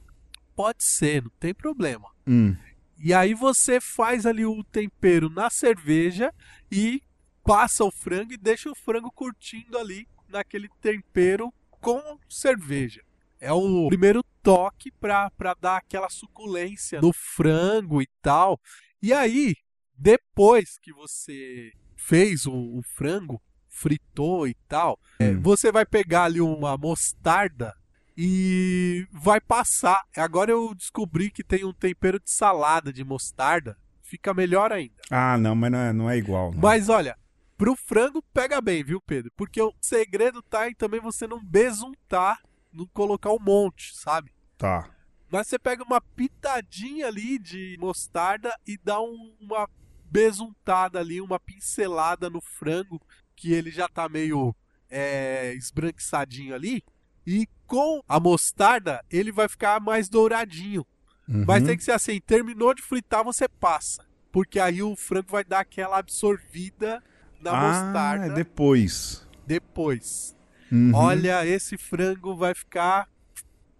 Pode 0.54 0.84
ser, 0.84 1.22
não 1.22 1.30
tem 1.40 1.52
problema. 1.52 2.08
Hum. 2.26 2.56
E 2.98 3.12
aí 3.12 3.34
você 3.34 3.80
faz 3.80 4.24
ali 4.24 4.46
o 4.46 4.62
tempero 4.64 5.28
na 5.28 5.50
cerveja 5.50 6.32
e 6.70 7.02
passa 7.42 7.84
o 7.84 7.90
frango 7.90 8.32
e 8.32 8.38
deixa 8.38 8.70
o 8.70 8.74
frango 8.74 9.10
curtindo 9.10 9.76
ali 9.76 10.06
naquele 10.28 10.68
tempero 10.80 11.52
com 11.80 12.18
cerveja. 12.28 13.02
É 13.40 13.52
o 13.52 13.88
primeiro 13.88 14.24
toque 14.42 14.90
para 14.90 15.30
dar 15.60 15.76
aquela 15.76 16.08
suculência 16.08 17.00
no 17.00 17.12
frango 17.12 18.00
e 18.00 18.08
tal. 18.22 18.58
E 19.02 19.12
aí, 19.12 19.54
depois 19.94 20.78
que 20.80 20.92
você 20.92 21.72
fez 21.96 22.46
o, 22.46 22.52
o 22.52 22.82
frango, 22.96 23.40
fritou 23.74 24.46
e 24.46 24.54
tal, 24.68 24.98
é, 25.18 25.30
Hum. 25.30 25.40
você 25.42 25.70
vai 25.72 25.84
pegar 25.84 26.24
ali 26.24 26.40
uma 26.40 26.76
mostarda 26.78 27.74
e 28.16 29.06
vai 29.12 29.40
passar. 29.40 30.02
Agora 30.16 30.50
eu 30.50 30.74
descobri 30.74 31.30
que 31.30 31.42
tem 31.44 31.64
um 31.64 31.72
tempero 31.72 32.20
de 32.20 32.30
salada 32.30 32.92
de 32.92 33.04
mostarda. 33.04 33.76
Fica 34.02 34.32
melhor 34.32 34.70
ainda. 34.72 34.94
Ah, 35.10 35.36
não, 35.36 35.54
mas 35.56 35.72
não 35.72 35.78
é, 35.78 35.92
não 35.92 36.10
é 36.10 36.16
igual. 36.16 36.52
não. 36.52 36.60
Mas 36.60 36.88
olha, 36.88 37.16
pro 37.56 37.74
frango 37.74 38.22
pega 38.32 38.60
bem, 38.60 38.84
viu, 38.84 39.00
Pedro? 39.00 39.32
Porque 39.36 39.60
o 39.60 39.74
segredo 39.80 40.40
tá 40.42 40.68
em 40.68 40.74
também 40.74 41.00
você 41.00 41.26
não 41.26 41.42
besuntar, 41.44 42.38
não 42.72 42.86
colocar 42.86 43.30
um 43.32 43.40
monte, 43.40 43.94
sabe? 43.96 44.30
Tá. 44.56 44.88
Mas 45.30 45.48
você 45.48 45.58
pega 45.58 45.82
uma 45.82 46.00
pitadinha 46.00 47.08
ali 47.08 47.38
de 47.38 47.76
mostarda 47.80 48.54
e 48.66 48.78
dá 48.78 49.00
um- 49.00 49.34
uma 49.40 49.68
besuntada 50.08 51.00
ali, 51.00 51.20
uma 51.20 51.40
pincelada 51.40 52.30
no 52.30 52.40
frango, 52.40 53.00
que 53.36 53.52
ele 53.52 53.70
já 53.70 53.88
tá 53.88 54.08
meio 54.08 54.54
é, 54.90 55.54
esbranquiçadinho 55.54 56.54
ali. 56.54 56.82
E 57.26 57.46
com 57.66 58.02
a 58.08 58.20
mostarda, 58.20 59.02
ele 59.10 59.32
vai 59.32 59.48
ficar 59.48 59.80
mais 59.80 60.08
douradinho. 60.08 60.86
Mas 61.26 61.62
Uhum. 61.62 61.68
tem 61.68 61.76
que 61.76 61.84
ser 61.84 61.92
assim, 61.92 62.20
terminou 62.20 62.74
de 62.74 62.82
fritar, 62.82 63.24
você 63.24 63.48
passa. 63.48 64.04
Porque 64.30 64.60
aí 64.60 64.82
o 64.82 64.94
frango 64.94 65.30
vai 65.30 65.42
dar 65.44 65.60
aquela 65.60 65.98
absorvida 65.98 67.02
na 67.40 67.50
ah, 67.52 67.60
mostarda 67.84 68.26
é 68.26 68.30
depois. 68.30 69.26
depois. 69.46 70.36
Uhum. 70.70 70.90
Olha, 70.94 71.46
esse 71.46 71.78
frango 71.78 72.34
vai 72.36 72.52
ficar 72.54 73.08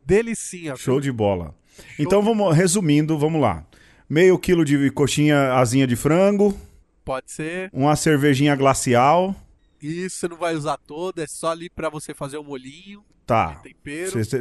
delicinha. 0.07 0.77
Show 0.77 1.01
de 1.01 1.11
bola. 1.13 1.55
Então 1.99 2.23
vamos 2.23 2.55
resumindo, 2.57 3.19
vamos 3.19 3.41
lá. 3.41 3.67
Meio 4.09 4.39
quilo 4.39 4.65
de 4.65 4.91
coxinha 4.91 5.55
asinha 5.55 5.87
de 5.87 5.97
frango, 5.97 6.57
Pode 7.05 7.31
ser. 7.33 7.69
uma 7.73 7.97
cervejinha 7.97 8.55
glacial. 8.55 9.35
Isso 9.87 10.17
você 10.17 10.29
não 10.29 10.37
vai 10.37 10.55
usar 10.55 10.77
toda, 10.79 11.23
é 11.23 11.27
só 11.27 11.51
ali 11.51 11.69
pra 11.71 11.89
você 11.89 12.15
fazer 12.15 12.37
o 12.39 12.45
molhinho, 12.45 13.03
Tá. 13.27 13.63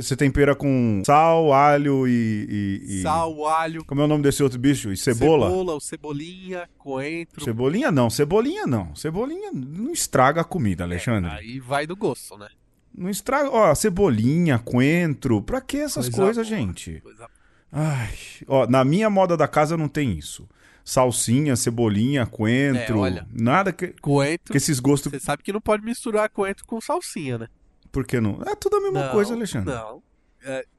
Você 0.02 0.16
tempera 0.18 0.54
com 0.54 1.02
sal, 1.06 1.54
alho 1.54 2.06
e, 2.06 2.12
e- 2.50 3.00
e- 3.00 3.02
sal, 3.02 3.48
alho, 3.48 3.86
Como 3.86 4.02
é 4.02 4.04
o 4.04 4.08
nome 4.10 4.24
desse 4.24 4.44
outro 4.44 4.60
bicho? 4.60 4.92
E 4.92 4.98
cebola? 4.98 5.50
cebola, 5.50 5.80
cebolinha, 5.80 6.70
coentro. 6.78 7.42
Cebolinha 7.46 7.90
não, 7.94 8.10
cebolinha 8.10 8.68
não. 8.68 8.94
Cebolinha 8.94 9.52
não 9.54 9.94
estraga 9.94 10.42
a 10.42 10.44
comida, 10.44 10.84
Alexandre. 10.84 11.32
Aí 11.32 11.62
vai 11.62 11.88
do 11.88 11.96
gosto, 11.96 12.38
né? 12.38 12.50
Não 12.94 13.10
estraga. 13.10 13.50
Ó, 13.50 13.74
cebolinha, 13.74 14.60
coentro. 14.60 15.42
Pra 15.42 15.62
que 15.62 15.78
essas 15.78 16.10
Coisa 16.10 16.22
coisas, 16.22 16.48
gente? 16.48 17.00
coisa- 17.00 17.30
Ai. 17.72 18.14
Ó, 18.50 18.68
na 18.68 18.84
minha 18.84 19.10
moda 19.10 19.38
da 19.38 19.48
casa 19.48 19.78
não 19.78 19.88
tem 19.88 20.12
isso. 20.18 20.46
Salsinha, 20.84 21.56
cebolinha, 21.56 22.26
coentro. 22.26 22.98
É, 22.98 23.00
olha. 23.00 23.28
Nada 23.32 23.72
que, 23.72 23.88
Coentro. 24.02 24.52
que 24.52 24.58
esses 24.58 24.80
gostos. 24.80 25.12
Você 25.12 25.20
sabe 25.20 25.42
que 25.44 25.54
não 25.54 25.62
pode 25.62 25.84
misturar 25.84 26.30
coentro 26.30 26.66
com 26.66 26.82
salsinha, 26.82 27.38
né? 27.38 27.48
Por 27.92 28.06
que 28.06 28.20
não? 28.20 28.42
É 28.46 28.56
tudo 28.56 28.78
a 28.78 28.82
mesma 28.82 29.06
Não, 29.06 29.12
coisa, 29.12 29.34
Alexandre. 29.34 29.74
Não. 29.74 30.04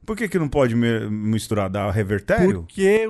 Por 0.05 0.15
que, 0.15 0.27
que 0.29 0.37
não 0.37 0.47
pode 0.47 0.75
misturar? 0.75 1.69
Dar 1.69 1.89
revertério? 1.89 2.61
Porque 2.63 2.83
é 2.83 3.07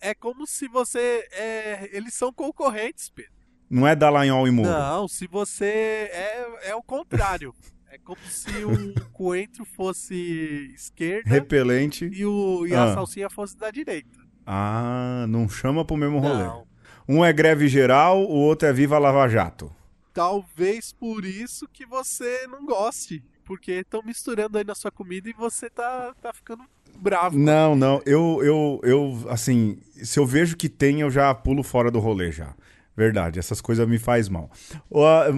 é 0.00 0.14
como 0.14 0.46
se 0.46 0.66
você. 0.68 1.28
é, 1.32 1.90
eles 1.92 2.14
são 2.14 2.32
concorrentes, 2.32 3.10
Pedro. 3.10 3.32
Não 3.68 3.86
é 3.86 3.94
Dallagnol 3.94 4.46
e 4.48 4.50
Moura. 4.50 4.70
Não, 4.78 5.08
se 5.08 5.26
você. 5.26 6.08
É, 6.10 6.70
é 6.70 6.74
o 6.74 6.82
contrário. 6.82 7.54
é 7.90 7.98
como 7.98 8.20
se 8.28 8.50
o 8.64 8.94
coentro 9.12 9.64
fosse 9.64 10.72
esquerda 10.74 11.28
Repelente. 11.28 12.08
e, 12.12 12.24
o, 12.24 12.66
e 12.66 12.74
Ah. 12.74 12.84
a 12.84 12.94
salsinha 12.94 13.28
fosse 13.28 13.56
da 13.56 13.70
direita. 13.70 14.23
Ah, 14.46 15.26
não 15.28 15.48
chama 15.48 15.84
pro 15.84 15.96
mesmo 15.96 16.18
rolê. 16.18 16.44
Não. 16.44 16.64
Um 17.08 17.24
é 17.24 17.32
greve 17.32 17.68
geral, 17.68 18.22
o 18.22 18.32
outro 18.34 18.66
é 18.68 18.72
Viva 18.72 18.98
Lava 18.98 19.28
Jato. 19.28 19.70
Talvez 20.12 20.92
por 20.92 21.24
isso 21.24 21.68
que 21.72 21.84
você 21.84 22.46
não 22.46 22.64
goste. 22.64 23.22
Porque 23.44 23.72
estão 23.72 24.00
misturando 24.02 24.56
aí 24.56 24.64
na 24.64 24.74
sua 24.74 24.90
comida 24.90 25.28
e 25.28 25.34
você 25.34 25.68
tá, 25.68 26.14
tá 26.22 26.32
ficando 26.32 26.62
bravo. 26.96 27.36
Não, 27.38 27.76
não. 27.76 28.00
Eu, 28.06 28.40
eu, 28.42 28.80
eu, 28.82 29.26
assim, 29.28 29.78
se 29.96 30.18
eu 30.18 30.24
vejo 30.24 30.56
que 30.56 30.68
tem, 30.68 31.00
eu 31.02 31.10
já 31.10 31.34
pulo 31.34 31.62
fora 31.62 31.90
do 31.90 31.98
rolê 31.98 32.32
já. 32.32 32.54
Verdade, 32.96 33.38
essas 33.40 33.60
coisas 33.60 33.86
me 33.88 33.98
faz 33.98 34.28
mal. 34.28 34.48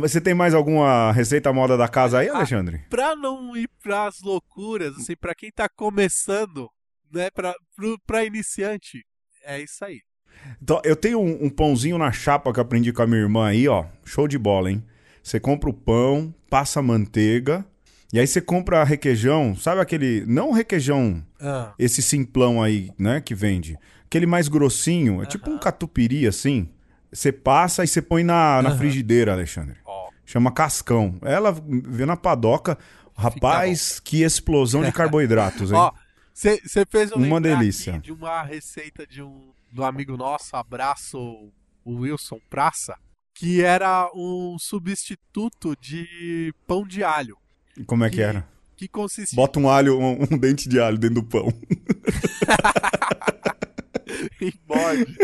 Você 0.00 0.20
tem 0.20 0.34
mais 0.34 0.52
alguma 0.54 1.10
receita 1.10 1.52
moda 1.52 1.76
da 1.76 1.88
casa 1.88 2.18
aí, 2.18 2.28
Ah. 2.28 2.36
Alexandre? 2.36 2.82
Pra 2.90 3.16
não 3.16 3.56
ir 3.56 3.68
pras 3.82 4.20
loucuras, 4.20 4.94
assim, 4.98 5.16
pra 5.16 5.34
quem 5.34 5.50
tá 5.50 5.66
começando, 5.68 6.70
né, 7.12 7.28
pra 8.06 8.24
iniciante, 8.24 9.04
é 9.44 9.60
isso 9.60 9.84
aí. 9.84 10.00
Então, 10.62 10.80
eu 10.84 10.94
tenho 10.94 11.20
um, 11.20 11.44
um 11.46 11.50
pãozinho 11.50 11.98
na 11.98 12.12
chapa 12.12 12.52
que 12.52 12.58
eu 12.58 12.62
aprendi 12.62 12.92
com 12.92 13.02
a 13.02 13.06
minha 13.06 13.20
irmã 13.20 13.48
aí, 13.48 13.66
ó. 13.68 13.86
Show 14.04 14.28
de 14.28 14.38
bola, 14.38 14.70
hein? 14.70 14.84
Você 15.22 15.40
compra 15.40 15.68
o 15.70 15.72
pão, 15.74 16.32
passa 16.48 16.80
a 16.80 16.82
manteiga, 16.82 17.64
e 18.12 18.20
aí 18.20 18.26
você 18.26 18.40
compra 18.40 18.84
requeijão, 18.84 19.56
sabe 19.56 19.80
aquele. 19.80 20.24
Não 20.26 20.52
requeijão, 20.52 21.24
Ah, 21.40 21.74
esse 21.78 22.00
simplão 22.02 22.62
aí, 22.62 22.90
né, 22.98 23.20
que 23.20 23.34
vende. 23.34 23.76
Aquele 24.04 24.26
mais 24.26 24.46
grossinho, 24.46 25.20
é 25.22 25.26
tipo 25.26 25.50
um 25.50 25.58
catupiry 25.58 26.26
assim. 26.28 26.68
Você 27.12 27.32
passa 27.32 27.82
e 27.82 27.88
você 27.88 28.00
põe 28.02 28.22
na, 28.22 28.62
na 28.62 28.68
Aham. 28.68 28.78
frigideira, 28.78 29.32
Alexandre. 29.32 29.76
ó. 29.84 30.08
Chama 30.24 30.52
cascão. 30.52 31.16
Ela 31.22 31.50
vê 31.52 32.04
na 32.06 32.16
padoca. 32.16 32.76
Rapaz, 33.16 33.98
que 33.98 34.22
explosão 34.22 34.84
de 34.84 34.90
carboidratos, 34.92 35.72
hein? 35.72 35.78
Ó, 35.78 35.90
você 36.40 36.85
fez 36.88 37.11
eu 37.11 37.16
Uma 37.16 37.40
delícia. 37.40 37.94
aqui 37.94 38.03
de 38.03 38.12
uma 38.12 38.42
receita 38.42 39.07
de 39.07 39.22
um 39.22 39.53
do 39.72 39.83
amigo 39.85 40.16
nosso, 40.16 40.55
abraço 40.57 41.18
o 41.85 41.94
Wilson 42.01 42.40
Praça, 42.51 42.96
que 43.35 43.62
era 43.62 44.11
um 44.14 44.57
substituto 44.59 45.75
de 45.81 46.53
pão 46.66 46.87
de 46.87 47.03
alho, 47.05 47.37
E 47.77 47.85
Como 47.85 48.05
é 48.05 48.11
que 48.11 48.16
que- 48.16 48.22
era? 48.22 48.46
que 48.77 48.87
consistia 48.88 49.35
Bota 49.37 49.59
um 49.59 49.68
alho, 49.70 49.99
um, 49.99 50.22
um 50.31 50.38
dente 50.38 50.68
de 50.68 50.79
alho 50.79 50.99
dentro 50.99 51.22
do 51.22 51.25
pão. 51.25 51.49
em 54.40 54.53
bode. 54.66 55.16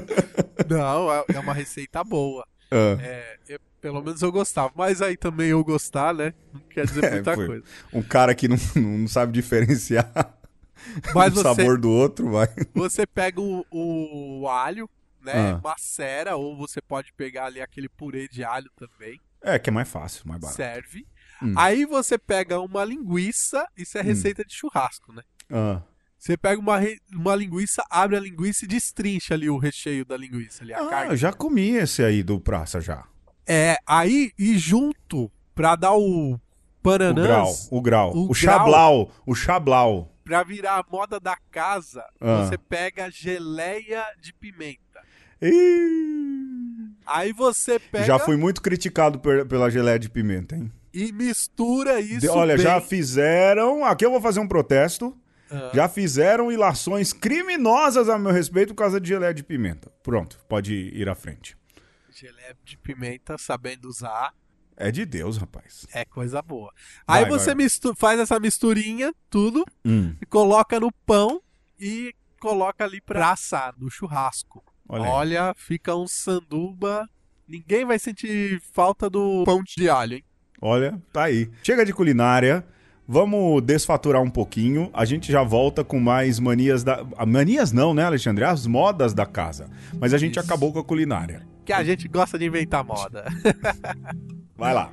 Não, 0.68 1.12
é- 1.12 1.24
é 1.34 1.38
uma 1.40 1.54
receita 1.54 2.02
boa. 2.04 2.46
Ah, 2.70 2.96
É, 3.00 3.38
pelo 3.80 4.02
menos 4.02 4.22
eu 4.22 4.30
gostava. 4.30 4.72
Mas 4.76 5.00
aí 5.02 5.16
também 5.16 5.48
eu 5.48 5.64
gostar, 5.64 6.14
né? 6.14 6.32
Não 6.52 6.60
quer 6.60 6.86
dizer 6.86 7.02
É, 7.04 7.10
muita 7.12 7.34
foi. 7.34 7.46
coisa. 7.46 7.64
um 7.92 8.02
cara 8.02 8.34
que 8.34 8.46
não, 8.48 8.56
não 8.76 9.08
sabe 9.08 9.32
diferenciar. 9.32 10.10
Mas 11.14 11.32
o 11.32 11.36
você, 11.36 11.42
sabor 11.42 11.78
do 11.78 11.90
outro, 11.90 12.30
vai. 12.30 12.48
você 12.74 13.06
pega 13.06 13.40
o, 13.40 13.64
o 13.70 14.48
alho, 14.48 14.88
né? 15.22 15.32
Ah. 15.52 15.60
Macera, 15.62 16.36
ou 16.36 16.56
você 16.56 16.80
pode 16.80 17.12
pegar 17.12 17.46
ali 17.46 17.60
aquele 17.60 17.88
purê 17.88 18.26
de 18.28 18.42
alho 18.44 18.70
também. 18.76 19.20
É, 19.42 19.58
que 19.58 19.70
é 19.70 19.72
mais 19.72 19.88
fácil, 19.88 20.22
mais 20.26 20.40
barato. 20.40 20.56
Serve. 20.56 21.06
Hum. 21.42 21.54
Aí 21.56 21.86
você 21.86 22.18
pega 22.18 22.60
uma 22.60 22.84
linguiça, 22.84 23.66
isso 23.76 23.96
é 23.96 24.02
receita 24.02 24.44
de 24.44 24.54
churrasco, 24.54 25.12
né? 25.12 25.22
Ah. 25.50 25.80
Você 26.18 26.36
pega 26.36 26.60
uma, 26.60 26.76
re- 26.78 26.98
uma 27.14 27.34
linguiça, 27.34 27.82
abre 27.88 28.14
a 28.16 28.20
linguiça 28.20 28.66
e 28.66 28.68
destrincha 28.68 29.32
ali 29.32 29.48
o 29.48 29.56
recheio 29.56 30.04
da 30.04 30.18
linguiça 30.18 30.62
ali, 30.62 30.74
a 30.74 30.80
Ah, 30.82 30.86
carne. 30.90 31.10
eu 31.12 31.16
já 31.16 31.32
comi 31.32 31.70
esse 31.70 32.02
aí 32.02 32.22
do 32.22 32.38
praça 32.38 32.78
já. 32.78 33.04
É, 33.48 33.78
aí 33.86 34.30
e 34.38 34.58
junto 34.58 35.32
pra 35.54 35.74
dar 35.76 35.94
o 35.94 36.34
O 36.34 36.40
paranãs, 36.82 37.26
grau, 37.26 37.54
o 37.70 37.80
grau. 37.80 38.12
o 38.14 38.30
O, 38.30 38.34
chablau, 38.34 39.10
o 39.24 39.34
chablau. 39.34 40.14
Pra 40.30 40.44
virar 40.44 40.74
a 40.78 40.84
moda 40.88 41.18
da 41.18 41.36
casa, 41.50 42.04
Ah. 42.20 42.44
você 42.44 42.56
pega 42.56 43.10
geleia 43.10 44.04
de 44.20 44.32
pimenta. 44.32 45.02
Ih, 45.42 46.90
Aí 47.04 47.32
você 47.32 47.80
pega 47.80 48.04
Já 48.04 48.16
fui 48.20 48.36
muito 48.36 48.62
criticado 48.62 49.18
per- 49.18 49.44
pela 49.46 49.68
geleia 49.68 49.98
de 49.98 50.08
pimenta, 50.08 50.54
hein? 50.54 50.70
e 50.94 51.10
mistura 51.10 51.98
isso 52.00 52.20
De- 52.20 52.28
olha, 52.28 52.54
bem. 52.54 52.62
já 52.64 52.80
fizeram. 52.80 53.84
Aqui 53.84 54.06
eu 54.06 54.10
vou 54.12 54.20
fazer 54.20 54.38
um 54.38 54.46
protesto. 54.46 55.16
Ah. 55.50 55.70
Já 55.74 55.88
fizeram 55.88 56.52
ilações 56.52 57.12
criminosas 57.12 58.08
a 58.08 58.16
meu 58.16 58.30
respeito 58.30 58.68
por 58.74 58.82
causa 58.82 59.00
de 59.00 59.08
geleia 59.08 59.34
de 59.34 59.42
pimenta. 59.42 59.90
Pronto, 60.04 60.38
pode 60.48 60.72
ir 60.72 61.08
à 61.08 61.14
frente. 61.16 61.56
Geleia 62.12 62.56
de 62.64 62.76
pimenta, 62.78 63.36
sabendo 63.36 63.88
usar, 63.88 64.32
É 64.80 64.90
de 64.90 65.04
Deus, 65.04 65.36
rapaz. 65.36 65.86
é 65.92 66.04
coisa 66.04 66.40
boa. 66.40 66.72
Vai, 67.06 67.24
Aí 67.24 67.28
você 67.30 67.54
faz 67.96 68.18
essa 68.18 68.40
misturinha, 68.40 69.12
tudo, 69.28 69.64
Hum, 69.84 70.14
e 70.20 70.26
coloca 70.26 70.80
no 70.80 70.90
pão 71.06 71.40
e 71.78 72.14
coloca 72.40 72.84
ali 72.84 73.00
pra 73.00 73.32
assar 73.32 73.74
no 73.78 73.90
churrasco. 73.90 74.64
olha. 74.88 75.02
Olha, 75.10 75.54
fica 75.56 75.94
um 75.94 76.06
sanduba. 76.08 77.08
Ninguém 77.46 77.84
vai 77.84 77.98
sentir 77.98 78.60
falta 78.72 79.10
do 79.10 79.44
pão 79.44 79.62
de 79.62 79.88
alho, 79.88 80.14
hein? 80.14 80.24
Olha, 80.62 81.00
tá 81.12 81.24
aí. 81.24 81.50
Chega 81.62 81.84
de 81.84 81.92
culinária. 81.92 82.64
Vamos 83.06 83.60
desfaturar 83.62 84.22
um 84.22 84.30
pouquinho. 84.30 84.88
A 84.92 85.04
gente 85.04 85.32
já 85.32 85.42
volta 85.42 85.82
com 85.82 85.98
mais 85.98 86.38
manias 86.38 86.84
da. 86.84 87.04
ah, 87.16 87.26
Manias 87.26 87.72
não, 87.72 87.92
né, 87.92 88.04
Alexandre? 88.04 88.44
As 88.44 88.66
modas 88.66 89.12
da 89.12 89.26
casa. 89.26 89.68
Mas 89.98 90.14
a 90.14 90.18
gente 90.18 90.38
Isso. 90.38 90.46
acabou 90.46 90.72
com 90.72 90.78
a 90.78 90.84
culinária. 90.84 91.44
Que 91.64 91.72
a 91.72 91.82
gente 91.82 92.06
gosta 92.06 92.38
de 92.38 92.44
inventar 92.46 92.84
moda. 92.84 93.24
Vai 94.60 94.74
lá. 94.74 94.92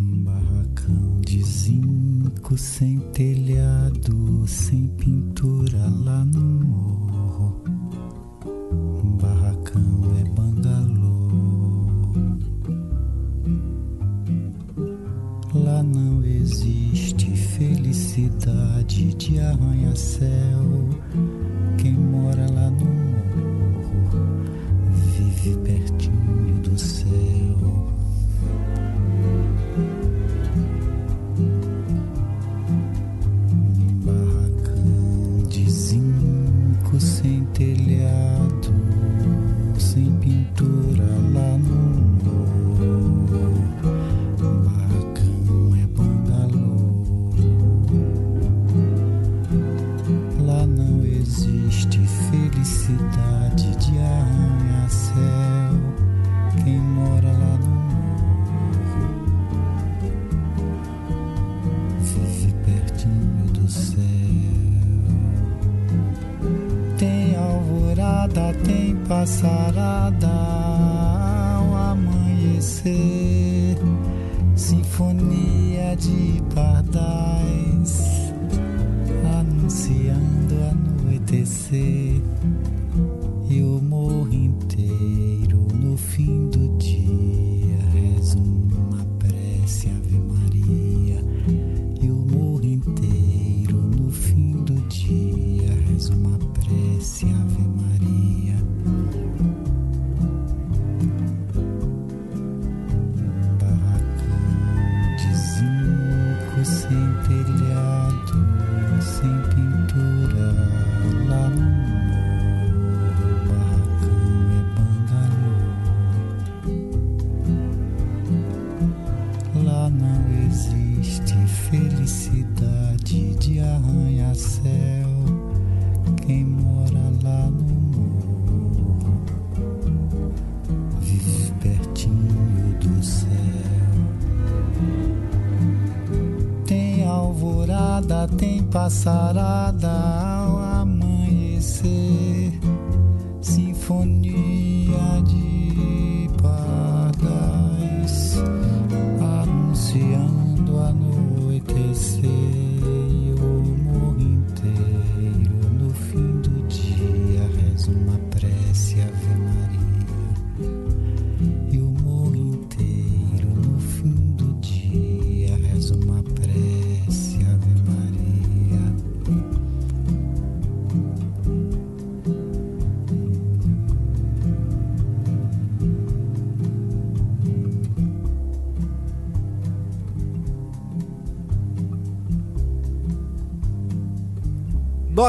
Um 0.00 0.24
barracão 0.24 1.20
de 1.20 1.42
zinco 1.42 2.56
sem 2.56 2.98
telhado, 3.12 4.46
sem 4.46 4.88
pintura 4.88 5.86
lá 6.02 6.24
no 6.24 6.40
morro. 6.40 7.62
Um 9.04 9.18
barracão 9.18 10.00
é 10.18 10.24
bangalô. 10.30 11.28
Lá 15.52 15.82
não 15.82 16.24
existe 16.24 17.36
felicidade 17.36 19.12
de 19.12 19.38
arranha-céu. 19.40 20.88
Quem 21.76 21.92
mora 21.92 22.50
lá 22.50 22.70
no 22.70 22.86
morro 22.86 24.46
vive 24.90 25.54
pertinho 25.58 26.62
do 26.62 26.78
céu. 26.78 27.89
Telhado, 37.60 38.72
sem 39.78 40.10
pintura 40.16 40.89
alvorada, 68.50 68.52
tem 68.64 68.96
passarada 69.08 70.28
ao 71.56 71.74
amanhecer, 71.92 73.76
sinfonia 74.54 75.96
de 75.96 76.42
pardais 76.54 78.32
anunciando 79.38 80.54
anoitecer 80.70 82.20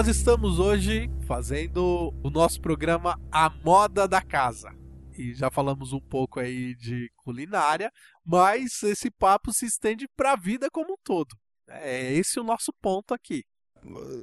Nós 0.02 0.08
estamos 0.08 0.58
hoje 0.58 1.12
fazendo 1.28 2.12
o 2.24 2.32
nosso 2.32 2.60
programa 2.60 3.20
A 3.32 3.52
Moda 3.64 4.08
da 4.08 4.20
Casa. 4.20 4.74
E 5.16 5.32
já 5.36 5.52
falamos 5.52 5.94
um 5.94 6.00
pouco 6.00 6.40
aí 6.40 6.74
de 6.74 7.12
culinária, 7.18 7.92
mas 8.26 8.82
esse 8.82 9.12
papo 9.12 9.54
se 9.54 9.68
estende 9.68 10.08
para 10.18 10.32
a 10.32 10.36
vida 10.36 10.70
como 10.72 10.94
um 10.94 10.98
todo. 11.04 11.36
É 11.70 12.14
esse 12.16 12.40
o 12.40 12.44
nosso 12.44 12.74
ponto 12.82 13.14
aqui. 13.14 13.44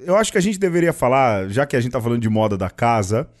Eu 0.01 0.17
acho 0.17 0.33
que 0.33 0.37
a 0.37 0.41
gente 0.41 0.59
deveria 0.59 0.91
falar, 0.91 1.47
já 1.47 1.65
que 1.65 1.77
a 1.77 1.79
gente 1.79 1.93
tá 1.93 2.01
falando 2.01 2.21
de 2.21 2.29
moda 2.29 2.57
da 2.57 2.69
casa. 2.69 3.31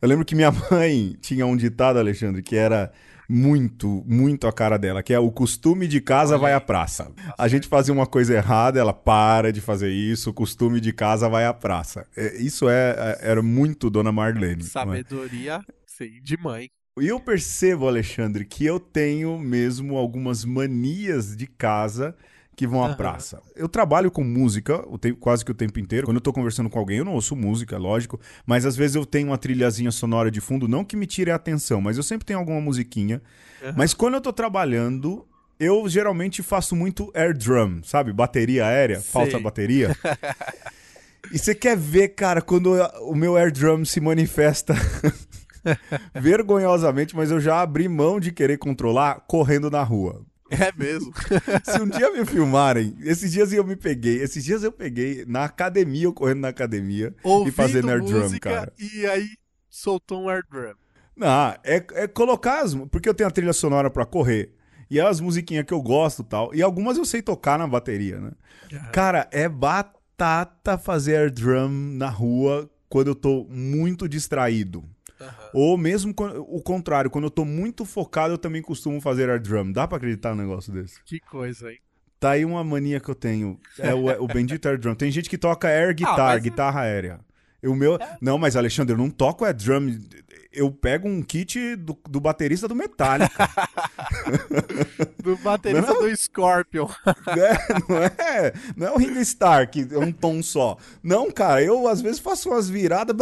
Eu 0.00 0.08
lembro 0.08 0.24
que 0.24 0.36
minha 0.36 0.52
mãe 0.70 1.16
tinha 1.20 1.44
um 1.44 1.56
ditado, 1.56 1.98
Alexandre, 1.98 2.40
que 2.40 2.54
era 2.54 2.92
muito, 3.30 4.02
muito 4.06 4.48
a 4.48 4.52
cara 4.52 4.76
dela, 4.76 5.02
que 5.04 5.14
é 5.14 5.18
o 5.20 5.30
costume 5.30 5.86
de 5.86 6.00
casa 6.00 6.36
vai 6.36 6.52
à 6.52 6.60
praça. 6.60 7.12
A 7.38 7.46
gente 7.46 7.68
fazia 7.68 7.94
uma 7.94 8.06
coisa 8.06 8.34
errada, 8.34 8.80
ela 8.80 8.92
para 8.92 9.52
de 9.52 9.60
fazer 9.60 9.90
isso, 9.90 10.30
o 10.30 10.34
costume 10.34 10.80
de 10.80 10.92
casa 10.92 11.28
vai 11.28 11.44
à 11.46 11.54
praça. 11.54 12.06
É, 12.16 12.36
Isso 12.42 12.68
é, 12.68 12.90
é- 12.98 13.30
era 13.30 13.40
muito 13.42 13.88
Dona 13.88 14.10
Marlene. 14.10 14.62
é? 14.62 14.66
Sabedoria, 14.66 15.60
sim, 15.86 16.20
de 16.22 16.36
mãe. 16.36 16.68
E 17.00 17.06
eu 17.06 17.20
percebo, 17.20 17.86
Alexandre, 17.86 18.44
que 18.44 18.66
eu 18.66 18.80
tenho 18.80 19.38
mesmo 19.38 19.96
algumas 19.96 20.44
manias 20.44 21.36
de 21.36 21.46
casa 21.46 22.16
que 22.60 22.66
vão 22.66 22.84
à 22.84 22.94
praça. 22.94 23.40
Eu 23.56 23.70
trabalho 23.70 24.10
com 24.10 24.22
música 24.22 24.84
o 24.86 24.98
tempo, 24.98 25.18
quase 25.18 25.42
que 25.42 25.50
o 25.50 25.54
tempo 25.54 25.80
inteiro. 25.80 26.06
Quando 26.06 26.18
eu 26.18 26.20
tô 26.20 26.30
conversando 26.30 26.68
com 26.68 26.78
alguém, 26.78 26.98
eu 26.98 27.06
não 27.06 27.14
ouço 27.14 27.34
música, 27.34 27.78
lógico, 27.78 28.20
mas 28.44 28.66
às 28.66 28.76
vezes 28.76 28.96
eu 28.96 29.06
tenho 29.06 29.28
uma 29.28 29.38
trilhazinha 29.38 29.90
sonora 29.90 30.30
de 30.30 30.42
fundo, 30.42 30.68
não 30.68 30.84
que 30.84 30.94
me 30.94 31.06
tire 31.06 31.30
a 31.30 31.36
atenção, 31.36 31.80
mas 31.80 31.96
eu 31.96 32.02
sempre 32.02 32.26
tenho 32.26 32.38
alguma 32.38 32.60
musiquinha. 32.60 33.22
Aham. 33.62 33.74
Mas 33.78 33.94
quando 33.94 34.12
eu 34.12 34.20
tô 34.20 34.30
trabalhando, 34.30 35.26
eu 35.58 35.88
geralmente 35.88 36.42
faço 36.42 36.76
muito 36.76 37.10
air 37.14 37.34
drum, 37.34 37.80
sabe? 37.82 38.12
Bateria 38.12 38.66
aérea, 38.66 39.00
Sei. 39.00 39.10
falsa 39.10 39.40
bateria. 39.40 39.96
E 41.30 41.38
você 41.38 41.54
quer 41.54 41.76
ver, 41.76 42.08
cara, 42.08 42.40
quando 42.40 42.72
o 43.02 43.14
meu 43.14 43.36
air 43.36 43.52
drum 43.52 43.84
se 43.84 44.00
manifesta 44.00 44.74
vergonhosamente, 46.18 47.14
mas 47.14 47.30
eu 47.30 47.38
já 47.38 47.60
abri 47.60 47.86
mão 47.88 48.18
de 48.18 48.32
querer 48.32 48.56
controlar 48.56 49.20
correndo 49.28 49.70
na 49.70 49.82
rua. 49.82 50.24
É 50.50 50.72
mesmo. 50.76 51.12
Se 51.64 51.80
um 51.80 51.88
dia 51.88 52.10
me 52.12 52.24
filmarem, 52.26 52.96
esses 53.02 53.30
dias 53.30 53.52
eu 53.52 53.64
me 53.64 53.76
peguei, 53.76 54.20
esses 54.22 54.44
dias 54.44 54.62
eu 54.62 54.72
peguei 54.72 55.24
na 55.26 55.44
academia, 55.44 56.04
eu 56.04 56.12
correndo 56.12 56.40
na 56.40 56.48
academia 56.48 57.14
e 57.24 57.28
Ouvindo 57.28 57.54
fazendo 57.54 57.90
air 57.90 58.02
drum, 58.02 58.38
cara. 58.38 58.72
e 58.78 59.06
aí 59.06 59.28
soltou 59.68 60.22
um 60.24 60.28
air 60.28 60.42
drum. 60.50 60.74
Não, 61.16 61.54
é, 61.64 61.84
é 61.92 62.06
colocar 62.08 62.62
as. 62.62 62.74
Porque 62.74 63.08
eu 63.08 63.14
tenho 63.14 63.28
a 63.28 63.32
trilha 63.32 63.52
sonora 63.52 63.90
pra 63.90 64.04
correr. 64.06 64.54
E 64.90 64.98
é 64.98 65.06
as 65.06 65.20
musiquinhas 65.20 65.64
que 65.64 65.72
eu 65.72 65.80
gosto 65.80 66.22
e 66.22 66.24
tal. 66.24 66.54
E 66.54 66.62
algumas 66.62 66.96
eu 66.96 67.04
sei 67.04 67.22
tocar 67.22 67.58
na 67.58 67.66
bateria, 67.66 68.18
né? 68.18 68.32
Cara, 68.92 69.28
é 69.30 69.48
batata 69.48 70.76
fazer 70.76 71.16
air 71.16 71.30
drum 71.30 71.68
na 71.68 72.08
rua 72.08 72.68
quando 72.88 73.08
eu 73.08 73.14
tô 73.14 73.46
muito 73.48 74.08
distraído. 74.08 74.82
Aham. 75.20 75.50
Ou 75.52 75.76
mesmo 75.76 76.14
quando- 76.14 76.40
o 76.42 76.62
contrário, 76.62 77.10
quando 77.10 77.24
eu 77.24 77.30
tô 77.30 77.44
muito 77.44 77.84
focado, 77.84 78.34
eu 78.34 78.38
também 78.38 78.62
costumo 78.62 79.00
fazer 79.00 79.28
air 79.28 79.40
drum. 79.40 79.70
Dá 79.70 79.86
pra 79.86 79.96
acreditar 79.98 80.34
num 80.34 80.42
negócio 80.42 80.72
desse? 80.72 81.02
Que 81.04 81.20
coisa, 81.20 81.70
hein? 81.70 81.78
Tá 82.18 82.30
aí 82.32 82.44
uma 82.44 82.62
mania 82.62 83.00
que 83.00 83.08
eu 83.08 83.14
tenho. 83.14 83.58
É 83.78 83.94
o, 83.94 84.24
o 84.24 84.26
bendito 84.26 84.68
air 84.68 84.78
drum. 84.78 84.94
Tem 84.94 85.10
gente 85.10 85.28
que 85.30 85.38
toca 85.38 85.68
air 85.68 85.94
guitar, 85.94 86.36
É. 86.36 86.40
guitarra 86.40 86.80
aérea. 86.82 87.20
O 87.64 87.74
meu. 87.74 87.98
Não, 88.20 88.38
mas 88.38 88.56
Alexandre, 88.56 88.94
eu 88.94 88.98
não 88.98 89.10
toco 89.10 89.44
air 89.44 89.54
drum. 89.54 89.98
Eu 90.52 90.70
pego 90.72 91.08
um 91.08 91.22
kit 91.22 91.76
do, 91.76 91.96
do 92.08 92.20
baterista 92.20 92.66
do 92.66 92.74
Metallica. 92.74 93.48
Do 95.22 95.36
baterista 95.36 95.92
Não? 95.92 96.00
do 96.00 96.16
Scorpion. 96.16 96.88
É, 97.28 97.78
não 97.88 97.98
é, 97.98 98.52
não 98.76 98.86
é 98.86 98.90
o 98.92 98.96
Ringo 98.96 99.20
Starr, 99.20 99.68
que 99.68 99.86
é 99.92 99.98
um 99.98 100.10
tom 100.10 100.42
só. 100.42 100.76
Não, 101.02 101.30
cara, 101.30 101.62
eu 101.62 101.86
às 101.86 102.00
vezes 102.00 102.18
faço 102.18 102.48
umas 102.48 102.68
viradas 102.68 103.14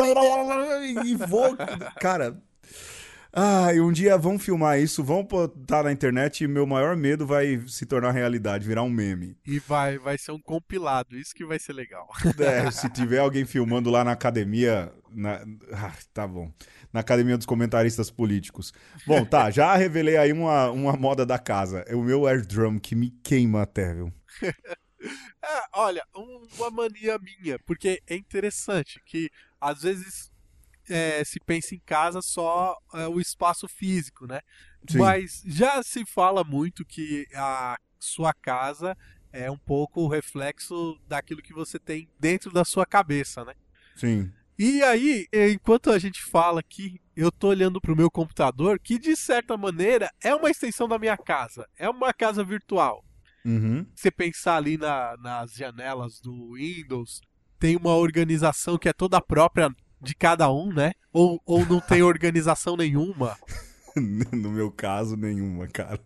e 1.05 1.15
vou. 1.17 1.57
Cara. 2.01 2.37
Ah, 3.33 3.73
e 3.75 3.81
um 3.81 3.93
dia 3.93 4.17
vão 4.17 4.39
filmar 4.39 4.81
isso, 4.81 5.05
vão 5.05 5.23
botar 5.23 5.83
na 5.83 5.93
internet 5.93 6.43
e 6.43 6.49
meu 6.49 6.67
maior 6.67 6.97
medo 6.97 7.27
vai 7.27 7.63
se 7.67 7.85
tornar 7.85 8.11
realidade, 8.13 8.67
virar 8.67 8.83
um 8.83 8.89
meme. 8.91 9.37
E 9.47 9.59
vai, 9.59 9.99
vai 9.99 10.17
ser 10.17 10.33
um 10.33 10.41
compilado. 10.41 11.17
Isso 11.17 11.35
que 11.35 11.45
vai 11.45 11.59
ser 11.59 11.73
legal. 11.75 12.09
É, 12.39 12.71
se 12.71 12.89
tiver 12.91 13.19
alguém 13.19 13.45
filmando 13.45 13.91
lá 13.91 14.03
na 14.03 14.13
academia. 14.13 14.93
Na... 15.11 15.45
Ah, 15.73 15.93
tá 16.15 16.27
bom. 16.27 16.51
Na 16.93 17.01
academia 17.01 17.37
dos 17.37 17.47
comentaristas 17.47 18.11
políticos. 18.11 18.73
Bom, 19.07 19.25
tá, 19.25 19.51
já 19.51 19.75
revelei 19.77 20.17
aí 20.17 20.33
uma, 20.33 20.71
uma 20.71 20.93
moda 20.95 21.27
da 21.27 21.39
casa. 21.39 21.85
É 21.87 21.95
o 21.95 22.03
meu 22.03 22.27
air 22.27 22.47
drum 22.47 22.79
que 22.79 22.95
me 22.95 23.11
queima 23.23 23.63
até, 23.63 23.93
viu? 23.95 24.13
É, 25.41 25.63
olha, 25.75 26.03
um- 26.15 26.47
uma 26.59 26.71
mania 26.71 27.17
minha, 27.19 27.57
porque 27.61 28.03
é 28.07 28.17
interessante 28.17 29.01
que 29.07 29.31
às 29.61 29.83
vezes 29.83 30.29
é, 30.89 31.23
se 31.25 31.39
pensa 31.41 31.75
em 31.75 31.81
casa 31.81 32.21
só 32.23 32.77
é, 32.95 33.07
o 33.09 33.21
espaço 33.21 33.67
físico, 33.69 34.27
né? 34.27 34.41
Sim. 34.89 34.99
Mas 34.99 35.43
já 35.47 35.83
se 35.83 36.05
fala 36.07 36.43
muito 36.45 36.85
que 36.85 37.27
a 37.35 37.77
sua 37.99 38.33
casa 38.33 38.97
é 39.33 39.51
um 39.51 39.59
pouco 39.59 40.03
o 40.03 40.09
reflexo 40.09 40.99
daquilo 41.07 41.43
que 41.43 41.53
você 41.53 41.79
tem 41.79 42.09
dentro 42.19 42.51
da 42.53 42.65
sua 42.65 42.87
cabeça, 42.87 43.45
né? 43.45 43.55
Sim. 43.97 44.33
E 44.59 44.83
aí, 44.83 45.27
enquanto 45.53 45.91
a 45.91 45.99
gente 45.99 46.21
fala 46.25 46.61
aqui, 46.61 47.01
eu 47.15 47.31
tô 47.31 47.49
olhando 47.49 47.81
pro 47.81 47.95
meu 47.95 48.11
computador, 48.11 48.81
que 48.81 48.99
de 48.99 49.15
certa 49.15 49.57
maneira 49.57 50.11
é 50.23 50.35
uma 50.35 50.51
extensão 50.51 50.89
da 50.89 50.99
minha 50.99 51.17
casa, 51.17 51.69
é 51.77 51.89
uma 51.89 52.13
casa 52.13 52.43
virtual 52.43 53.05
Uhum. 53.45 53.87
você 53.95 54.11
pensar 54.11 54.57
ali 54.57 54.77
na- 54.77 55.17
nas 55.19 55.53
janelas 55.53 56.21
do 56.21 56.55
Windows, 56.55 57.21
tem 57.59 57.77
uma 57.77 57.95
organização 57.95 58.77
que 58.77 58.89
é 58.89 58.93
toda 58.93 59.21
própria 59.21 59.71
de 60.01 60.15
cada 60.15 60.51
um, 60.53 60.73
né? 60.73 60.93
Ou, 61.13 61.41
ou 61.47 61.65
não 61.67 61.81
tem 61.81 62.03
organização 62.03 62.77
nenhuma. 62.77 63.37
No 64.33 64.51
meu 64.53 64.71
caso, 64.71 65.17
nenhuma, 65.17 65.67
cara. 65.67 66.01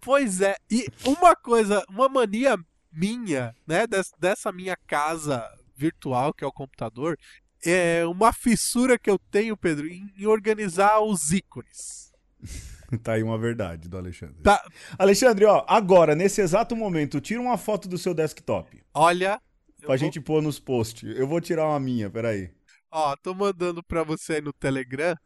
Pois 0.00 0.40
é, 0.40 0.56
e 0.68 0.86
uma 1.04 1.36
coisa, 1.36 1.84
uma 1.88 2.08
mania 2.08 2.58
minha, 2.92 3.54
né, 3.64 3.86
des- 3.86 4.10
dessa 4.18 4.50
minha 4.50 4.76
casa 4.84 5.46
virtual, 5.76 6.34
que 6.34 6.42
é 6.42 6.46
o 6.46 6.52
computador, 6.52 7.16
é 7.64 8.04
uma 8.06 8.32
fissura 8.32 8.98
que 8.98 9.08
eu 9.08 9.16
tenho, 9.30 9.56
Pedro, 9.56 9.86
em, 9.86 10.12
em 10.18 10.26
organizar 10.26 11.00
os 11.00 11.30
ícones. 11.30 12.10
Tá 13.04 13.12
aí 13.12 13.22
uma 13.22 13.38
verdade 13.38 13.88
do 13.88 13.96
Alexandre. 13.96 14.42
Tá, 14.42 14.60
Alexandre, 14.98 15.44
ó, 15.44 15.64
agora, 15.68 16.16
nesse 16.16 16.40
exato 16.40 16.74
momento, 16.74 17.20
tira 17.20 17.40
uma 17.40 17.56
foto 17.56 17.88
do 17.88 17.96
seu 17.96 18.12
desktop. 18.12 18.82
olha. 18.92 19.40
Pra 19.78 19.90
vou- 19.90 19.96
gente 19.98 20.20
pôr 20.20 20.42
nos 20.42 20.58
posts. 20.58 21.08
Eu 21.16 21.28
vou 21.28 21.40
tirar 21.40 21.68
uma 21.68 21.78
minha, 21.78 22.10
peraí. 22.10 22.50
Ó, 22.90 23.14
tô 23.16 23.34
mandando 23.34 23.82
pra 23.82 24.02
você 24.02 24.34
aí 24.34 24.40
no 24.40 24.52
Telegram. 24.52 25.16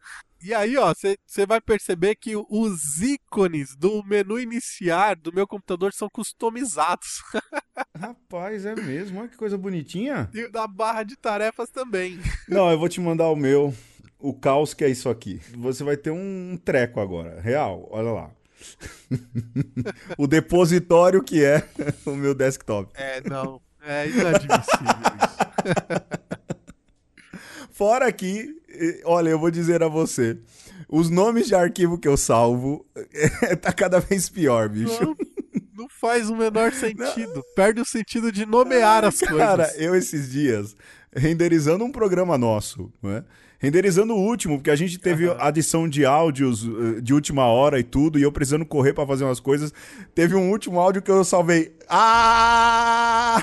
E 0.42 0.53
aí, 0.53 0.77
ó, 0.77 0.92
você 0.92 1.46
vai 1.46 1.59
perceber 1.59 2.16
que 2.16 2.37
os 2.37 3.00
ícones 3.00 3.74
do 3.74 4.05
menu 4.05 4.38
iniciar 4.38 5.16
do 5.16 5.33
meu 5.33 5.46
computador 5.46 5.94
são 5.94 6.07
customizados. 6.11 7.22
Rapaz, 7.98 8.66
é 8.66 8.74
mesmo. 8.74 9.20
Olha 9.20 9.29
que 9.29 9.38
coisa 9.38 9.57
bonitinha. 9.57 10.29
E 10.35 10.46
da 10.48 10.66
barra 10.66 11.03
de 11.03 11.16
tarefas 11.16 11.70
também. 11.70 12.20
Não, 12.46 12.70
eu 12.70 12.79
vou 12.79 12.90
te 12.90 13.00
mandar 13.00 13.31
o 13.31 13.37
meu. 13.37 13.74
O 14.18 14.35
caos 14.35 14.74
que 14.74 14.85
é 14.85 14.88
isso 14.90 15.09
aqui. 15.09 15.40
Você 15.57 15.83
vai 15.83 15.96
ter 15.96 16.11
um 16.11 16.59
treco 16.62 17.00
agora. 17.00 17.40
Real, 17.40 17.88
olha 17.90 18.11
lá. 18.11 18.31
o 20.18 20.27
depositório 20.27 21.22
que 21.22 21.42
é 21.42 21.66
o 22.05 22.11
meu 22.11 22.35
desktop. 22.35 22.92
É, 22.94 23.22
não. 23.27 23.62
É 23.83 24.09
inadmissível 24.09 24.88
isso. 25.22 26.13
Fora 27.75 28.11
que, 28.13 28.55
olha, 29.05 29.31
eu 29.31 29.39
vou 29.39 29.51
dizer 29.51 29.83
a 29.83 29.89
você. 29.89 30.39
Os 30.89 31.11
nomes 31.11 31.49
de 31.49 31.57
arquivo 31.57 31.99
que 31.99 32.07
eu 32.07 32.17
salvo 32.17 32.87
tá 33.61 33.73
cada 33.73 33.99
vez 33.99 34.29
pior, 34.29 34.69
bicho. 34.69 35.03
Não, 35.03 35.17
não 35.77 35.89
faz 35.89 36.31
o 36.31 36.37
menor 36.37 36.73
sentido. 36.73 37.43
Perde 37.57 37.81
o 37.81 37.85
sentido 37.85 38.31
de 38.31 38.47
nomear 38.47 39.05
as 39.05 39.19
Cara, 39.19 39.57
coisas. 39.65 39.81
eu 39.81 39.93
esses 39.97 40.31
dias, 40.31 40.77
renderizando 41.13 41.85
um 41.85 41.91
programa 41.91 42.39
nosso, 42.39 42.93
né? 43.03 43.25
Renderizando 43.59 44.15
o 44.15 44.21
último, 44.21 44.59
porque 44.59 44.71
a 44.71 44.77
gente 44.77 44.97
teve 44.97 45.27
Aham. 45.27 45.37
adição 45.41 45.89
de 45.89 46.05
áudios 46.07 46.65
eh, 46.65 47.01
de 47.01 47.13
última 47.13 47.47
hora 47.47 47.81
e 47.81 47.83
tudo, 47.83 48.21
e 48.21 48.23
eu 48.23 48.31
precisando 48.31 48.65
correr 48.65 48.93
pra 48.93 49.05
fazer 49.05 49.25
umas 49.25 49.41
coisas. 49.41 49.73
Teve 50.15 50.37
um 50.37 50.49
último 50.49 50.79
áudio 50.79 51.03
que 51.03 51.11
eu 51.11 51.25
salvei. 51.25 51.75
Ah! 51.89 53.43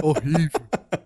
Horrível. 0.00 0.60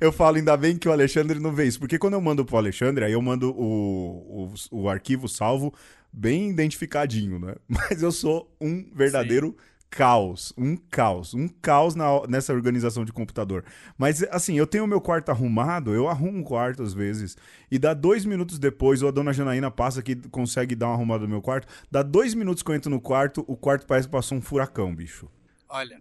Eu 0.00 0.10
falo, 0.12 0.36
ainda 0.36 0.56
bem 0.56 0.78
que 0.78 0.88
o 0.88 0.92
Alexandre 0.92 1.38
não 1.38 1.52
vê 1.52 1.66
isso. 1.66 1.78
Porque 1.78 1.98
quando 1.98 2.14
eu 2.14 2.20
mando 2.20 2.44
pro 2.44 2.56
Alexandre, 2.56 3.04
aí 3.04 3.12
eu 3.12 3.20
mando 3.20 3.50
o, 3.50 4.48
o, 4.72 4.82
o 4.82 4.88
arquivo 4.88 5.28
salvo 5.28 5.72
bem 6.12 6.50
identificadinho, 6.50 7.38
né? 7.38 7.54
Mas 7.68 8.02
eu 8.02 8.10
sou 8.10 8.50
um 8.60 8.84
verdadeiro 8.94 9.54
caos. 9.90 10.52
Um 10.56 10.76
caos. 10.76 11.34
Um 11.34 11.48
caos 11.48 11.94
na- 11.94 12.26
nessa 12.28 12.52
organização 12.52 13.04
de 13.04 13.12
computador. 13.12 13.64
Mas, 13.98 14.22
assim, 14.30 14.56
eu 14.56 14.66
tenho 14.66 14.84
o 14.84 14.88
meu 14.88 15.00
quarto 15.00 15.30
arrumado, 15.30 15.92
eu 15.92 16.08
arrumo 16.08 16.40
o 16.40 16.44
quarto 16.44 16.82
às 16.82 16.94
vezes. 16.94 17.36
E 17.70 17.78
dá 17.78 17.92
dois 17.92 18.24
minutos 18.24 18.58
depois, 18.58 19.02
ou 19.02 19.08
a 19.08 19.12
dona 19.12 19.32
Janaína 19.32 19.70
passa 19.70 20.02
que 20.02 20.16
consegue 20.30 20.74
dar 20.74 20.86
uma 20.86 20.94
arrumada 20.94 21.24
no 21.24 21.28
meu 21.28 21.42
quarto. 21.42 21.66
Dá 21.90 22.02
dois 22.02 22.34
minutos 22.34 22.62
que 22.62 22.70
eu 22.70 22.74
entro 22.74 22.90
no 22.90 23.00
quarto, 23.00 23.44
o 23.46 23.56
quarto 23.56 23.86
parece 23.86 24.08
que 24.08 24.12
passou 24.12 24.38
um 24.38 24.40
furacão, 24.40 24.94
bicho. 24.94 25.28
Olha, 25.70 26.00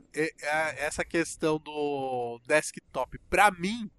essa 0.77 1.05
questão 1.05 1.59
do 1.59 2.41
desktop, 2.47 3.19
pra 3.29 3.51
mim, 3.51 3.89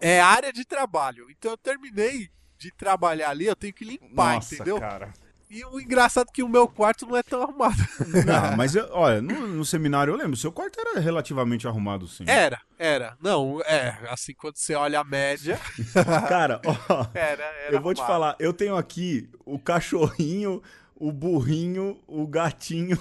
é 0.00 0.20
área 0.20 0.52
de 0.52 0.64
trabalho. 0.64 1.30
Então 1.30 1.50
eu 1.52 1.56
terminei 1.58 2.30
de 2.58 2.70
trabalhar 2.72 3.30
ali, 3.30 3.44
eu 3.46 3.56
tenho 3.56 3.74
que 3.74 3.84
limpar, 3.84 4.34
Nossa, 4.36 4.54
entendeu? 4.54 4.80
cara. 4.80 5.12
E 5.50 5.62
o 5.66 5.78
engraçado 5.78 6.28
é 6.30 6.32
que 6.32 6.42
o 6.42 6.48
meu 6.48 6.66
quarto 6.66 7.04
não 7.06 7.14
é 7.14 7.22
tão 7.22 7.42
arrumado. 7.42 7.76
Não, 8.24 8.56
mas 8.56 8.74
eu- 8.74 8.88
olha, 8.92 9.20
no, 9.20 9.46
no 9.48 9.64
seminário 9.66 10.10
eu 10.10 10.16
lembro, 10.16 10.34
seu 10.34 10.50
quarto 10.50 10.80
era 10.80 10.98
relativamente 10.98 11.68
arrumado, 11.68 12.08
sim. 12.08 12.24
Era, 12.26 12.58
era. 12.78 13.18
Não, 13.20 13.60
é, 13.66 13.98
assim, 14.08 14.32
quando 14.32 14.56
você 14.56 14.74
olha 14.74 15.00
a 15.00 15.04
média, 15.04 15.60
Cara, 16.26 16.58
ó, 16.64 17.06
era, 17.12 17.44
era 17.44 17.76
eu 17.76 17.82
vou 17.82 17.92
te 17.92 18.00
arrumado. 18.00 18.14
falar, 18.14 18.36
eu 18.38 18.54
tenho 18.54 18.76
aqui 18.76 19.28
o 19.44 19.58
cachorrinho, 19.58 20.62
o 20.96 21.12
burrinho, 21.12 22.00
o 22.06 22.26
gatinho 22.26 22.96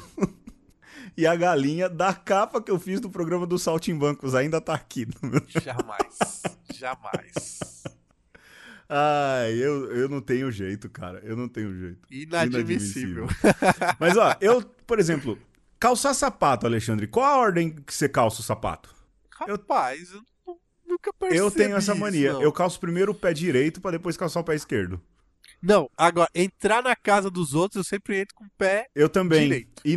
e 1.18 1.26
a 1.28 1.36
galinha 1.36 1.88
da 1.90 2.14
capa 2.14 2.62
que 2.62 2.72
eu 2.72 2.80
fiz 2.80 3.00
do 3.00 3.10
programa 3.10 3.46
do 3.46 3.58
Saltimbancos. 3.60 4.34
Ainda 4.36 4.60
tá 4.62 4.74
aqui. 4.74 5.08
Jamais. 5.48 6.42
Jamais. 6.74 7.84
Ai, 8.90 9.54
eu, 9.54 9.92
eu 9.96 10.10
não 10.10 10.20
tenho 10.22 10.52
jeito, 10.52 10.90
cara. 10.90 11.20
Eu 11.24 11.36
não 11.38 11.48
tenho 11.48 11.74
jeito. 11.78 12.00
Inadmissível. 12.12 13.28
Mas 14.00 14.18
ó, 14.18 14.36
eu, 14.42 14.62
por 14.86 15.00
exemplo, 15.00 15.38
calçar 15.80 16.14
sapato, 16.14 16.66
Alexandre, 16.66 17.08
qual 17.08 17.26
a 17.26 17.38
ordem 17.38 17.70
que 17.72 17.94
você 17.94 18.10
calça 18.10 18.42
o 18.42 18.44
sapato? 18.44 18.94
Rapaz, 19.30 20.12
eu 20.12 20.22
nu- 20.46 20.60
nunca 20.88 21.14
percebi 21.14 21.40
eu 21.40 21.50
tenho 21.50 21.76
essa 21.78 21.94
isso, 21.94 22.02
mania. 22.02 22.34
não. 22.34 22.42
Eu 22.42 22.52
calço 22.52 22.80
primeiro 22.80 23.12
o 23.14 23.16
pé 23.16 23.34
direito 23.34 23.80
pra 23.80 23.92
depois 23.92 24.18
calçar 24.18 24.42
o 24.42 24.44
pé 24.44 24.56
esquerdo. 24.56 25.02
Não, 25.62 25.90
agora, 25.96 26.30
entrar 26.34 26.82
na 26.82 26.96
casa 26.96 27.30
dos 27.30 27.54
outros, 27.54 27.78
eu 27.78 27.84
sempre 27.84 28.20
entro 28.20 28.36
com 28.36 28.46
o 28.46 28.50
pé. 28.58 28.88
Eu 28.96 29.08
também. 29.08 29.44
Direito. 29.44 29.82
E 29.86 29.94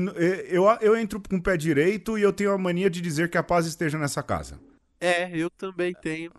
eu, 0.49 0.65
eu 0.81 0.97
entro 0.97 1.21
com 1.21 1.37
o 1.37 1.43
pé 1.43 1.57
direito 1.57 2.19
e 2.19 2.23
eu 2.23 2.33
tenho 2.33 2.53
a 2.53 2.59
mania 2.59 2.91
de 2.91 3.01
dizer 3.01 3.31
que 3.31 3.39
a 3.39 3.43
paz 3.43 3.67
esteja 3.67 3.99
nessa 3.99 4.23
casa. 4.23 4.61
É, 5.01 5.35
eu 5.37 5.51
também 5.51 5.95
tenho. 5.95 6.31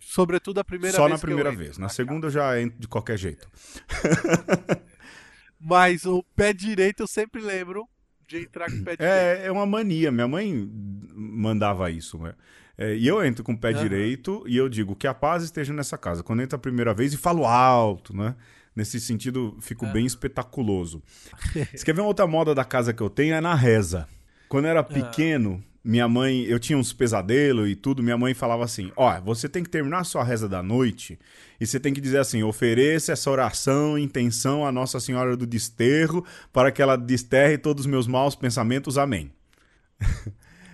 Sobretudo 0.00 0.60
a 0.60 0.64
primeira 0.64 0.96
Só 0.96 1.04
vez. 1.04 1.12
na 1.12 1.18
que 1.18 1.24
eu 1.24 1.28
primeira 1.28 1.52
vez. 1.52 1.78
Na 1.78 1.86
casa. 1.86 1.94
segunda 1.94 2.26
eu 2.26 2.30
já 2.30 2.60
entro 2.60 2.78
de 2.78 2.88
qualquer 2.88 3.18
jeito. 3.18 3.48
Mas 5.58 6.04
o 6.04 6.22
pé 6.36 6.52
direito 6.52 7.02
eu 7.02 7.06
sempre 7.06 7.40
lembro 7.40 7.88
de 8.28 8.38
entrar 8.38 8.70
com 8.70 8.76
o 8.76 8.84
pé 8.84 8.96
direito. 8.96 9.02
É, 9.02 9.46
é 9.46 9.52
uma 9.52 9.66
mania. 9.66 10.12
Minha 10.12 10.28
mãe 10.28 10.70
mandava 11.14 11.90
isso, 11.90 12.18
né? 12.18 12.34
É, 12.76 12.94
e 12.96 13.06
eu 13.06 13.24
entro 13.24 13.44
com 13.44 13.52
o 13.52 13.58
pé 13.58 13.70
Aham. 13.70 13.82
direito 13.82 14.44
e 14.46 14.56
eu 14.56 14.68
digo 14.68 14.96
que 14.96 15.06
a 15.06 15.14
paz 15.14 15.42
esteja 15.42 15.72
nessa 15.72 15.96
casa. 15.96 16.22
Quando 16.22 16.42
entra 16.42 16.56
a 16.56 16.60
primeira 16.60 16.92
vez 16.92 17.12
e 17.12 17.16
falo 17.16 17.46
alto, 17.46 18.16
né? 18.16 18.34
Nesse 18.74 18.98
sentido, 19.00 19.56
fico 19.60 19.86
bem 19.86 20.04
espetaculoso. 20.04 21.02
Você 21.52 21.84
quer 21.84 21.94
ver 21.94 22.00
uma 22.00 22.08
outra 22.08 22.26
moda 22.26 22.54
da 22.54 22.64
casa 22.64 22.92
que 22.92 23.00
eu 23.02 23.08
tenho? 23.10 23.34
É 23.34 23.40
na 23.40 23.54
reza. 23.54 24.08
Quando 24.48 24.64
eu 24.64 24.70
era 24.72 24.82
pequeno, 24.82 25.62
minha 25.82 26.08
mãe, 26.08 26.42
eu 26.44 26.58
tinha 26.58 26.76
uns 26.76 26.92
pesadelos 26.92 27.68
e 27.68 27.76
tudo, 27.76 28.02
minha 28.02 28.18
mãe 28.18 28.34
falava 28.34 28.64
assim: 28.64 28.90
ó, 28.96 29.20
você 29.20 29.48
tem 29.48 29.62
que 29.62 29.70
terminar 29.70 30.00
a 30.00 30.04
sua 30.04 30.24
reza 30.24 30.48
da 30.48 30.62
noite 30.62 31.18
e 31.60 31.66
você 31.66 31.78
tem 31.78 31.92
que 31.94 32.00
dizer 32.00 32.18
assim: 32.18 32.42
ofereça 32.42 33.12
essa 33.12 33.30
oração, 33.30 33.96
intenção 33.96 34.66
à 34.66 34.72
Nossa 34.72 34.98
Senhora 34.98 35.36
do 35.36 35.46
Desterro, 35.46 36.24
para 36.52 36.72
que 36.72 36.82
ela 36.82 36.96
desterre 36.96 37.56
todos 37.58 37.84
os 37.84 37.90
meus 37.90 38.06
maus 38.08 38.34
pensamentos. 38.34 38.98
Amém. 38.98 39.30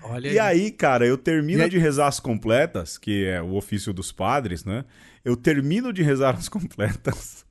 Olha 0.03 0.28
E 0.28 0.38
aí, 0.38 0.70
cara, 0.70 1.07
eu 1.07 1.18
termino 1.18 1.62
aí- 1.62 1.68
de 1.70 1.78
rezar 1.78 2.07
as 2.09 2.18
completas, 2.18 2.96
que 2.96 3.24
é 3.26 3.42
o 3.42 3.55
ofício 3.55 3.92
dos 3.92 4.11
padres, 4.11 4.64
né? 4.64 4.84
Eu 5.24 5.36
termino 5.36 5.92
de 5.92 6.03
rezar 6.03 6.34
as 6.34 6.48
completas. 6.48 7.44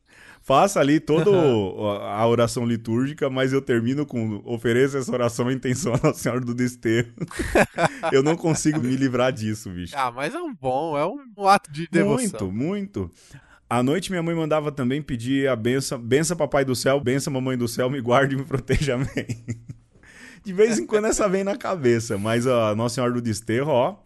Faço 0.50 0.80
ali 0.80 1.00
toda 1.00 1.30
a 2.10 2.28
oração 2.28 2.66
litúrgica, 2.66 3.30
mas 3.30 3.54
eu 3.54 3.62
termino 3.62 4.04
com 4.04 4.42
ofereça 4.44 4.98
essa 4.98 5.12
oração 5.12 5.52
em 5.52 5.54
intenção 5.54 5.94
à 5.94 6.00
Nossa 6.02 6.24
Senhora 6.24 6.42
do 6.42 6.56
Desterro. 6.56 7.14
eu 8.12 8.24
não 8.24 8.36
consigo 8.36 8.82
me 8.82 8.96
livrar 8.96 9.32
disso, 9.32 9.70
bicho. 9.70 9.94
Ah, 9.96 10.12
mas 10.12 10.34
é 10.34 10.42
um 10.42 10.52
bom, 10.52 10.98
é 10.98 11.06
um 11.06 11.48
ato 11.48 11.72
de 11.72 11.88
devoção. 11.92 12.50
Muito, 12.50 12.52
muito. 12.52 13.12
À 13.70 13.84
noite 13.84 14.10
minha 14.10 14.24
mãe 14.24 14.34
mandava 14.34 14.72
também 14.72 15.04
pedir 15.04 15.48
a 15.48 15.56
benção, 15.56 16.00
benção 16.00 16.36
papai 16.36 16.66
do 16.66 16.76
céu, 16.76 17.00
benção 17.00 17.32
mamãe 17.32 17.56
do 17.56 17.68
céu, 17.68 17.88
me 17.88 18.02
guarde 18.02 18.34
e 18.34 18.38
me 18.40 18.44
proteja, 18.44 18.96
amém. 18.96 19.46
De 20.44 20.52
vez 20.52 20.80
em 20.80 20.86
quando 20.88 21.06
essa 21.06 21.30
vem 21.30 21.44
na 21.44 21.56
cabeça, 21.56 22.18
mas 22.18 22.48
a 22.48 22.74
Nossa 22.74 22.96
Senhora 22.96 23.14
do 23.14 23.22
Desterro, 23.22 23.70
ó, 23.70 23.98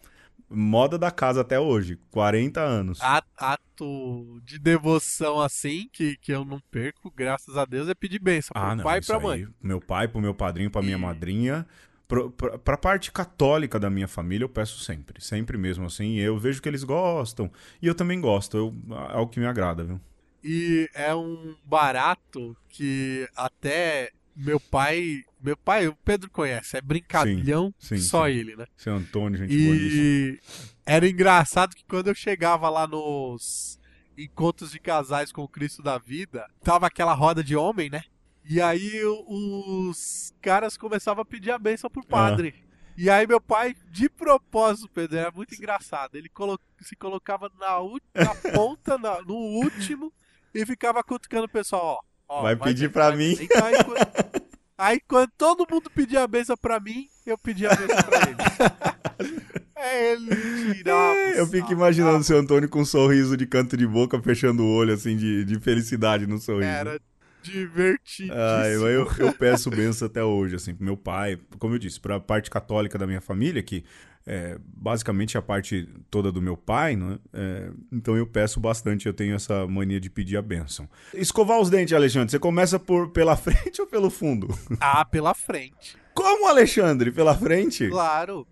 moda 0.54 0.98
da 0.98 1.12
casa 1.12 1.42
até 1.42 1.60
hoje, 1.60 1.98
40 2.12 2.62
anos. 2.62 3.00
Ato 3.02 4.40
de 4.44 4.60
devoção 4.60 5.40
assim, 5.42 5.90
que, 5.92 6.18
que 6.18 6.32
eu 6.32 6.46
não 6.46 6.60
perco, 6.72 7.12
graças 7.16 7.58
a 7.58 7.66
Deus, 7.66 7.90
é 7.90 7.94
pedir 7.96 8.20
bênção 8.20 8.52
pro 8.54 8.62
Ah, 8.62 8.76
não, 8.76 8.84
pai 8.84 9.00
e 9.00 9.06
pra 9.06 9.18
aí, 9.18 9.24
mãe. 9.24 9.46
pro 9.46 9.68
meu 9.68 9.82
pai, 9.82 10.08
pro 10.08 10.22
meu 10.22 10.34
padrinho, 10.34 10.72
pra 10.72 10.82
minha 10.82 10.98
E- 10.98 11.00
madrinha, 11.00 11.66
pro, 12.08 12.32
pra, 12.32 12.58
pra 12.58 12.78
parte 12.78 13.12
católica 13.12 13.80
da 13.80 13.90
minha 13.90 14.08
família 14.08 14.46
eu 14.46 14.50
peço 14.50 14.80
sempre, 14.84 15.22
sempre 15.24 15.58
mesmo 15.58 15.86
assim, 15.86 16.16
eu 16.18 16.38
vejo 16.38 16.62
que 16.62 16.70
eles 16.70 16.84
gostam, 16.84 17.52
e 17.82 17.88
eu 17.88 17.96
também 17.96 18.20
gosto, 18.22 18.58
eu, 18.58 18.74
é 19.14 19.18
o 19.18 19.28
que 19.28 19.40
me 19.40 19.46
agrada, 19.46 19.84
viu? 19.84 20.00
E 20.44 20.90
é 20.94 21.16
um 21.16 21.56
barato 21.66 22.56
que 22.70 23.28
até 23.36 24.12
meu 24.36 24.60
pai. 24.60 25.24
Meu 25.44 25.58
pai, 25.58 25.88
o 25.88 25.96
Pedro 26.06 26.30
conhece, 26.32 26.78
é 26.78 26.82
brincalhão, 26.82 27.74
Sim, 27.78 27.98
sim, 27.98 28.04
só 28.04 28.26
sim. 28.28 28.32
ele, 28.34 28.56
né? 28.56 28.66
Seu 28.78 28.96
Antônio, 28.96 29.38
gente 29.38 29.50
boníssima. 29.54 30.02
E 30.04 30.40
era 30.86 31.08
engraçado 31.08 31.76
que 31.76 31.84
quando 31.84 32.08
eu 32.08 32.16
chegava 32.16 32.70
lá 32.70 32.88
nos 32.88 33.78
encontros 34.18 34.72
de 34.72 34.80
casais 34.80 35.32
com 35.32 35.42
o 35.44 35.48
Cristo 35.48 35.82
da 35.84 35.98
Vida, 35.98 36.48
tava 36.64 36.88
aquela 36.88 37.14
roda 37.14 37.44
de 37.44 37.56
homem, 37.56 37.90
né? 37.90 38.04
E 38.46 38.62
aí 38.62 39.02
os 39.28 40.34
caras 40.42 40.78
começavam 40.78 41.22
a 41.22 41.26
pedir 41.26 41.52
a 41.52 41.58
bênção 41.60 41.90
pro 41.90 42.06
padre. 42.06 42.54
E 42.96 43.10
aí 43.10 43.26
meu 43.26 43.42
pai, 43.42 43.76
de 43.90 44.08
propósito, 44.08 44.88
Pedro, 44.94 45.18
era 45.18 45.32
muito 45.32 45.56
engraçado. 45.56 46.16
Ele 46.16 46.30
colo- 46.30 46.60
se 46.82 46.96
colocava 46.96 47.52
na, 47.60 47.80
na 48.24 48.36
ponta, 48.54 48.98
na- 48.98 49.22
no 49.24 49.34
último, 49.36 50.14
e 50.54 50.66
ficava 50.66 51.04
cutucando 51.04 51.46
o 51.46 51.50
pessoal, 51.50 52.06
ó. 52.28 52.40
ó, 52.40 52.42
Vai 52.44 52.56
pedir 52.56 52.90
vai- 52.90 53.16
mim. 53.16 53.36
Então, 53.40 53.66
aí, 53.66 53.84
quando, 53.84 54.43
aí 54.84 55.00
quando 55.08 55.30
todo 55.38 55.68
mundo 55.70 55.90
pedia 55.90 56.24
a 56.24 56.28
benção 56.28 56.56
pra 56.58 56.80
mim, 56.80 57.08
eu 57.26 57.38
pedia 57.38 57.72
a 57.72 57.76
benção 57.76 58.04
pra 58.04 58.30
ele. 58.30 59.66
é, 59.76 60.12
ele 60.14 60.74
tirava. 60.74 61.14
o 61.14 61.34
Eu 61.36 61.48
fico 61.48 61.72
imaginando 61.72 62.20
o 62.20 62.24
seu 62.24 62.38
Antônio 62.38 62.70
com 62.70 62.82
um 62.82 62.86
sorriso 62.86 63.38
de 63.38 63.46
canto 63.46 63.78
de 63.78 63.88
boca, 63.88 64.22
fechando 64.22 64.64
o 64.64 64.76
olho, 64.76 64.94
assim, 64.94 65.16
de, 65.16 65.46
de 65.46 65.60
felicidade 65.60 66.28
no 66.28 66.38
sorriso. 66.38 66.68
Era 66.68 67.00
divertidíssimo. 67.42 68.34
Ah, 68.34 68.68
eu, 68.68 68.88
eu, 68.88 69.12
eu 69.20 69.34
peço 69.34 69.70
benção 69.70 70.08
até 70.08 70.24
hoje, 70.24 70.56
assim, 70.56 70.74
pro 70.74 70.86
meu 70.86 70.98
pai, 70.98 71.38
como 71.60 71.76
eu 71.76 71.80
disse, 71.80 72.00
pra 72.00 72.20
parte 72.20 72.50
católica 72.50 72.98
da 72.98 73.06
minha 73.06 73.22
família, 73.22 73.62
que 73.62 73.84
é 74.26 74.58
basicamente 74.64 75.38
a 75.38 75.42
parte 75.42 75.88
toda 76.10 76.32
do 76.32 76.42
meu 76.42 76.56
pai, 76.56 76.96
né? 76.96 77.18
É, 77.34 77.70
então 77.92 78.16
eu 78.16 78.26
peço 78.26 78.60
bastante, 78.60 79.06
eu 79.06 79.14
tenho 79.14 79.36
essa 79.36 79.68
mania 79.68 80.00
de 80.00 80.10
pedir 80.10 80.38
a 80.38 80.42
benção. 80.42 80.88
Escovar 81.14 81.60
os 81.60 81.70
dentes, 81.70 81.94
Alexandre, 81.94 82.32
você 82.32 82.40
começa 82.40 82.80
por 82.80 83.10
pela 83.12 83.36
frente 83.38 83.82
ou 83.82 83.88
pelo 83.88 84.10
fundo? 84.10 84.48
Ah, 84.80 85.04
pela 85.04 85.34
frente. 85.34 85.98
Como, 86.14 86.48
Alexandre? 86.48 87.12
Pela 87.12 87.36
frente? 87.36 87.90
Claro. 87.90 88.48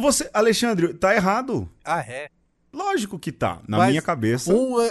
Você, 0.00 0.28
Alexandre, 0.34 0.92
tá 0.94 1.14
errado. 1.14 1.68
Ah, 1.84 2.00
é. 2.00 2.28
Lógico 2.72 3.18
que 3.18 3.32
tá. 3.32 3.60
Na 3.66 3.78
Mas 3.78 3.88
minha 3.90 4.02
cabeça, 4.02 4.54
Um, 4.54 4.80
é, 4.80 4.90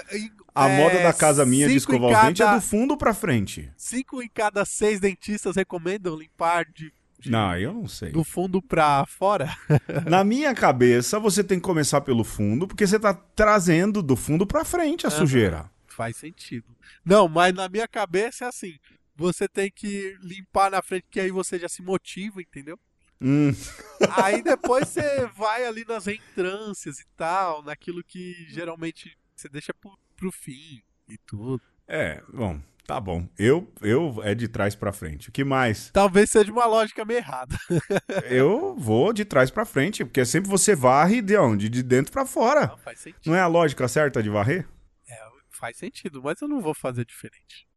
a 0.54 0.68
é, 0.70 0.78
moda 0.78 1.02
da 1.02 1.14
casa 1.14 1.46
minha 1.46 1.68
de 1.70 1.76
escovar 1.76 2.12
os 2.12 2.26
dentes 2.28 2.42
é 2.42 2.46
cada- 2.46 2.58
do 2.58 2.62
fundo 2.62 2.98
pra 2.98 3.14
frente. 3.14 3.72
Cinco 3.78 4.22
em 4.22 4.28
cada 4.28 4.66
seis 4.66 5.00
dentistas 5.00 5.56
recomendam 5.56 6.18
limpar 6.18 6.66
de- 6.66 6.92
Não, 7.26 7.58
eu 7.58 7.74
não 7.74 7.88
sei. 7.88 8.12
do 8.12 8.24
fundo 8.24 8.62
pra 8.62 9.06
fora. 9.06 9.56
Na 10.10 10.24
minha 10.24 10.54
cabeça, 10.56 11.20
você 11.20 11.44
tem 11.44 11.60
que 11.60 11.66
começar 11.66 12.02
pelo 12.02 12.24
fundo, 12.24 12.68
porque 12.68 12.88
você 12.88 13.00
tá 13.00 13.14
trazendo 13.14 14.02
do 14.02 14.16
fundo 14.16 14.46
pra 14.48 14.64
frente 14.64 15.06
a 15.06 15.10
Aham. 15.10 15.18
sujeira. 15.20 15.72
Faz 15.88 16.16
sentido. 16.18 16.66
Não, 17.04 17.28
mas 17.28 17.54
na 17.54 17.68
minha 17.68 17.88
cabeça 17.88 18.46
é 18.46 18.48
assim. 18.48 18.78
Você 19.16 19.50
tem 19.50 19.70
que 19.70 20.18
limpar 20.22 20.72
na 20.72 20.82
frente, 20.82 21.06
que 21.12 21.20
aí 21.20 21.30
você 21.30 21.60
já 21.60 21.68
se 21.68 21.82
motiva, 21.82 22.42
entendeu? 22.42 22.80
Hum, 23.22 23.52
Aí 24.16 24.42
depois 24.42 24.88
você 24.88 25.28
vai 25.36 25.66
ali 25.66 25.84
nas 25.86 26.06
reentrâncias 26.06 27.02
e 27.02 27.06
tal, 27.18 27.62
naquilo 27.62 28.02
que 28.02 28.34
geralmente 28.48 29.18
você 29.36 29.50
deixa 29.50 29.74
pro, 29.74 29.92
pro 30.16 30.32
fim 30.32 30.82
e 31.10 31.18
tudo. 31.28 31.62
é, 31.86 32.24
bom, 32.34 32.62
tá 32.90 33.00
bom. 33.00 33.30
Eu, 33.38 33.72
eu 33.84 34.20
é 34.24 34.34
de 34.34 34.48
trás 34.48 34.74
pra 34.74 34.92
frente. 34.92 35.30
O 35.30 35.32
que 35.32 35.44
mais? 35.44 35.92
Talvez 35.92 36.32
seja 36.32 36.52
uma 36.52 36.66
lógica 36.66 37.06
meio 37.06 37.20
errada. 37.20 37.56
Eu 38.26 38.76
vou 38.76 39.14
de 39.14 39.24
trás 39.24 39.52
pra 39.52 39.64
frente, 39.64 40.04
porque 40.04 40.26
sempre 40.26 40.50
você 40.50 40.76
varre 40.76 41.22
de 41.22 41.38
onde? 41.38 41.70
De 41.70 41.84
dentro 41.84 42.12
pra 42.12 42.26
fora. 42.26 42.66
Não, 42.66 42.78
faz 42.80 43.00
sentido. 43.00 43.22
Não 43.28 43.36
é 43.36 43.42
a 43.42 43.46
lógica 43.46 43.88
certa 43.88 44.24
de 44.24 44.30
varrer? 44.32 44.68
É, 45.08 45.20
faz 45.52 45.78
sentido, 45.78 46.20
mas 46.24 46.42
eu 46.42 46.48
não 46.48 46.62
vou 46.62 46.74
fazer 46.74 47.06
diferente. 47.06 47.68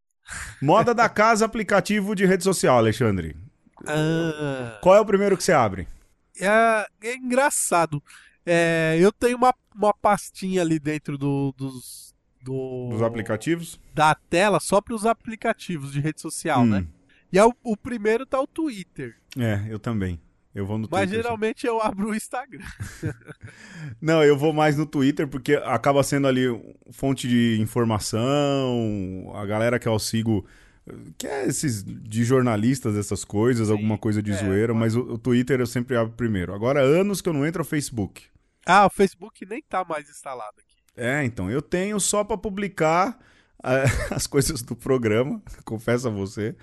Moda 0.63 0.95
da 0.95 1.11
casa, 1.11 1.45
aplicativo 1.45 2.15
de 2.15 2.25
rede 2.25 2.43
social, 2.43 2.79
Alexandre. 2.79 3.37
Ah, 3.87 4.79
Qual 4.81 4.97
é 4.97 5.01
o 5.01 5.05
primeiro 5.05 5.37
que 5.37 5.45
você 5.45 5.53
abre? 5.53 5.87
é, 6.41 6.87
é 7.03 7.15
engraçado. 7.17 8.03
É, 8.47 8.97
eu 8.99 9.13
tenho 9.13 9.37
uma, 9.37 9.55
uma 9.77 9.93
pastinha 9.93 10.63
ali 10.63 10.79
dentro 10.79 11.19
do, 11.19 11.53
dos. 11.55 12.15
Do, 12.43 12.89
Dos 12.91 13.03
aplicativos? 13.03 13.81
Da 13.95 14.15
tela 14.15 14.59
só 14.61 14.81
para 14.81 14.95
os 14.95 15.07
aplicativos 15.07 15.93
de 15.93 16.01
rede 16.01 16.21
social, 16.21 16.63
Hum, 16.63 16.67
né? 16.67 16.87
E 17.33 17.39
é 17.39 17.45
o, 17.47 17.55
o 17.63 17.77
primeiro 17.77 18.27
tá 18.27 18.41
o 18.41 18.47
Twitter. 18.47 19.17
É, 19.39 19.65
eu 19.69 19.79
também. 19.79 20.21
Eu 20.55 20.67
vou 20.67 20.77
no 20.77 20.87
Mas 20.91 21.09
Twitter. 21.09 21.23
geralmente 21.23 21.67
eu 21.67 21.81
abro 21.81 22.11
o 22.11 22.15
Instagram. 22.15 22.67
Não, 24.01 24.23
eu 24.23 24.37
vou 24.37 24.53
mais 24.53 24.77
no 24.77 24.85
Twitter 24.85 25.27
porque 25.27 25.55
acaba 25.55 26.03
sendo 26.03 26.27
ali 26.27 26.43
fonte 26.91 27.27
de 27.27 27.59
informação, 27.59 29.33
a 29.35 29.47
galera 29.47 29.79
que 29.79 29.89
eu 29.89 29.99
sigo, 29.99 30.47
que 31.17 31.27
é 31.27 31.47
esses 31.47 31.83
de 31.83 32.25
jornalistas, 32.25 32.97
essas 32.97 33.25
coisas, 33.25 33.69
Sim, 33.69 33.73
alguma 33.73 33.97
coisa 33.97 34.23
de 34.23 34.33
é, 34.33 34.35
zoeira, 34.35 34.75
mas 34.75 34.95
o, 34.95 35.01
o 35.15 35.19
Twitter 35.19 35.59
eu 35.61 35.67
sempre 35.67 35.97
abro 35.97 36.13
primeiro. 36.15 36.53
Agora, 36.55 36.81
anos 36.81 37.21
que 37.23 37.29
eu 37.29 37.33
não 37.33 37.47
entro 37.47 37.61
no 37.61 37.65
Facebook. 37.65 38.25
Ah, 38.67 38.87
o 38.87 38.91
Facebook 38.91 39.45
nem 39.47 39.63
tá 39.63 39.85
mais 39.85 40.09
instalado 40.11 40.57
aqui. 40.59 40.72
É, 40.97 41.25
então, 41.25 41.51
eu 41.51 41.63
tenho 41.63 41.99
só 41.99 42.23
pra 42.23 42.37
publicar 42.37 43.19
eh, 43.65 43.85
as 44.11 44.27
coisas 44.27 44.63
do 44.63 44.77
programa, 44.77 45.41
confesso 45.65 46.09
a 46.09 46.11
você. 46.11 46.55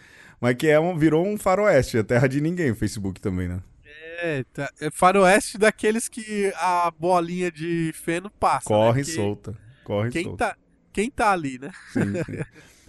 Mas 0.42 0.56
que 0.56 0.68
é 0.68 0.80
um, 0.80 0.98
virou 0.98 1.28
um 1.28 1.38
faroeste, 1.38 1.98
a 1.98 2.04
terra 2.04 2.28
de 2.28 2.40
ninguém, 2.40 2.72
o 2.72 2.76
Facebook 2.76 3.20
também, 3.20 3.48
né? 3.48 3.62
É, 4.22 4.44
tá, 4.54 4.72
é 4.80 4.90
faroeste 4.90 5.58
daqueles 5.58 6.08
que 6.08 6.52
a 6.56 6.92
bolinha 6.98 7.52
de 7.52 7.92
feno 7.94 8.30
passa. 8.30 8.68
Corre 8.68 9.00
né? 9.00 9.06
Que 9.06 9.12
solta. 9.12 9.58
Corre 9.84 10.10
Quem 10.12 10.24
solta. 10.26 10.46
tá, 10.50 10.58
quem 10.94 11.10
tá 11.10 11.32
ali, 11.32 11.58
né? 11.60 11.72
Sim, 11.92 12.14
sim. 12.26 12.44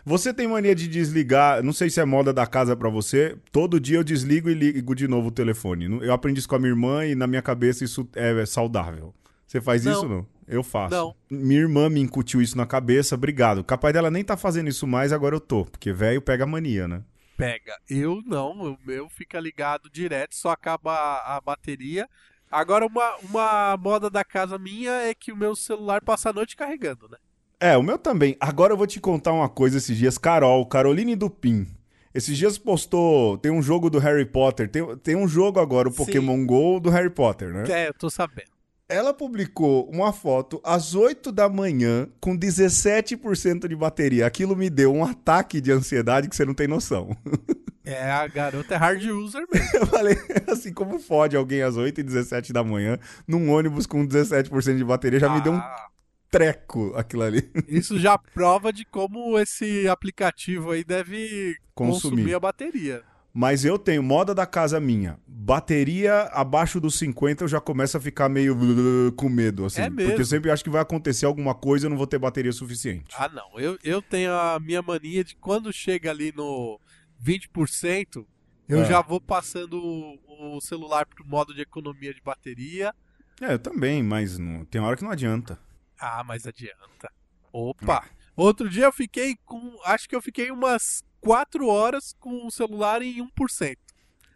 Você 0.05 0.33
tem 0.33 0.49
mania 0.49 0.75
de 0.75 0.89
desligar, 0.89 1.63
não 1.63 1.73
sei 1.73 1.91
se 1.91 2.01
é 2.01 2.05
moda 2.05 2.33
da 2.33 2.47
casa 2.47 2.75
pra 2.75 2.89
você, 2.89 3.37
todo 3.53 3.79
dia 3.79 3.99
eu 3.99 4.05
desligo 4.05 4.49
e 4.49 4.55
ligo 4.55 4.95
de 4.95 5.07
novo 5.07 5.29
o 5.29 5.33
telefone. 5.33 5.87
Eu 6.05 6.13
aprendi 6.13 6.41
isso 6.41 6.49
com 6.49 6.57
a 6.57 6.59
minha 6.59 6.71
irmã 6.71 7.05
e 7.05 7.15
na 7.15 7.27
minha 7.27 7.43
cabeça 7.43 7.85
isso 7.85 8.09
é 8.15 8.45
saudável. 8.47 9.15
Você 9.47 9.61
faz 9.61 9.85
Não. 9.85 9.93
isso 9.93 10.09
não? 10.09 10.27
Eu 10.51 10.65
faço. 10.65 10.95
Não. 10.95 11.15
Minha 11.31 11.61
irmã 11.61 11.89
me 11.89 12.01
incutiu 12.01 12.43
isso 12.43 12.57
na 12.57 12.67
cabeça, 12.67 13.15
obrigado. 13.15 13.63
Capaz 13.63 13.95
dela 13.95 14.11
nem 14.11 14.25
tá 14.25 14.37
fazendo 14.37 14.69
isso 14.69 14.87
mais, 14.87 15.13
agora 15.13 15.37
eu 15.37 15.41
tô, 15.41 15.65
porque 15.65 15.93
velho 15.93 16.21
pega 16.21 16.45
mania, 16.45 16.89
né? 16.89 17.03
Pega. 17.37 17.79
Eu 17.89 18.21
não, 18.27 18.51
o 18.51 18.79
meu 18.85 19.09
fica 19.09 19.39
ligado 19.39 19.89
direto, 19.89 20.35
só 20.35 20.51
acaba 20.51 20.93
a, 20.93 21.37
a 21.37 21.41
bateria. 21.41 22.09
Agora, 22.51 22.85
uma, 22.85 23.17
uma 23.19 23.77
moda 23.77 24.11
da 24.11 24.25
casa 24.25 24.59
minha 24.59 24.91
é 24.91 25.15
que 25.15 25.31
o 25.33 25.37
meu 25.37 25.55
celular 25.55 26.03
passa 26.03 26.31
a 26.31 26.33
noite 26.33 26.57
carregando, 26.57 27.09
né? 27.09 27.17
É, 27.61 27.77
o 27.77 27.83
meu 27.83 27.97
também. 27.97 28.37
Agora 28.41 28.73
eu 28.73 28.77
vou 28.77 28.87
te 28.87 28.99
contar 28.99 29.33
uma 29.33 29.49
coisa 29.49 29.79
esses 29.79 29.97
dias. 29.97 30.19
Carol, 30.19 30.67
Caroline 30.67 31.15
Dupin. 31.15 31.67
Esses 32.13 32.37
dias 32.37 32.59
postou. 32.59 33.39
Tem 33.39 33.53
um 33.53 33.63
jogo 33.63 33.89
do 33.89 34.01
Harry 34.01 34.27
Potter. 34.27 34.69
Tem, 34.69 34.97
tem 34.97 35.15
um 35.15 35.29
jogo 35.29 35.61
agora, 35.61 35.89
o 35.89 35.93
Sim. 35.93 35.99
Pokémon 35.99 36.45
GO 36.45 36.81
do 36.81 36.91
Harry 36.91 37.11
Potter, 37.11 37.53
né? 37.53 37.65
É, 37.71 37.89
eu 37.89 37.95
tô 37.95 38.11
sabendo. 38.11 38.50
Ela 38.91 39.15
publicou 39.15 39.89
uma 39.89 40.13
foto 40.13 40.61
às 40.65 40.95
8 40.97 41.31
da 41.31 41.49
manhã 41.49 42.09
com 42.21 42.37
17% 42.37 43.69
de 43.69 43.77
bateria. 43.77 44.27
Aquilo 44.27 44.57
me 44.57 44.69
deu 44.69 44.93
um 44.93 45.05
ataque 45.05 45.61
de 45.61 45.71
ansiedade 45.71 46.29
que 46.29 46.35
você 46.35 46.45
não 46.45 46.55
tem 46.55 46.67
noção. 46.69 47.17
É, 47.83 48.09
a 48.13 48.29
garota 48.29 48.75
é 48.75 48.77
hard 48.77 49.03
user 49.03 49.45
mesmo. 49.53 49.69
Eu 49.75 49.87
falei 49.87 50.15
assim, 50.47 50.73
como 50.73 51.01
fode 51.01 51.35
alguém 51.35 51.63
às 51.63 51.77
8 51.77 51.99
e 51.99 52.05
17 52.05 52.53
da 52.53 52.63
manhã 52.63 52.99
num 53.27 53.51
ônibus 53.51 53.87
com 53.87 54.07
17% 54.07 54.77
de 54.77 54.85
bateria? 54.85 55.19
Já 55.19 55.31
me 55.35 55.41
deu 55.41 55.55
um 55.55 55.57
Ah, 55.57 55.89
treco 56.31 56.93
aquilo 56.95 57.23
ali. 57.23 57.51
Isso 57.67 57.99
já 57.99 58.17
prova 58.19 58.71
de 58.73 58.85
como 58.85 59.37
esse 59.39 59.89
aplicativo 59.89 60.71
aí 60.73 60.85
deve 60.85 61.57
Consumir. 61.75 62.17
consumir, 62.17 62.35
a 62.35 62.39
bateria. 62.41 63.03
Mas 63.33 63.65
eu 63.65 63.79
tenho 63.79 64.03
moda 64.03 64.35
da 64.35 64.45
casa 64.47 64.81
minha. 64.81 65.19
Bateria 65.27 66.23
abaixo 66.33 66.81
dos 66.81 66.99
50 66.99 67.45
eu 67.45 67.49
já 67.49 67.61
começo 67.61 67.97
a 67.97 68.01
ficar 68.01 68.29
meio 68.29 68.57
com 69.17 69.29
medo, 69.29 69.65
assim. 69.65 69.81
É 69.83 69.89
Porque 69.89 70.03
mesmo? 70.05 70.19
eu 70.21 70.25
sempre 70.25 70.51
acho 70.51 70.65
que 70.65 70.71
vai 70.71 70.81
acontecer 70.83 71.27
alguma 71.27 71.55
coisa 71.55 71.85
e 71.85 71.87
eu 71.87 71.91
não 71.91 71.97
vou 71.97 72.07
ter 72.07 72.19
bateria 72.19 72.53
suficiente. 72.53 73.15
Ah, 73.17 73.29
não. 73.29 73.59
Eu, 73.59 73.79
eu 73.85 74.03
tenho 74.03 74.33
a 74.33 74.59
minha 74.61 74.83
mania 74.83 75.23
de 75.25 75.37
quando 75.37 75.73
chega 75.73 76.11
ali 76.11 76.33
no 76.37 76.79
20%, 77.25 78.27
eu 78.69 78.81
Ah. 78.81 78.85
já 78.85 79.01
vou 79.01 79.21
passando 79.21 79.75
o, 79.75 80.57
o 80.57 80.61
celular 80.61 81.07
pro 81.07 81.27
modo 81.27 81.55
de 81.55 81.61
economia 81.63 82.13
de 82.15 82.21
bateria. 82.21 82.95
É, 83.41 83.55
eu 83.55 83.59
também, 83.59 84.03
mas 84.03 84.39
não- 84.39 84.65
tem 84.65 84.81
hora 84.81 84.97
que 84.97 85.05
não 85.05 85.11
adianta. 85.11 85.59
Ah, 85.99 86.23
mas 86.25 86.47
adianta. 86.47 87.11
Opa! 87.53 88.05
Outro 88.37 88.69
dia 88.69 88.85
eu 88.85 88.93
fiquei 88.93 89.37
com. 89.45 89.77
Acho 89.85 90.09
que 90.09 90.15
eu 90.17 90.23
fiquei 90.23 90.51
umas 90.51 91.03
4 91.21 91.67
horas 91.67 92.15
com 92.19 92.47
o 92.47 92.51
celular 92.51 93.03
em 93.03 93.23
1%. 93.25 93.77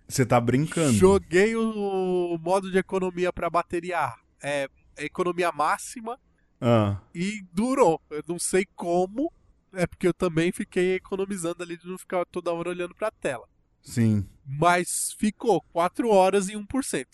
Você 0.07 0.27
tá 0.27 0.41
brincando. 0.41 0.93
Joguei 0.93 1.57
o, 1.57 2.39
modo 2.39 2.71
de 2.71 2.79
economia 2.79 3.33
pra 3.33 3.49
bateria. 3.49 4.13
É, 4.43 4.69
economia 4.99 5.51
máxima. 5.51 6.19
Ah, 6.61 6.99
E 7.15 7.43
durou. 7.53 8.01
Eu 8.11 8.23
não 8.29 8.39
sei 8.39 8.67
como. 8.77 9.33
É 9.73 9.87
porque 9.87 10.07
eu 10.07 10.15
também 10.15 10.53
fiquei 10.53 10.95
economizando 10.95 11.63
ali 11.63 11.77
de 11.77 11.89
não 11.89 11.99
ficar 11.99 12.25
toda 12.27 12.53
hora 12.53 12.69
olhando 12.71 12.95
pra 12.95 13.11
tela. 13.11 13.47
sim. 13.83 14.27
Mas 14.47 15.17
ficou 15.19 15.63
4 15.73 16.09
horas 16.11 16.49
e 16.51 16.53
1%. 16.53 17.07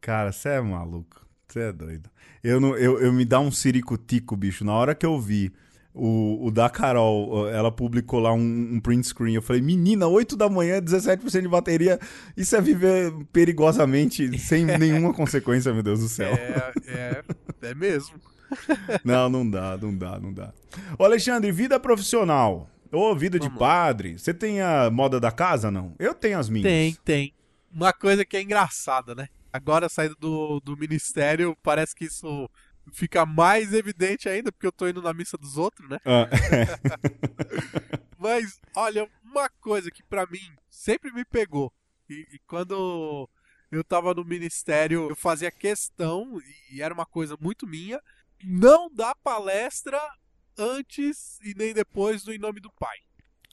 Cara, 0.00 0.30
você 0.30 0.50
é 0.50 0.60
maluco. 0.60 1.26
Você 1.48 1.60
é 1.60 1.72
doido. 1.72 2.08
Eu, 2.44 2.60
não, 2.60 2.76
eu, 2.76 3.00
eu 3.00 3.12
me 3.12 3.24
dá 3.24 3.40
um 3.40 3.50
ciricutico, 3.50 4.36
bicho. 4.36 4.64
Na 4.64 4.72
hora 4.72 4.94
que 4.94 5.04
eu 5.04 5.20
vi 5.20 5.52
o, 5.96 6.46
o 6.46 6.50
da 6.50 6.68
Carol, 6.68 7.48
ela 7.48 7.72
publicou 7.72 8.20
lá 8.20 8.32
um, 8.32 8.74
um 8.74 8.80
print 8.80 9.06
screen. 9.06 9.34
Eu 9.34 9.42
falei, 9.42 9.62
menina, 9.62 10.06
8 10.06 10.36
da 10.36 10.48
manhã, 10.48 10.78
17% 10.78 11.40
de 11.40 11.48
bateria. 11.48 11.98
Isso 12.36 12.54
é 12.54 12.60
viver 12.60 13.12
perigosamente, 13.32 14.38
sem 14.38 14.64
nenhuma 14.78 15.14
consequência, 15.14 15.72
meu 15.72 15.82
Deus 15.82 16.00
do 16.00 16.08
céu. 16.08 16.34
É, 16.34 16.72
é, 16.86 17.24
é 17.62 17.74
mesmo. 17.74 18.20
Não, 19.04 19.28
não 19.28 19.50
dá, 19.50 19.76
não 19.76 19.98
dá, 19.98 20.20
não 20.20 20.32
dá. 20.32 20.52
Ô, 20.96 21.04
Alexandre, 21.04 21.50
vida 21.50 21.80
profissional. 21.80 22.70
Ô, 22.92 23.12
vida 23.12 23.40
de 23.40 23.48
Vamos. 23.48 23.58
padre. 23.58 24.16
Você 24.16 24.32
tem 24.32 24.60
a 24.60 24.88
moda 24.88 25.18
da 25.18 25.32
casa, 25.32 25.68
não? 25.68 25.96
Eu 25.98 26.14
tenho 26.14 26.38
as 26.38 26.48
minhas. 26.48 26.70
Tem, 26.70 26.96
tem. 27.04 27.34
Uma 27.72 27.92
coisa 27.92 28.24
que 28.24 28.36
é 28.36 28.42
engraçada, 28.42 29.16
né? 29.16 29.28
Agora 29.52 29.88
saindo 29.88 30.14
do, 30.20 30.60
do 30.60 30.76
ministério, 30.76 31.56
parece 31.60 31.92
que 31.92 32.04
isso 32.04 32.48
fica 32.92 33.26
mais 33.26 33.72
evidente 33.72 34.28
ainda, 34.28 34.50
porque 34.52 34.66
eu 34.66 34.72
tô 34.72 34.88
indo 34.88 35.02
na 35.02 35.12
missa 35.12 35.36
dos 35.36 35.56
outros, 35.56 35.88
né? 35.88 35.98
Ah, 36.04 36.28
Mas, 38.18 38.60
olha, 38.74 39.08
uma 39.22 39.48
coisa 39.48 39.90
que 39.90 40.02
pra 40.02 40.26
mim 40.26 40.54
sempre 40.70 41.12
me 41.12 41.24
pegou. 41.24 41.72
E, 42.08 42.26
e 42.32 42.38
quando 42.46 43.28
eu 43.70 43.84
tava 43.84 44.14
no 44.14 44.24
ministério, 44.24 45.10
eu 45.10 45.16
fazia 45.16 45.50
questão, 45.50 46.40
e 46.70 46.80
era 46.80 46.94
uma 46.94 47.06
coisa 47.06 47.36
muito 47.40 47.66
minha, 47.66 48.00
não 48.42 48.90
dar 48.92 49.14
palestra 49.16 50.00
antes 50.56 51.38
e 51.42 51.54
nem 51.54 51.74
depois 51.74 52.22
do 52.22 52.32
Em 52.32 52.38
Nome 52.38 52.60
do 52.60 52.72
Pai. 52.72 52.96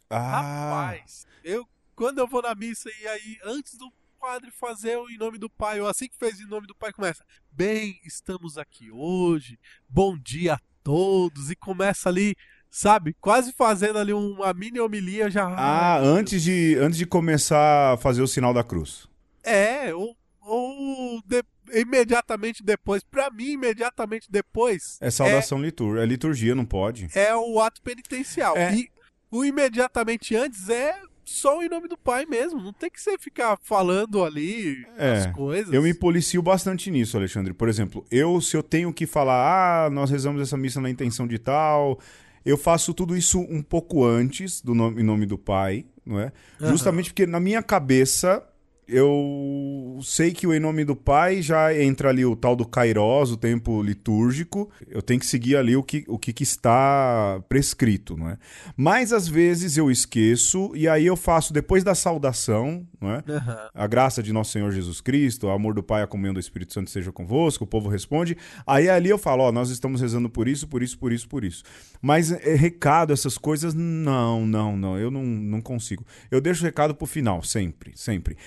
ah, 0.09 0.41
Rapaz, 0.41 1.27
eu 1.43 1.67
quando 1.95 2.19
eu 2.19 2.27
vou 2.27 2.41
na 2.41 2.55
missa 2.55 2.89
e 3.01 3.07
aí 3.07 3.39
antes 3.43 3.77
do 3.77 3.91
padre 4.23 4.51
fazer 4.51 4.97
o 4.97 5.09
em 5.09 5.17
nome 5.17 5.37
do 5.37 5.49
pai, 5.49 5.81
ou 5.81 5.87
assim 5.87 6.07
que 6.07 6.15
fez 6.17 6.39
em 6.39 6.45
nome 6.47 6.65
do 6.65 6.73
pai 6.73 6.93
começa: 6.93 7.25
"Bem, 7.51 7.99
estamos 8.05 8.57
aqui 8.57 8.89
hoje. 8.89 9.59
Bom 9.89 10.17
dia 10.17 10.53
a 10.53 10.59
todos" 10.81 11.51
e 11.51 11.55
começa 11.57 12.07
ali, 12.07 12.33
sabe, 12.71 13.13
quase 13.19 13.51
fazendo 13.51 13.99
ali 13.99 14.13
uma 14.13 14.53
mini 14.53 14.79
homilia 14.79 15.29
já. 15.29 15.43
ah, 15.45 15.97
antes 15.99 16.41
de, 16.41 16.77
antes 16.79 16.97
de 16.97 17.05
começar 17.05 17.93
a 17.93 17.97
fazer 17.97 18.21
o 18.21 18.27
sinal 18.27 18.53
da 18.53 18.63
cruz. 18.63 19.09
É, 19.43 19.93
ou, 19.93 20.15
ou 20.39 21.21
de- 21.25 21.43
imediatamente 21.73 22.63
depois, 22.63 23.03
pra 23.03 23.29
mim 23.29 23.51
imediatamente 23.51 24.31
depois 24.31 24.97
É 25.01 25.09
saudação 25.11 25.61
litur 25.61 25.97
é 25.97 26.05
liturgia, 26.05 26.55
não 26.55 26.65
pode. 26.65 27.09
é 27.13 27.35
o 27.35 27.59
ato 27.59 27.81
penitencial. 27.81 28.55
É. 28.55 28.73
E 28.73 28.89
o 29.29 29.43
imediatamente 29.43 30.33
antes 30.33 30.69
é 30.69 30.97
só 31.25 31.63
em 31.63 31.69
nome 31.69 31.87
do 31.87 31.97
pai 31.97 32.25
mesmo. 32.25 32.61
Não 32.61 32.73
tem 32.73 32.89
que 32.89 33.01
você 33.01 33.17
ficar 33.17 33.57
falando 33.61 34.23
ali 34.23 34.85
É, 34.97 35.13
as 35.13 35.27
coisas. 35.27 35.73
Eu 35.73 35.81
me 35.81 35.93
policio 35.93 36.41
bastante 36.41 36.89
nisso, 36.91 37.17
Alexandre. 37.17 37.53
Por 37.53 37.69
exemplo, 37.69 38.05
eu, 38.11 38.39
se 38.41 38.55
eu 38.57 38.63
tenho 38.63 38.93
que 38.93 39.05
falar, 39.05 39.85
ah, 39.85 39.89
nós 39.89 40.09
rezamos 40.09 40.41
essa 40.41 40.57
missa 40.57 40.81
na 40.81 40.89
intenção 40.89 41.27
de 41.27 41.39
tal, 41.39 41.99
eu 42.45 42.57
faço 42.57 42.93
tudo 42.93 43.15
isso 43.15 43.39
um 43.39 43.61
pouco 43.61 44.05
antes 44.05 44.61
do 44.61 44.73
nome, 44.75 45.01
em 45.01 45.05
nome 45.05 45.25
do 45.25 45.37
Pai, 45.37 45.85
não 46.05 46.19
é? 46.19 46.31
Aham. 46.61 46.71
Justamente 46.71 47.09
porque 47.09 47.25
na 47.25 47.39
minha 47.39 47.63
cabeça 47.63 48.43
eu 48.87 49.99
sei 50.03 50.31
que 50.31 50.45
o 50.45 50.53
em 50.53 50.59
nome 50.59 50.83
do 50.83 50.95
Pai 50.95 51.41
já 51.41 51.75
entra 51.77 52.09
ali 52.09 52.25
o 52.25 52.35
tal 52.35 52.55
do 52.55 52.65
Kairos, 52.65 53.31
o 53.31 53.37
tempo 53.37 53.81
litúrgico. 53.81 54.69
Eu 54.87 55.01
tenho 55.01 55.19
que 55.19 55.25
seguir 55.25 55.55
ali 55.55 55.75
o 55.75 55.83
que, 55.83 56.03
o 56.07 56.19
que, 56.19 56.33
que 56.33 56.43
está 56.43 57.41
prescrito, 57.47 58.17
não 58.17 58.29
é? 58.29 58.37
Mas 58.75 59.13
às 59.13 59.27
vezes 59.27 59.77
eu 59.77 59.89
esqueço 59.89 60.71
e 60.75 60.87
aí 60.87 61.05
eu 61.05 61.15
faço 61.15 61.53
depois 61.53 61.83
da 61.83 61.95
saudação, 61.95 62.85
não 62.99 63.11
é? 63.11 63.23
Aham. 63.27 63.69
A 63.73 63.87
graça 63.87 64.21
de 64.21 64.33
nosso 64.33 64.51
Senhor 64.51 64.71
Jesus 64.71 64.99
Cristo, 64.99 65.47
o 65.47 65.51
amor 65.51 65.73
do 65.73 65.83
Pai, 65.83 66.03
a 66.03 66.07
comunhão 66.07 66.33
do 66.33 66.39
Espírito 66.39 66.73
Santo 66.73 66.89
seja 66.89 67.11
convosco, 67.11 67.63
o 67.63 67.67
povo 67.67 67.89
responde. 67.89 68.37
Aí 68.67 68.89
ali 68.89 69.09
eu 69.09 69.17
falo, 69.17 69.43
ó, 69.43 69.51
nós 69.51 69.69
estamos 69.69 70.01
rezando 70.01 70.29
por 70.29 70.47
isso, 70.47 70.67
por 70.67 70.83
isso, 70.83 70.97
por 70.97 71.13
isso, 71.13 71.27
por 71.27 71.43
isso. 71.43 71.63
Mas 72.01 72.31
é, 72.31 72.55
recado, 72.55 73.13
essas 73.13 73.37
coisas, 73.37 73.73
não, 73.73 74.45
não, 74.45 74.75
não, 74.75 74.97
eu 74.97 75.09
não, 75.09 75.23
não 75.23 75.61
consigo. 75.61 76.05
Eu 76.29 76.41
deixo 76.41 76.61
o 76.61 76.65
recado 76.65 76.93
pro 76.93 77.05
final, 77.05 77.41
sempre, 77.43 77.91
sempre. 77.95 78.37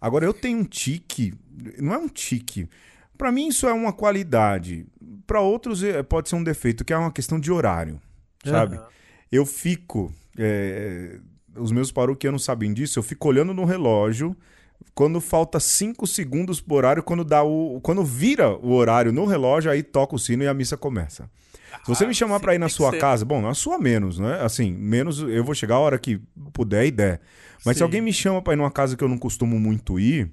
Agora, 0.00 0.24
eu 0.24 0.32
tenho 0.34 0.58
um 0.58 0.64
tique, 0.64 1.34
não 1.78 1.92
é 1.92 1.98
um 1.98 2.08
tique, 2.08 2.68
Pra 3.18 3.32
mim 3.32 3.48
isso 3.48 3.66
é 3.66 3.72
uma 3.72 3.92
qualidade. 3.92 4.86
Pra 5.26 5.40
outros 5.40 5.82
é, 5.82 6.02
pode 6.04 6.28
ser 6.28 6.36
um 6.36 6.44
defeito, 6.44 6.84
que 6.84 6.92
é 6.92 6.96
uma 6.96 7.10
questão 7.10 7.38
de 7.40 7.50
horário, 7.50 8.00
sabe? 8.44 8.76
Aham. 8.76 8.86
eu 9.32 9.44
fico. 9.44 10.14
é, 10.38 11.18
os 11.56 11.72
meus 11.72 11.90
paroquianos 11.90 12.44
sabem 12.44 12.72
disso, 12.72 13.00
eu 13.00 13.02
fico 13.02 13.26
olhando 13.26 13.52
no 13.52 13.64
relógio. 13.64 14.36
Quando 14.94 15.20
falta 15.20 15.60
5 15.60 16.06
segundos 16.06 16.60
pro 16.60 16.74
horário, 16.76 17.02
quando 17.02 17.24
dá 17.24 17.42
o. 17.42 17.80
Quando 17.82 18.04
vira 18.04 18.50
o 18.56 18.72
horário 18.72 19.12
no 19.12 19.24
relógio, 19.26 19.70
aí 19.70 19.82
toca 19.82 20.14
o 20.16 20.18
sino 20.18 20.42
e 20.42 20.48
a 20.48 20.54
missa 20.54 20.76
começa. 20.76 21.30
Se 21.84 21.88
você 21.88 22.04
Ah, 22.04 22.08
me 22.08 22.14
chamar 22.14 22.38
sim, 22.38 22.42
pra 22.42 22.54
ir 22.54 22.58
na 22.58 22.68
sua 22.68 22.96
casa, 22.98 23.24
bom, 23.24 23.40
na 23.40 23.54
sua 23.54 23.78
menos, 23.78 24.18
né? 24.18 24.40
Assim, 24.42 24.72
menos 24.72 25.20
eu 25.20 25.44
vou 25.44 25.54
chegar 25.54 25.76
a 25.76 25.80
hora 25.80 25.98
que 25.98 26.20
puder 26.52 26.86
e 26.86 26.90
der. 26.90 27.20
Mas 27.64 27.76
se 27.76 27.78
Sim. 27.78 27.84
alguém 27.84 28.00
me 28.00 28.12
chama 28.12 28.40
pra 28.42 28.54
ir 28.54 28.56
numa 28.56 28.70
casa 28.70 28.96
que 28.96 29.04
eu 29.04 29.08
não 29.08 29.18
costumo 29.18 29.58
muito 29.60 29.98
ir, 30.00 30.30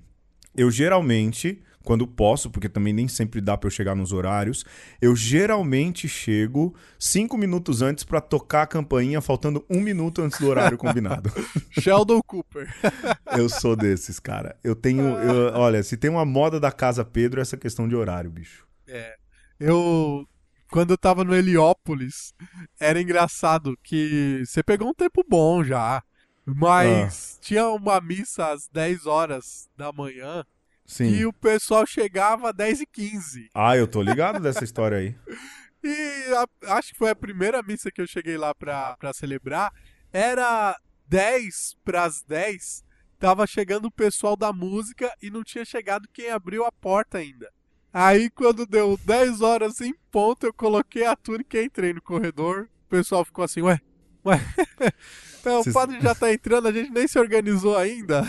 eu 0.55 0.71
geralmente, 0.71 1.61
quando 1.85 2.05
posso, 2.07 2.49
porque 2.49 2.67
também 2.67 2.91
nem 2.91 3.07
sempre 3.07 3.39
dá 3.39 3.55
para 3.55 3.67
eu 3.67 3.71
chegar 3.71 3.95
nos 3.95 4.11
horários. 4.11 4.65
Eu 5.01 5.15
geralmente 5.15 6.07
chego 6.09 6.75
cinco 6.99 7.37
minutos 7.37 7.81
antes 7.81 8.03
para 8.03 8.19
tocar 8.19 8.63
a 8.63 8.67
campainha, 8.67 9.21
faltando 9.21 9.63
um 9.69 9.79
minuto 9.79 10.21
antes 10.21 10.39
do 10.39 10.47
horário 10.47 10.77
combinado. 10.79 11.31
Sheldon 11.79 12.21
Cooper. 12.25 12.67
eu 13.37 13.47
sou 13.47 13.75
desses, 13.75 14.19
cara. 14.19 14.57
Eu 14.63 14.75
tenho. 14.75 15.03
eu- 15.19 15.53
olha, 15.53 15.81
se 15.83 15.95
tem 15.95 16.09
uma 16.09 16.25
moda 16.25 16.59
da 16.59 16.71
Casa 16.71 17.05
Pedro, 17.05 17.39
é 17.39 17.43
essa 17.43 17.55
questão 17.55 17.87
de 17.87 17.95
horário, 17.95 18.29
bicho. 18.29 18.65
É. 18.87 19.15
Eu. 19.59 20.27
Quando 20.71 20.91
eu 20.91 20.97
tava 20.97 21.23
no 21.23 21.33
Heliópolis, 21.33 22.33
era 22.79 22.99
engraçado 22.99 23.77
que 23.83 24.41
você 24.43 24.63
pegou 24.63 24.89
um 24.89 24.93
tempo 24.93 25.23
bom 25.29 25.63
já. 25.63 26.03
Mas 26.45 27.39
tinha 27.41 27.67
uma 27.69 27.99
missa 27.99 28.51
às 28.51 28.67
10 28.71 29.05
horas 29.07 29.67
da 29.75 29.91
manhã 29.91 30.43
Sim. 30.85 31.05
e 31.09 31.25
o 31.25 31.33
pessoal 31.33 31.85
chegava 31.85 32.49
às 32.51 32.55
10 32.55 32.81
e 32.81 32.85
15 32.85 33.49
Ah, 33.55 33.75
eu 33.75 33.87
tô 33.87 34.01
ligado 34.01 34.39
dessa 34.39 34.63
história 34.63 34.97
aí. 34.97 35.15
E 35.87 36.33
a- 36.33 36.75
acho 36.77 36.93
que 36.93 36.97
foi 36.97 37.11
a 37.11 37.15
primeira 37.15 37.61
missa 37.61 37.91
que 37.91 38.01
eu 38.01 38.07
cheguei 38.07 38.37
lá 38.39 38.55
pra, 38.55 38.97
pra 38.97 39.13
celebrar. 39.13 39.71
Era 40.11 40.75
10 41.07 41.75
pras 41.85 42.23
10. 42.23 42.83
Tava 43.19 43.45
chegando 43.45 43.85
o 43.85 43.91
pessoal 43.91 44.35
da 44.35 44.51
música 44.51 45.13
e 45.21 45.29
não 45.29 45.43
tinha 45.43 45.63
chegado 45.63 46.07
quem 46.11 46.31
abriu 46.31 46.65
a 46.65 46.71
porta 46.71 47.19
ainda. 47.19 47.51
Aí 47.93 48.31
quando 48.31 48.65
deu 48.65 48.97
10 49.05 49.41
horas 49.41 49.79
em 49.79 49.93
ponto, 50.09 50.47
eu 50.47 50.53
coloquei 50.53 51.05
a 51.05 51.15
túnica 51.15 51.59
e 51.59 51.65
entrei 51.65 51.93
no 51.93 52.01
corredor. 52.01 52.67
O 52.87 52.89
pessoal 52.89 53.23
ficou 53.23 53.45
assim, 53.45 53.61
ué, 53.61 53.79
ué. 54.25 54.39
Então, 55.39 55.61
Cês- 55.61 55.75
o 55.75 55.79
padre 55.79 56.01
já 56.01 56.15
tá 56.15 56.33
entrando, 56.33 56.67
a 56.67 56.71
gente 56.71 56.89
nem 56.89 57.07
se 57.07 57.19
organizou 57.19 57.77
ainda. 57.77 58.23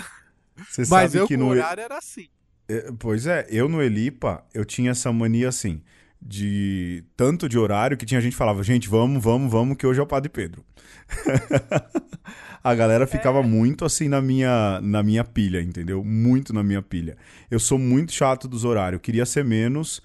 Você 0.68 0.82
Mas 0.82 1.12
sabe 1.12 1.16
eu 1.16 1.26
que 1.26 1.38
no. 1.38 1.48
horário 1.48 1.82
era 1.82 1.96
assim. 1.96 2.28
É, 2.68 2.90
Pois 2.98 3.26
é, 3.26 3.46
eu 3.50 3.68
no 3.68 3.82
Elipa, 3.82 4.44
eu 4.52 4.64
tinha 4.64 4.90
essa 4.90 5.12
mania 5.12 5.48
assim, 5.48 5.82
de 6.20 7.04
tanto 7.16 7.48
de 7.48 7.58
horário 7.58 7.96
que 7.96 8.06
tinha 8.06 8.20
gente 8.20 8.32
que 8.32 8.38
falava, 8.38 8.62
gente, 8.62 8.88
vamos, 8.88 9.22
vamos, 9.22 9.50
vamos, 9.50 9.76
que 9.76 9.86
hoje 9.86 10.00
é 10.00 10.02
o 10.02 10.06
Padre 10.06 10.28
Pedro. 10.28 10.64
A 12.62 12.74
galera 12.74 13.06
ficava 13.06 13.44
muito 13.44 13.84
assim 13.84 14.08
na 14.08 14.20
minha, 14.20 14.80
na 14.82 15.00
minha 15.00 15.22
pilha, 15.22 15.62
entendeu? 15.62 16.02
Muito 16.02 16.52
na 16.52 16.64
minha 16.64 16.82
pilha. 16.82 17.16
Eu 17.48 17.60
sou 17.60 17.78
muito 17.78 18.12
chato 18.12 18.48
dos 18.48 18.64
horários, 18.64 19.00
queria 19.00 19.24
ser 19.24 19.44
menos, 19.44 20.02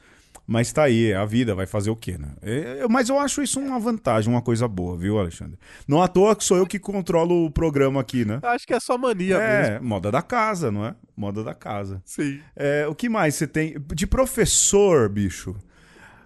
mas 0.52 0.74
tá 0.74 0.84
aí, 0.84 1.12
é 1.12 1.16
a 1.16 1.24
vida, 1.24 1.56
vai 1.56 1.66
fazer 1.66 1.90
o 1.90 1.96
quê, 1.96 2.18
né? 2.18 2.28
É, 2.42 2.86
mas 2.90 3.08
eu 3.08 3.18
acho 3.18 3.42
isso 3.42 3.58
uma 3.58 3.80
vantagem, 3.80 4.30
uma 4.30 4.42
coisa 4.42 4.68
boa, 4.68 4.98
viu, 4.98 5.18
Alexandre? 5.18 5.58
Não 5.88 6.02
à 6.02 6.10
toa 6.10 6.36
que 6.36 6.44
sou 6.44 6.58
eu 6.58 6.68
que 6.68 6.78
controlo 6.78 7.46
o 7.46 7.50
programa 7.50 8.02
aqui, 8.02 8.26
né? 8.26 8.38
Acho 8.44 8.68
que 8.68 8.74
é 8.74 8.80
só 8.82 8.98
mania 8.98 9.38
mesmo. 9.38 9.76
É, 9.76 9.80
moda 9.80 10.12
da 10.12 10.22
casa, 10.22 10.70
não 10.70 10.86
é? 10.86 10.94
Moda 11.16 11.42
da 11.42 11.54
casa. 11.54 12.02
Sim. 12.04 12.42
É, 12.54 12.86
o 12.86 12.94
que 12.94 13.08
mais 13.08 13.36
você 13.36 13.48
tem? 13.48 13.78
De 13.96 14.06
professor, 14.06 15.08
bicho. 15.08 15.56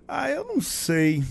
Ah, 0.08 0.28
eu 0.32 0.44
não 0.44 0.60
sei. 0.60 1.24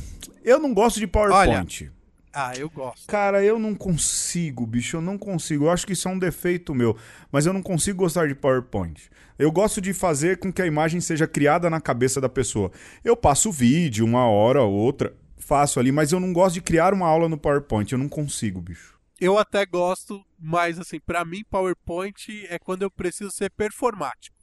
Eu 0.44 0.60
não 0.60 0.72
gosto 0.72 1.00
de 1.00 1.08
PowerPoint. 1.08 1.90
Ah, 2.34 2.52
eu 2.56 2.68
gosto. 2.68 3.06
Cara, 3.06 3.44
eu 3.44 3.58
não 3.58 3.74
consigo, 3.74 4.66
bicho. 4.66 4.96
Eu 4.96 5.00
não 5.00 5.16
consigo. 5.16 5.66
Eu 5.66 5.70
acho 5.70 5.86
que 5.86 5.92
isso 5.92 6.08
é 6.08 6.10
um 6.10 6.18
defeito 6.18 6.74
meu. 6.74 6.96
Mas 7.30 7.46
eu 7.46 7.52
não 7.52 7.62
consigo 7.62 7.98
gostar 7.98 8.26
de 8.26 8.34
PowerPoint. 8.34 9.08
Eu 9.38 9.52
gosto 9.52 9.80
de 9.80 9.92
fazer 9.94 10.38
com 10.38 10.52
que 10.52 10.60
a 10.62 10.66
imagem 10.66 11.00
seja 11.00 11.26
criada 11.26 11.70
na 11.70 11.80
cabeça 11.80 12.20
da 12.20 12.28
pessoa. 12.28 12.70
Eu 13.04 13.16
passo 13.16 13.52
vídeo, 13.52 14.04
uma 14.04 14.26
hora 14.28 14.62
ou 14.62 14.72
outra, 14.72 15.14
faço 15.38 15.78
ali, 15.78 15.92
mas 15.92 16.12
eu 16.12 16.18
não 16.20 16.32
gosto 16.32 16.54
de 16.54 16.60
criar 16.60 16.92
uma 16.92 17.06
aula 17.06 17.28
no 17.28 17.38
PowerPoint. 17.38 17.92
Eu 17.92 17.98
não 17.98 18.08
consigo, 18.08 18.60
bicho. 18.60 18.94
Eu 19.20 19.38
até 19.38 19.64
gosto, 19.64 20.24
mas 20.38 20.78
assim, 20.78 20.98
pra 21.00 21.24
mim 21.24 21.44
PowerPoint 21.48 22.46
é 22.48 22.58
quando 22.58 22.82
eu 22.82 22.90
preciso 22.90 23.30
ser 23.30 23.50
performático. 23.50 24.36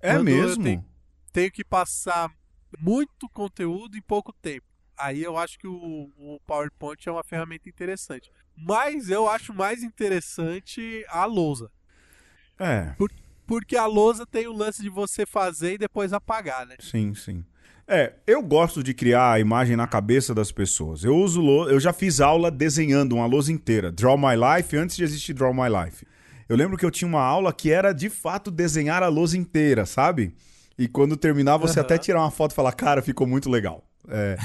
É 0.00 0.12
Quando 0.14 0.28
eu 0.28 0.34
mesmo? 0.46 0.62
tenho- 0.62 0.84
Tenho 1.32 1.50
que 1.50 1.64
passar 1.64 2.30
muito 2.78 3.28
conteúdo 3.30 3.96
em 3.96 4.02
pouco 4.02 4.32
tempo. 4.42 4.66
Aí 5.02 5.20
eu 5.20 5.36
acho 5.36 5.58
que 5.58 5.66
o, 5.66 6.10
o 6.16 6.38
PowerPoint 6.46 7.08
é 7.08 7.10
uma 7.10 7.24
ferramenta 7.24 7.68
interessante. 7.68 8.30
Mas 8.56 9.10
eu 9.10 9.28
acho 9.28 9.52
mais 9.52 9.82
interessante 9.82 11.04
a 11.08 11.24
lousa. 11.24 11.68
É. 12.56 12.94
Porque 13.44 13.76
a 13.76 13.86
lousa 13.86 14.24
tem 14.24 14.46
o 14.46 14.52
lance 14.52 14.80
de 14.80 14.88
você 14.88 15.26
fazer 15.26 15.74
e 15.74 15.78
depois 15.78 16.12
apagar, 16.12 16.64
né? 16.64 16.76
Sim, 16.78 17.14
sim. 17.16 17.44
É, 17.88 18.12
eu 18.28 18.40
gosto 18.42 18.80
de 18.80 18.94
criar 18.94 19.32
a 19.32 19.40
imagem 19.40 19.74
na 19.74 19.88
cabeça 19.88 20.32
das 20.32 20.52
pessoas. 20.52 21.02
Eu 21.02 21.16
uso, 21.16 21.42
eu 21.68 21.80
já 21.80 21.92
fiz 21.92 22.20
aula 22.20 22.48
desenhando 22.48 23.16
uma 23.16 23.26
lousa 23.26 23.50
inteira, 23.50 23.90
Draw 23.90 24.16
My 24.16 24.36
Life, 24.36 24.76
antes 24.76 24.96
de 24.96 25.02
existir 25.02 25.34
Draw 25.34 25.52
My 25.52 25.68
Life. 25.68 26.06
Eu 26.48 26.56
lembro 26.56 26.78
que 26.78 26.86
eu 26.86 26.92
tinha 26.92 27.08
uma 27.08 27.22
aula 27.22 27.52
que 27.52 27.72
era 27.72 27.92
de 27.92 28.08
fato 28.08 28.52
desenhar 28.52 29.02
a 29.02 29.08
lousa 29.08 29.36
inteira, 29.36 29.84
sabe? 29.84 30.32
E 30.78 30.86
quando 30.86 31.16
terminar, 31.16 31.56
você 31.56 31.80
Aham. 31.80 31.86
até 31.86 31.98
tirar 31.98 32.20
uma 32.20 32.30
foto 32.30 32.52
e 32.52 32.54
falar, 32.54 32.72
cara, 32.72 33.02
ficou 33.02 33.26
muito 33.26 33.50
legal. 33.50 33.84
É. 34.08 34.36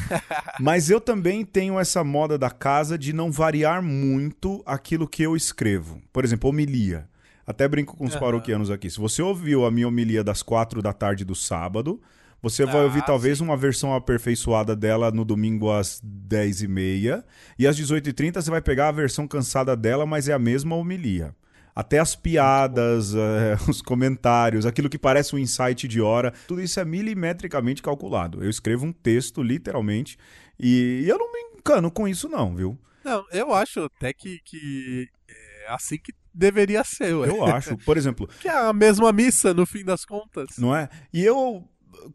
Mas 0.60 0.90
eu 0.90 1.02
também 1.02 1.44
tenho 1.44 1.80
essa 1.80 2.04
moda 2.04 2.38
da 2.38 2.50
casa 2.50 2.98
de 2.98 3.12
não 3.14 3.32
variar 3.32 3.82
muito 3.82 4.62
aquilo 4.66 5.08
que 5.08 5.24
eu 5.24 5.36
escrevo. 5.36 6.02
Por 6.14 6.24
exemplo, 6.24 6.50
homilia. 6.50 7.08
Até 7.46 7.68
brinco 7.68 7.96
com 7.96 8.06
os 8.06 8.12
Aham. 8.12 8.20
paroquianos 8.20 8.70
aqui. 8.70 8.90
Se 8.90 9.00
você 9.00 9.22
ouviu 9.22 9.66
a 9.66 9.72
minha 9.72 9.88
homilia 9.88 10.24
das 10.24 10.44
quatro 10.44 10.82
da 10.82 10.92
tarde 10.94 11.24
do 11.24 11.34
sábado, 11.34 12.02
você 12.42 12.66
vai 12.66 12.82
Ah, 12.82 12.84
ouvir 12.84 13.04
talvez 13.06 13.40
uma 13.42 13.56
versão 13.58 13.94
aperfeiçoada 13.96 14.76
dela 14.76 15.10
no 15.12 15.24
domingo 15.26 15.72
às 15.72 16.02
10h30. 16.04 17.24
E 17.58 17.66
às 17.66 17.76
18h30 17.78 18.42
você 18.42 18.52
vai 18.52 18.62
pegar 18.62 18.90
a 18.90 18.92
versão 18.92 19.28
cansada 19.28 19.76
dela, 19.76 20.06
mas 20.06 20.28
é 20.30 20.34
a 20.34 20.40
mesma 20.40 20.76
homilia. 20.76 21.34
Até 21.80 22.00
as 22.00 22.16
piadas, 22.16 23.14
eh, 23.16 23.56
os 23.70 23.84
comentários, 23.84 24.66
aquilo 24.66 24.90
que 24.90 24.98
parece 24.98 25.36
um 25.36 25.38
insight 25.38 25.88
de 25.88 26.02
hora, 26.02 26.34
tudo 26.48 26.60
isso 26.62 26.80
é 26.80 26.86
milimetricamente 26.86 27.84
calculado. 27.84 28.44
Eu 28.44 28.50
escrevo 28.50 28.86
um 28.88 28.92
texto, 28.92 29.44
literalmente, 29.44 30.18
e 30.60 31.06
eu 31.08 31.20
não 31.20 31.32
me 31.32 31.40
encano 31.60 31.92
com 31.92 32.08
isso, 32.08 32.28
não, 32.28 32.56
viu? 32.56 32.80
Não, 33.06 33.24
eu 33.32 33.54
acho 33.54 33.82
até 33.84 34.12
que, 34.12 34.40
que 34.44 35.08
é 35.30 35.72
assim 35.72 35.98
que 36.00 36.12
deveria 36.34 36.84
ser, 36.84 37.14
ué. 37.14 37.30
Eu 37.30 37.46
acho. 37.46 37.78
Por 37.86 37.96
exemplo, 37.96 38.28
Que 38.40 38.48
é 38.48 38.58
a 38.58 38.74
mesma 38.74 39.14
missa, 39.14 39.54
no 39.54 39.66
fim 39.66 39.84
das 39.86 40.04
contas. 40.04 40.58
não 40.58 40.76
é? 40.76 40.90
E 41.14 41.24
eu 41.24 41.64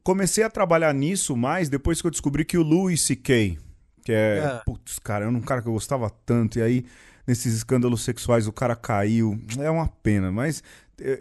comecei 0.02 0.42
a 0.42 0.50
trabalhar 0.50 0.92
nisso 0.92 1.36
mais 1.36 1.68
depois 1.68 2.00
que 2.00 2.06
eu 2.08 2.10
descobri 2.10 2.44
que 2.44 2.58
o 2.58 2.62
Louis 2.62 3.00
C.K., 3.00 3.56
que 4.04 4.12
é, 4.12 4.40
Ah. 4.44 4.62
putz, 4.66 4.98
cara, 4.98 5.24
era 5.26 5.32
um 5.32 5.40
cara 5.40 5.62
que 5.62 5.68
eu 5.68 5.72
gostava 5.72 6.10
tanto, 6.10 6.58
e 6.58 6.62
aí 6.62 6.84
nesses 7.26 7.54
escândalos 7.54 8.02
sexuais 8.02 8.46
o 8.46 8.52
cara 8.52 8.74
caiu. 8.76 9.40
É 9.58 9.70
uma 9.70 9.88
pena, 9.88 10.30
mas 10.32 10.62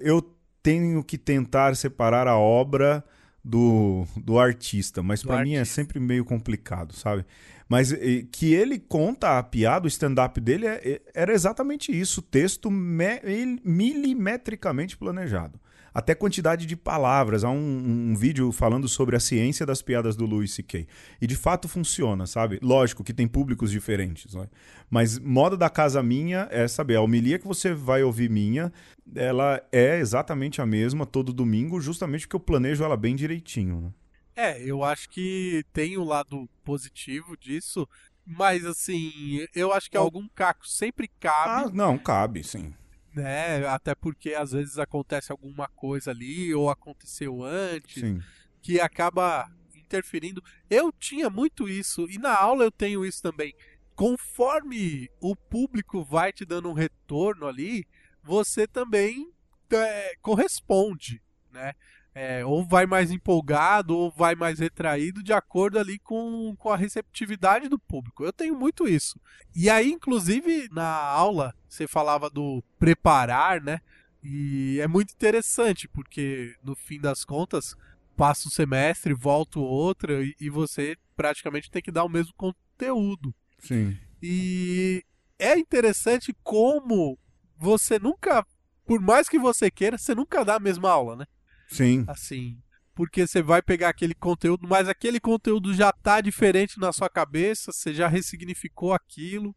eu 0.01 0.21
tenho 0.63 1.03
que 1.03 1.17
tentar 1.17 1.75
separar 1.75 2.27
a 2.27 2.37
obra 2.37 3.03
do, 3.43 4.05
do 4.15 4.37
artista, 4.39 5.01
mas 5.01 5.23
pra 5.23 5.37
mim 5.43 5.55
é 5.55 5.65
sempre 5.65 5.99
meio 5.99 6.23
complicado, 6.23 6.93
sabe? 6.93 7.25
Mas 7.67 7.91
eh, 7.91 8.25
que 8.31 8.53
ele 8.53 8.77
conta 8.77 9.39
a 9.39 9.43
piada, 9.43 9.85
o 9.85 9.87
stand-up 9.87 10.39
dele 10.41 10.67
é- 10.67 10.81
é- 10.83 11.01
era 11.15 11.33
exatamente 11.33 11.91
isso, 11.97 12.21
texto 12.21 12.69
me- 12.69 13.19
il- 13.23 13.59
milimetricamente 13.63 14.97
planejado. 14.97 15.59
Até 15.93 16.15
quantidade 16.15 16.65
de 16.65 16.75
palavras. 16.75 17.43
Há 17.43 17.49
um, 17.49 18.11
um 18.11 18.15
vídeo 18.15 18.51
falando 18.51 18.87
sobre 18.87 19.15
a 19.15 19.19
ciência 19.19 19.65
das 19.65 19.81
piadas 19.81 20.15
do 20.15 20.25
Louis 20.25 20.53
C.K. 20.53 20.87
E 21.21 21.27
de 21.27 21.35
fato 21.35 21.67
funciona, 21.67 22.25
sabe? 22.25 22.59
Lógico 22.61 23.03
que 23.03 23.13
tem 23.13 23.27
públicos 23.27 23.71
diferentes, 23.71 24.33
né? 24.33 24.47
Mas 24.89 25.19
moda 25.19 25.57
da 25.57 25.69
casa 25.69 26.01
minha 26.01 26.47
é 26.51 26.67
saber, 26.67 26.95
a 26.95 27.01
homilia 27.01 27.39
que 27.39 27.47
você 27.47 27.73
vai 27.73 28.03
ouvir 28.03 28.29
minha, 28.29 28.71
ela 29.15 29.61
é 29.71 29.99
exatamente 29.99 30.61
a 30.61 30.65
mesma 30.65 31.05
todo 31.05 31.33
domingo, 31.33 31.81
justamente 31.81 32.21
porque 32.21 32.35
eu 32.35 32.39
planejo 32.39 32.83
ela 32.83 32.95
bem 32.95 33.15
direitinho, 33.15 33.81
né? 33.81 33.91
É, 34.33 34.61
eu 34.63 34.83
acho 34.83 35.09
que 35.09 35.63
tem 35.73 35.97
o 35.97 36.03
lado 36.05 36.49
positivo 36.63 37.35
disso, 37.37 37.87
mas 38.25 38.65
assim, 38.65 39.45
eu 39.53 39.73
acho 39.73 39.91
que 39.91 39.97
algum 39.97 40.27
caco 40.29 40.67
sempre 40.67 41.09
Ah, 41.09 41.19
cabe, 41.19 41.75
não, 41.75 41.97
cabe, 41.97 42.43
sim. 42.43 42.73
Né? 43.13 43.65
Até 43.67 43.93
porque 43.95 44.33
às 44.33 44.51
vezes 44.51 44.77
acontece 44.77 45.31
alguma 45.31 45.67
coisa 45.67 46.11
ali, 46.11 46.53
ou 46.53 46.69
aconteceu 46.69 47.43
antes, 47.43 48.01
Sim. 48.01 48.21
que 48.61 48.79
acaba 48.79 49.49
interferindo. 49.75 50.43
Eu 50.69 50.91
tinha 50.91 51.29
muito 51.29 51.67
isso, 51.67 52.07
e 52.09 52.17
na 52.17 52.35
aula 52.35 52.63
eu 52.63 52.71
tenho 52.71 53.05
isso 53.05 53.21
também. 53.21 53.53
Conforme 53.95 55.09
o 55.19 55.35
público 55.35 56.03
vai 56.03 56.31
te 56.31 56.45
dando 56.45 56.69
um 56.69 56.73
retorno 56.73 57.45
ali, 57.45 57.85
você 58.23 58.65
também 58.65 59.31
é, 59.69 60.15
corresponde, 60.21 61.21
né? 61.51 61.73
É, 62.13 62.45
ou 62.45 62.65
vai 62.65 62.85
mais 62.85 63.09
empolgado, 63.09 63.95
ou 63.95 64.11
vai 64.11 64.35
mais 64.35 64.59
retraído, 64.59 65.23
de 65.23 65.31
acordo 65.31 65.79
ali 65.79 65.97
com, 65.97 66.53
com 66.57 66.69
a 66.69 66.75
receptividade 66.75 67.69
do 67.69 67.79
público. 67.79 68.25
Eu 68.25 68.33
tenho 68.33 68.53
muito 68.53 68.85
isso. 68.87 69.19
E 69.55 69.69
aí, 69.69 69.91
inclusive, 69.91 70.67
na 70.71 70.85
aula, 70.85 71.55
você 71.69 71.87
falava 71.87 72.29
do 72.29 72.61
preparar, 72.77 73.61
né? 73.61 73.79
E 74.23 74.79
é 74.81 74.87
muito 74.87 75.13
interessante, 75.13 75.87
porque 75.87 76.53
no 76.63 76.75
fim 76.75 76.99
das 76.99 77.23
contas, 77.23 77.75
passa 78.15 78.47
um 78.47 78.51
semestre, 78.51 79.13
volta 79.13 79.57
o 79.57 79.63
outro, 79.63 80.23
e, 80.23 80.35
e 80.39 80.49
você 80.49 80.97
praticamente 81.15 81.71
tem 81.71 81.81
que 81.81 81.91
dar 81.91 82.03
o 82.03 82.09
mesmo 82.09 82.33
conteúdo. 82.35 83.33
Sim. 83.57 83.97
E 84.21 85.03
é 85.39 85.57
interessante 85.57 86.35
como 86.43 87.17
você 87.57 87.97
nunca, 87.97 88.45
por 88.85 88.99
mais 88.99 89.27
que 89.27 89.39
você 89.39 89.71
queira, 89.71 89.97
você 89.97 90.13
nunca 90.13 90.43
dá 90.43 90.55
a 90.55 90.59
mesma 90.59 90.91
aula, 90.91 91.15
né? 91.15 91.25
Sim. 91.71 92.03
Assim, 92.07 92.57
porque 92.93 93.25
você 93.25 93.41
vai 93.41 93.61
pegar 93.61 93.89
aquele 93.89 94.13
conteúdo, 94.13 94.67
mas 94.67 94.87
aquele 94.87 95.19
conteúdo 95.19 95.73
já 95.73 95.91
tá 95.91 96.21
diferente 96.21 96.79
na 96.79 96.91
sua 96.91 97.09
cabeça, 97.09 97.71
você 97.71 97.93
já 97.93 98.07
ressignificou 98.07 98.93
aquilo. 98.93 99.55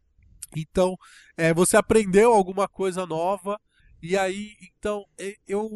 Então, 0.55 0.95
é, 1.35 1.53
você 1.53 1.75
aprendeu 1.75 2.33
alguma 2.33 2.67
coisa 2.67 3.05
nova. 3.05 3.59
E 4.01 4.17
aí, 4.17 4.53
então, 4.61 5.05
eu 5.47 5.69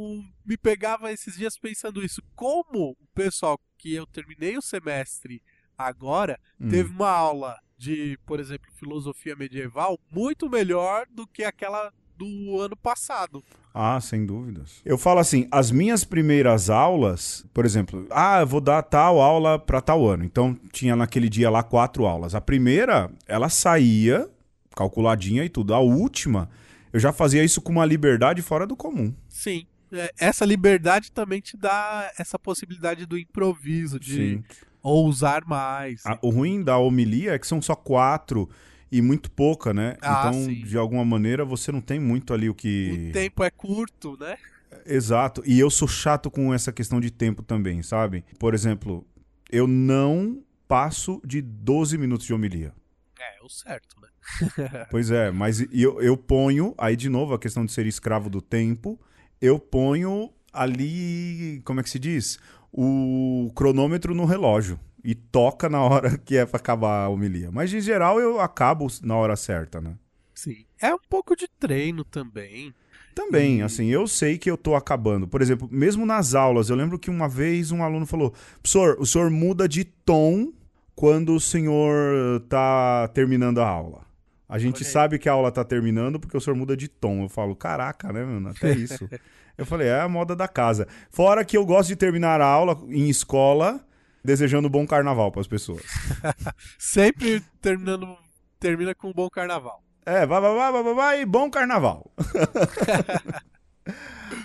me 0.45 0.57
pegava 0.57 1.11
esses 1.11 1.35
dias 1.35 1.57
pensando 1.57 2.03
isso. 2.03 2.21
Como 2.35 2.91
o 2.91 3.07
pessoal 3.13 3.59
que 3.77 3.93
eu 3.93 4.05
terminei 4.05 4.57
o 4.57 4.61
semestre 4.61 5.41
agora 5.77 6.39
hum. 6.59 6.69
teve 6.69 6.89
uma 6.89 7.09
aula 7.09 7.57
de, 7.77 8.17
por 8.25 8.39
exemplo, 8.39 8.71
filosofia 8.73 9.35
medieval 9.35 9.99
muito 10.11 10.49
melhor 10.49 11.07
do 11.09 11.25
que 11.25 11.43
aquela 11.43 11.93
do 12.17 12.59
ano 12.59 12.75
passado. 12.75 13.43
Ah, 13.74 13.99
sem 14.01 14.26
dúvidas. 14.26 14.82
Eu 14.84 14.97
falo 14.97 15.20
assim, 15.20 15.47
as 15.51 15.72
minhas 15.72 16.03
primeiras 16.03 16.70
aulas, 16.70 17.45
por 17.53 17.65
exemplo, 17.65 18.07
ah, 18.09 18.41
eu 18.41 18.47
vou 18.47 18.59
dar 18.59 18.82
tal 18.82 19.22
aula 19.22 19.59
para 19.59 19.80
tal 19.80 20.07
ano. 20.07 20.24
Então 20.24 20.57
tinha 20.72 20.95
naquele 20.95 21.30
dia 21.30 21.49
lá 21.49 21.61
quatro 21.63 22.05
aulas. 22.05 22.34
A 22.36 22.41
primeira, 22.41 23.11
ela 23.28 23.47
saía 23.49 24.28
calculadinha 24.76 25.43
e 25.43 25.49
tudo. 25.49 25.74
A 25.74 25.80
última, 25.80 26.49
eu 26.91 26.99
já 26.99 27.11
fazia 27.11 27.43
isso 27.43 27.61
com 27.61 27.72
uma 27.72 27.86
liberdade 27.86 28.41
fora 28.41 28.65
do 28.65 28.76
comum. 28.76 29.13
Sim. 29.28 29.65
É, 29.91 30.11
essa 30.20 30.45
liberdade 30.45 31.11
também 31.11 31.41
te 31.41 31.57
dá 31.57 32.11
essa 32.17 32.38
possibilidade 32.38 33.05
do 33.05 33.17
improviso, 33.17 33.99
de 33.99 34.13
Sim. 34.13 34.43
ousar 34.82 35.43
mais. 35.45 36.03
O 36.22 36.30
ruim 36.30 36.63
da 36.63 36.78
homilia 36.78 37.34
é 37.34 37.39
que 37.39 37.47
são 37.47 37.61
só 37.61 37.76
quatro 37.76 38.49
e 38.91 39.01
muito 39.01 39.29
pouca, 39.31 39.73
né? 39.73 39.97
Ah, 40.01 40.25
então, 40.27 40.45
sim. 40.45 40.63
de 40.63 40.77
alguma 40.77 41.05
maneira, 41.05 41.45
você 41.45 41.71
não 41.71 41.81
tem 41.81 41.99
muito 41.99 42.33
ali 42.33 42.49
o 42.49 42.55
que. 42.55 43.09
O 43.09 43.13
tempo 43.13 43.43
é 43.43 43.49
curto, 43.49 44.17
né? 44.19 44.37
Exato. 44.85 45.41
E 45.45 45.59
eu 45.59 45.69
sou 45.69 45.87
chato 45.87 46.29
com 46.29 46.53
essa 46.53 46.71
questão 46.71 46.99
de 46.99 47.11
tempo 47.11 47.43
também, 47.43 47.81
sabe? 47.83 48.23
Por 48.37 48.53
exemplo, 48.53 49.05
eu 49.51 49.67
não 49.67 50.43
passo 50.67 51.21
de 51.25 51.41
12 51.41 51.97
minutos 51.97 52.25
de 52.25 52.33
homilia. 52.33 52.73
É, 53.19 53.43
o 53.43 53.49
certo, 53.49 53.95
né? 54.01 54.07
pois 54.91 55.11
é, 55.11 55.31
mas 55.31 55.59
eu, 55.73 56.01
eu 56.01 56.15
ponho, 56.15 56.73
aí 56.77 56.95
de 56.95 57.09
novo 57.09 57.33
a 57.33 57.39
questão 57.39 57.65
de 57.65 57.71
ser 57.71 57.85
escravo 57.87 58.29
do 58.29 58.41
tempo, 58.41 58.99
eu 59.41 59.59
ponho 59.59 60.31
ali, 60.53 61.61
como 61.65 61.79
é 61.79 61.83
que 61.83 61.89
se 61.89 61.99
diz? 61.99 62.39
O 62.71 63.51
cronômetro 63.55 64.13
no 64.13 64.25
relógio 64.25 64.79
e 65.03 65.15
toca 65.15 65.69
na 65.69 65.81
hora 65.81 66.17
que 66.23 66.37
é 66.37 66.45
para 66.45 66.57
acabar 66.57 67.05
a 67.05 67.09
homilia. 67.09 67.49
Mas 67.51 67.73
em 67.73 67.81
geral 67.81 68.19
eu 68.19 68.39
acabo 68.39 68.87
na 69.03 69.15
hora 69.15 69.35
certa, 69.35 69.79
né? 69.81 69.95
Sim. 70.33 70.65
É 70.81 70.93
um 70.93 70.99
pouco 71.09 71.35
de 71.35 71.47
treino 71.47 72.03
também. 72.03 72.73
Também, 73.13 73.59
e... 73.59 73.61
assim, 73.61 73.87
eu 73.87 74.07
sei 74.07 74.37
que 74.37 74.49
eu 74.49 74.57
tô 74.57 74.75
acabando. 74.75 75.27
Por 75.27 75.41
exemplo, 75.41 75.67
mesmo 75.71 76.05
nas 76.05 76.35
aulas, 76.35 76.69
eu 76.69 76.75
lembro 76.75 76.97
que 76.97 77.09
uma 77.09 77.27
vez 77.27 77.71
um 77.71 77.83
aluno 77.83 78.05
falou: 78.05 78.33
"Professor, 78.61 78.95
o 78.99 79.05
senhor 79.05 79.29
muda 79.29 79.67
de 79.67 79.83
tom 79.83 80.53
quando 80.95 81.35
o 81.35 81.39
senhor 81.39 82.39
tá 82.47 83.07
terminando 83.09 83.59
a 83.59 83.67
aula". 83.67 84.09
A 84.49 84.57
gente 84.57 84.83
sabe 84.83 85.19
que 85.19 85.29
a 85.29 85.33
aula 85.33 85.51
tá 85.51 85.63
terminando 85.63 86.19
porque 86.19 86.35
o 86.35 86.41
senhor 86.41 86.55
muda 86.55 86.75
de 86.75 86.87
tom. 86.87 87.21
Eu 87.21 87.29
falo, 87.29 87.55
caraca, 87.55 88.11
né, 88.11 88.23
mano? 88.23 88.49
Até 88.49 88.71
isso. 88.71 89.07
eu 89.55 89.63
falei, 89.63 89.89
é 89.89 90.01
a 90.01 90.09
moda 90.09 90.35
da 90.35 90.47
casa. 90.47 90.87
Fora 91.11 91.45
que 91.45 91.55
eu 91.55 91.63
gosto 91.63 91.89
de 91.89 91.95
terminar 91.95 92.41
a 92.41 92.47
aula 92.47 92.75
em 92.89 93.07
escola 93.09 93.79
desejando 94.24 94.67
um 94.67 94.72
bom 94.72 94.86
carnaval 94.86 95.32
para 95.32 95.41
as 95.41 95.47
pessoas. 95.47 95.84
Sempre 96.78 97.41
terminando, 97.61 98.17
termina 98.59 98.93
com 98.95 99.09
um 99.09 99.13
bom 99.13 99.30
carnaval. 99.30 99.84
É, 100.05 100.26
vai, 100.26 100.41
vai, 100.41 100.53
vai, 100.53 100.84
vai, 100.84 100.93
vai, 100.93 101.26
bom 101.26 101.49
carnaval. 101.49 102.11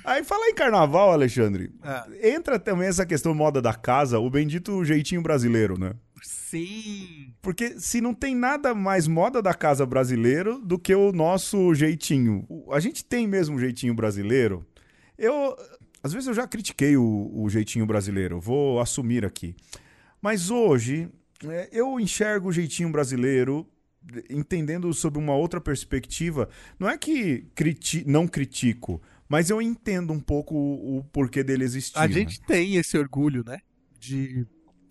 Aí 0.05 0.22
fala 0.22 0.49
em 0.49 0.55
carnaval, 0.55 1.12
Alexandre. 1.12 1.72
É. 1.83 2.35
Entra 2.35 2.59
também 2.59 2.89
essa 2.89 3.07
questão 3.07 3.35
moda 3.35 3.61
da 3.61 3.72
casa, 3.72 4.18
o 4.18 4.29
bendito 4.29 4.85
jeitinho 4.85 5.22
brasileiro, 5.22 5.79
né? 5.79 5.93
Sim. 6.22 7.33
Porque 7.43 7.79
se 7.81 8.01
não 8.01 8.14
tem 8.14 8.35
nada 8.35 8.75
mais 8.75 9.07
moda 9.07 9.43
da 9.43 9.53
casa 9.53 9.85
brasileiro 9.85 10.59
do 10.59 10.79
que 10.79 10.95
o 10.95 11.12
nosso 11.12 11.75
jeitinho. 11.75 12.47
A 12.70 12.81
gente 12.81 13.05
tem 13.05 13.27
mesmo 13.27 13.57
um 13.57 13.59
jeitinho 13.59 13.95
brasileiro. 13.95 14.66
Eu. 15.18 15.57
Às 16.05 16.12
vezes 16.12 16.28
eu 16.28 16.34
já 16.34 16.46
critiquei 16.46 16.98
o, 16.98 17.30
o 17.34 17.48
jeitinho 17.48 17.86
brasileiro, 17.86 18.38
vou 18.38 18.78
assumir 18.78 19.24
aqui. 19.24 19.57
Mas 20.20 20.50
hoje 20.50 21.09
é, 21.48 21.70
eu 21.72 21.98
enxergo 21.98 22.50
o 22.50 22.52
jeitinho 22.52 22.92
brasileiro 22.92 23.66
entendendo 24.28 24.92
sob 24.92 25.18
uma 25.18 25.34
outra 25.34 25.62
perspectiva. 25.62 26.50
Não 26.78 26.90
é 26.90 26.98
que 26.98 27.46
criti 27.55 28.05
não 28.07 28.28
critico, 28.28 29.00
mas 29.26 29.48
eu 29.48 29.62
entendo 29.62 30.12
um 30.12 30.20
pouco 30.20 30.55
o, 30.55 30.98
o 30.98 31.05
porquê 31.05 31.42
dele 31.42 31.64
existir. 31.64 31.98
A 31.98 32.07
gente 32.07 32.38
tem 32.42 32.76
esse 32.76 32.98
orgulho, 32.98 33.42
né? 33.42 33.61
De 33.98 34.46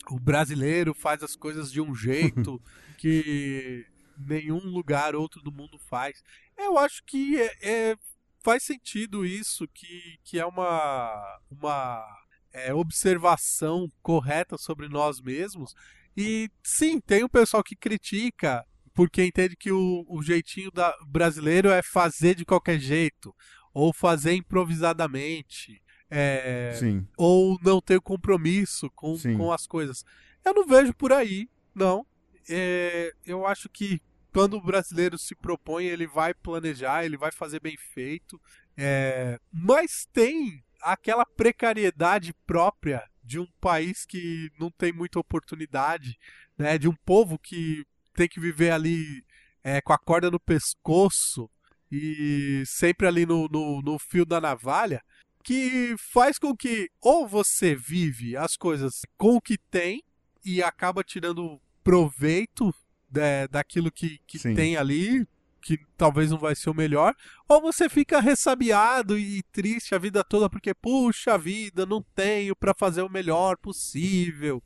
o 0.09 0.19
brasileiro 0.19 0.95
faz 0.95 1.21
as 1.21 1.35
coisas 1.35 1.71
de 1.71 1.79
um 1.79 1.93
jeito 1.95 2.59
que 2.97 3.85
nenhum 4.17 4.65
lugar 4.65 5.13
outro 5.15 5.43
do 5.43 5.51
mundo 5.51 5.77
faz. 5.77 6.23
Eu 6.57 6.75
acho 6.79 7.03
que 7.05 7.39
é, 7.39 7.51
é 7.61 7.97
faz 8.43 8.63
sentido 8.63 9.25
isso, 9.25 9.67
que, 9.73 10.19
que 10.23 10.39
é 10.39 10.45
uma, 10.45 11.39
uma 11.49 12.05
é, 12.51 12.73
observação 12.73 13.89
correta 14.01 14.57
sobre 14.57 14.87
nós 14.87 15.21
mesmos. 15.21 15.73
E 16.15 16.51
sim, 16.61 16.99
tem 16.99 17.23
o 17.23 17.29
pessoal 17.29 17.63
que 17.63 17.75
critica 17.75 18.63
porque 18.93 19.25
entende 19.25 19.55
que 19.55 19.71
o, 19.71 20.05
o 20.07 20.21
jeitinho 20.21 20.71
da, 20.71 20.95
brasileiro 21.07 21.69
é 21.69 21.81
fazer 21.81 22.35
de 22.35 22.45
qualquer 22.45 22.79
jeito, 22.79 23.33
ou 23.73 23.91
fazer 23.91 24.33
improvisadamente, 24.33 25.81
é, 26.11 26.73
ou 27.17 27.57
não 27.63 27.81
ter 27.81 27.99
compromisso 27.99 28.89
com, 28.91 29.17
com 29.17 29.51
as 29.51 29.65
coisas. 29.65 30.05
Eu 30.45 30.53
não 30.53 30.67
vejo 30.67 30.93
por 30.93 31.11
aí, 31.11 31.49
não. 31.73 32.05
É, 32.47 33.11
eu 33.25 33.47
acho 33.47 33.67
que 33.67 33.99
quando 34.33 34.55
o 34.55 34.61
brasileiro 34.61 35.17
se 35.17 35.35
propõe, 35.35 35.85
ele 35.85 36.07
vai 36.07 36.33
planejar, 36.33 37.05
ele 37.05 37.17
vai 37.17 37.31
fazer 37.31 37.59
bem 37.59 37.77
feito. 37.93 38.41
É, 38.75 39.39
mas 39.51 40.07
tem 40.11 40.63
aquela 40.81 41.25
precariedade 41.25 42.33
própria 42.45 43.07
de 43.23 43.39
um 43.39 43.47
país 43.61 44.05
que 44.05 44.49
não 44.59 44.71
tem 44.71 44.91
muita 44.91 45.19
oportunidade, 45.19 46.17
né? 46.57 46.77
De 46.77 46.89
um 46.89 46.95
povo 47.05 47.37
que 47.37 47.85
tem 48.15 48.27
que 48.27 48.39
viver 48.39 48.71
ali 48.71 49.23
é, 49.63 49.79
com 49.81 49.93
a 49.93 49.97
corda 49.97 50.29
no 50.29 50.39
pescoço 50.39 51.49
e 51.91 52.63
sempre 52.65 53.07
ali 53.07 53.25
no, 53.25 53.47
no, 53.47 53.81
no 53.81 53.99
fio 53.99 54.25
da 54.25 54.41
navalha 54.41 55.01
que 55.43 55.93
faz 56.11 56.39
com 56.39 56.55
que 56.55 56.89
ou 57.01 57.27
você 57.27 57.75
vive 57.75 58.35
as 58.37 58.55
coisas 58.55 59.01
com 59.17 59.35
o 59.35 59.41
que 59.41 59.57
tem 59.57 60.01
e 60.43 60.63
acaba 60.63 61.03
tirando 61.03 61.61
proveito 61.83 62.73
é, 63.15 63.47
daquilo 63.47 63.91
que, 63.91 64.19
que 64.25 64.39
tem 64.39 64.77
ali, 64.77 65.27
que 65.61 65.79
talvez 65.97 66.29
não 66.29 66.37
vai 66.37 66.55
ser 66.55 66.69
o 66.69 66.73
melhor, 66.73 67.15
ou 67.47 67.61
você 67.61 67.87
fica 67.87 68.19
ressabiado 68.19 69.17
e 69.17 69.41
triste 69.51 69.95
a 69.95 69.97
vida 69.97 70.23
toda 70.23 70.49
porque, 70.49 70.73
puxa 70.73 71.37
vida, 71.37 71.85
não 71.85 72.03
tenho 72.13 72.55
para 72.55 72.73
fazer 72.73 73.01
o 73.01 73.09
melhor 73.09 73.57
possível. 73.57 74.61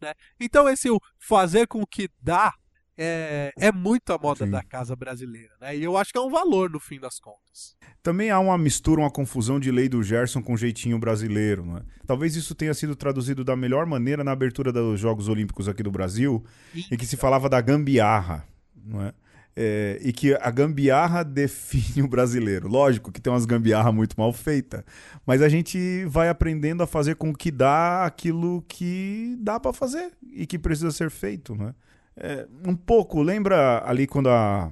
Né? 0.00 0.12
Então, 0.38 0.68
esse 0.68 0.90
o 0.90 1.00
fazer 1.18 1.66
com 1.66 1.80
o 1.80 1.86
que 1.86 2.10
dá 2.20 2.52
é, 2.96 3.52
é 3.56 3.72
muito 3.72 4.12
a 4.12 4.18
moda 4.18 4.44
Sim. 4.44 4.50
da 4.50 4.62
casa 4.62 4.94
brasileira, 4.94 5.52
né? 5.60 5.76
E 5.76 5.82
eu 5.82 5.96
acho 5.96 6.12
que 6.12 6.18
é 6.18 6.20
um 6.20 6.30
valor 6.30 6.70
no 6.70 6.78
fim 6.78 7.00
das 7.00 7.18
contas. 7.18 7.74
Também 8.02 8.30
há 8.30 8.38
uma 8.38 8.58
mistura, 8.58 9.00
uma 9.00 9.10
confusão 9.10 9.58
de 9.58 9.70
lei 9.70 9.88
do 9.88 10.02
Gerson 10.02 10.42
com 10.42 10.56
jeitinho 10.56 10.98
brasileiro, 10.98 11.64
né? 11.64 11.82
Talvez 12.06 12.36
isso 12.36 12.54
tenha 12.54 12.74
sido 12.74 12.94
traduzido 12.94 13.44
da 13.44 13.56
melhor 13.56 13.86
maneira 13.86 14.22
na 14.22 14.32
abertura 14.32 14.72
dos 14.72 15.00
Jogos 15.00 15.28
Olímpicos 15.28 15.68
aqui 15.68 15.82
do 15.82 15.90
Brasil, 15.90 16.44
em 16.74 16.96
que 16.96 17.06
se 17.06 17.16
falava 17.16 17.48
da 17.48 17.60
gambiarra, 17.60 18.46
não 18.76 19.02
é? 19.02 19.14
É, 19.54 19.98
e 20.02 20.14
que 20.14 20.34
a 20.34 20.50
gambiarra 20.50 21.22
define 21.24 22.02
o 22.02 22.08
brasileiro. 22.08 22.68
Lógico 22.68 23.12
que 23.12 23.20
tem 23.20 23.32
umas 23.32 23.44
gambiarra 23.44 23.92
muito 23.92 24.14
mal 24.18 24.32
feitas, 24.32 24.82
mas 25.26 25.40
a 25.42 25.48
gente 25.48 26.04
vai 26.06 26.28
aprendendo 26.28 26.82
a 26.82 26.86
fazer 26.86 27.16
com 27.16 27.34
que 27.34 27.50
dá 27.50 28.04
aquilo 28.04 28.64
que 28.66 29.36
dá 29.40 29.60
para 29.60 29.72
fazer 29.72 30.12
e 30.32 30.46
que 30.46 30.58
precisa 30.58 30.90
ser 30.90 31.10
feito, 31.10 31.54
né? 31.54 31.74
É, 32.16 32.46
um 32.66 32.74
pouco, 32.74 33.22
lembra 33.22 33.82
ali 33.86 34.06
quando 34.06 34.28
a 34.28 34.70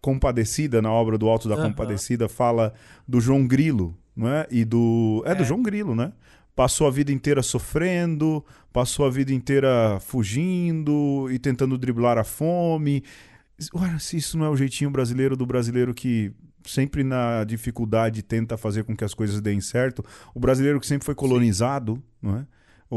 Compadecida, 0.00 0.82
na 0.82 0.90
obra 0.90 1.16
do 1.16 1.28
Alto 1.28 1.48
da 1.48 1.54
uhum. 1.54 1.68
Compadecida, 1.68 2.28
fala 2.28 2.74
do 3.06 3.20
João 3.20 3.46
Grilo, 3.46 3.96
não 4.16 4.28
é? 4.28 4.46
E 4.50 4.64
do. 4.64 5.22
É, 5.24 5.30
é, 5.30 5.34
do 5.36 5.44
João 5.44 5.62
Grilo, 5.62 5.94
né? 5.94 6.12
Passou 6.56 6.88
a 6.88 6.90
vida 6.90 7.12
inteira 7.12 7.40
sofrendo, 7.40 8.44
passou 8.72 9.06
a 9.06 9.10
vida 9.10 9.32
inteira 9.32 9.98
fugindo 10.00 11.28
e 11.30 11.38
tentando 11.38 11.78
driblar 11.78 12.18
a 12.18 12.24
fome. 12.24 13.04
Olha, 13.72 13.98
se 14.00 14.16
isso 14.16 14.36
não 14.36 14.46
é 14.46 14.50
o 14.50 14.56
jeitinho 14.56 14.90
brasileiro 14.90 15.36
do 15.36 15.46
brasileiro 15.46 15.94
que 15.94 16.32
sempre 16.64 17.04
na 17.04 17.44
dificuldade 17.44 18.22
tenta 18.22 18.56
fazer 18.56 18.84
com 18.84 18.96
que 18.96 19.04
as 19.04 19.14
coisas 19.14 19.40
deem 19.40 19.60
certo, 19.60 20.04
o 20.34 20.40
brasileiro 20.40 20.80
que 20.80 20.86
sempre 20.86 21.06
foi 21.06 21.14
colonizado, 21.14 21.94
Sim. 21.94 22.02
não 22.20 22.36
é? 22.38 22.46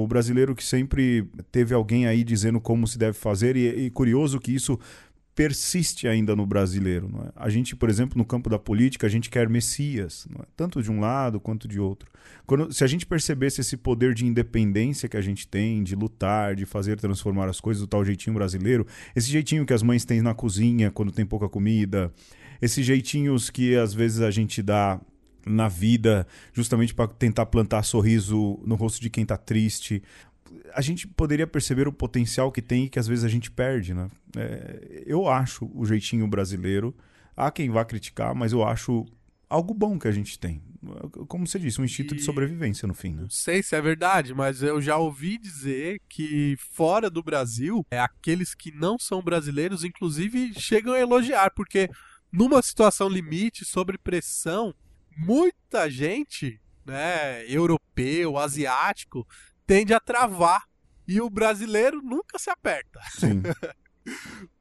O 0.04 0.08
brasileiro 0.08 0.54
que 0.54 0.64
sempre 0.64 1.26
teve 1.52 1.74
alguém 1.74 2.06
aí 2.06 2.24
dizendo 2.24 2.60
como 2.60 2.86
se 2.86 2.98
deve 2.98 3.18
fazer, 3.18 3.56
e, 3.56 3.86
e 3.86 3.90
curioso 3.90 4.40
que 4.40 4.54
isso 4.54 4.78
persiste 5.34 6.08
ainda 6.08 6.36
no 6.36 6.46
brasileiro. 6.46 7.10
É? 7.26 7.32
A 7.36 7.50
gente, 7.50 7.76
por 7.76 7.90
exemplo, 7.90 8.18
no 8.18 8.26
campo 8.26 8.50
da 8.50 8.60
política, 8.60 9.08
a 9.08 9.10
gente 9.10 9.30
quer 9.30 9.48
messias, 9.48 10.28
é? 10.38 10.44
tanto 10.56 10.84
de 10.84 10.92
um 10.92 11.00
lado 11.00 11.40
quanto 11.40 11.66
de 11.68 11.80
outro. 11.80 12.10
Quando, 12.46 12.74
se 12.74 12.84
a 12.84 12.88
gente 12.88 13.06
percebesse 13.06 13.62
esse 13.62 13.78
poder 13.78 14.14
de 14.14 14.26
independência 14.26 15.08
que 15.08 15.16
a 15.16 15.22
gente 15.22 15.48
tem, 15.48 15.82
de 15.82 15.96
lutar, 15.96 16.56
de 16.56 16.66
fazer 16.66 17.00
transformar 17.00 17.48
as 17.48 17.62
coisas 17.62 17.82
do 17.82 17.88
tal 17.88 18.04
jeitinho 18.04 18.34
brasileiro, 18.34 18.86
esse 19.16 19.32
jeitinho 19.32 19.66
que 19.66 19.74
as 19.74 19.82
mães 19.82 20.04
têm 20.04 20.22
na 20.22 20.34
cozinha 20.34 20.92
quando 20.92 21.12
tem 21.12 21.26
pouca 21.26 21.48
comida, 21.48 22.12
esses 22.62 22.86
jeitinhos 22.86 23.50
que 23.50 23.76
às 23.76 23.94
vezes 23.94 24.22
a 24.22 24.32
gente 24.32 24.62
dá 24.62 25.00
na 25.46 25.68
vida, 25.68 26.28
justamente 26.54 26.94
para 26.94 27.08
tentar 27.08 27.46
plantar 27.46 27.84
sorriso 27.84 28.60
no 28.66 28.76
rosto 28.76 29.02
de 29.02 29.10
quem 29.10 29.24
está 29.24 29.38
triste 29.38 30.02
a 30.74 30.82
gente 30.82 31.08
poderia 31.08 31.48
perceber 31.48 31.88
o 31.88 31.94
potencial 31.94 32.52
que 32.52 32.62
tem 32.62 32.86
e 32.86 32.90
que 32.90 33.00
às 33.00 33.08
vezes 33.08 33.24
a 33.24 33.30
gente 33.30 33.50
perde, 33.50 33.94
né? 33.94 34.10
É, 34.38 35.04
eu 35.06 35.28
acho 35.28 35.70
o 35.74 35.86
jeitinho 35.86 36.28
brasileiro, 36.28 36.96
há 37.36 37.52
quem 37.52 37.70
vá 37.70 37.84
criticar, 37.86 38.36
mas 38.36 38.52
eu 38.52 38.64
acho 38.64 39.06
algo 39.50 39.74
bom 39.74 39.98
que 39.98 40.08
a 40.08 40.12
gente 40.12 40.38
tem. 40.38 40.62
Como 41.28 41.48
você 41.48 41.58
disse, 41.58 41.82
um 41.82 41.86
instinto 41.86 42.14
e... 42.14 42.18
de 42.18 42.24
sobrevivência 42.24 42.88
no 42.88 42.94
fim. 42.94 43.14
Né? 43.14 43.24
Não 43.24 43.30
sei 43.30 43.64
se 43.64 43.76
é 43.76 43.82
verdade, 43.82 44.34
mas 44.34 44.62
eu 44.62 44.82
já 44.82 44.98
ouvi 44.98 45.38
dizer 45.38 46.00
que 46.08 46.56
fora 46.60 47.10
do 47.10 47.24
Brasil, 47.24 47.86
é, 47.90 48.00
aqueles 48.00 48.54
que 48.54 48.72
não 48.72 49.00
são 49.00 49.22
brasileiros, 49.22 49.84
inclusive, 49.84 50.54
chegam 50.60 50.94
a 50.94 51.00
elogiar, 51.00 51.52
porque 51.56 51.90
numa 52.32 52.62
situação 52.62 53.08
limite, 53.08 53.66
sobre 53.66 53.98
pressão, 53.98 54.76
muita 55.16 55.90
gente, 55.90 56.60
né, 56.86 57.46
europeu, 57.52 58.38
asiático, 58.38 59.28
tende 59.66 59.94
a 59.94 60.00
travar. 60.00 60.64
E 61.08 61.22
o 61.22 61.30
brasileiro 61.30 62.02
nunca 62.02 62.40
se 62.40 62.50
aperta. 62.50 63.00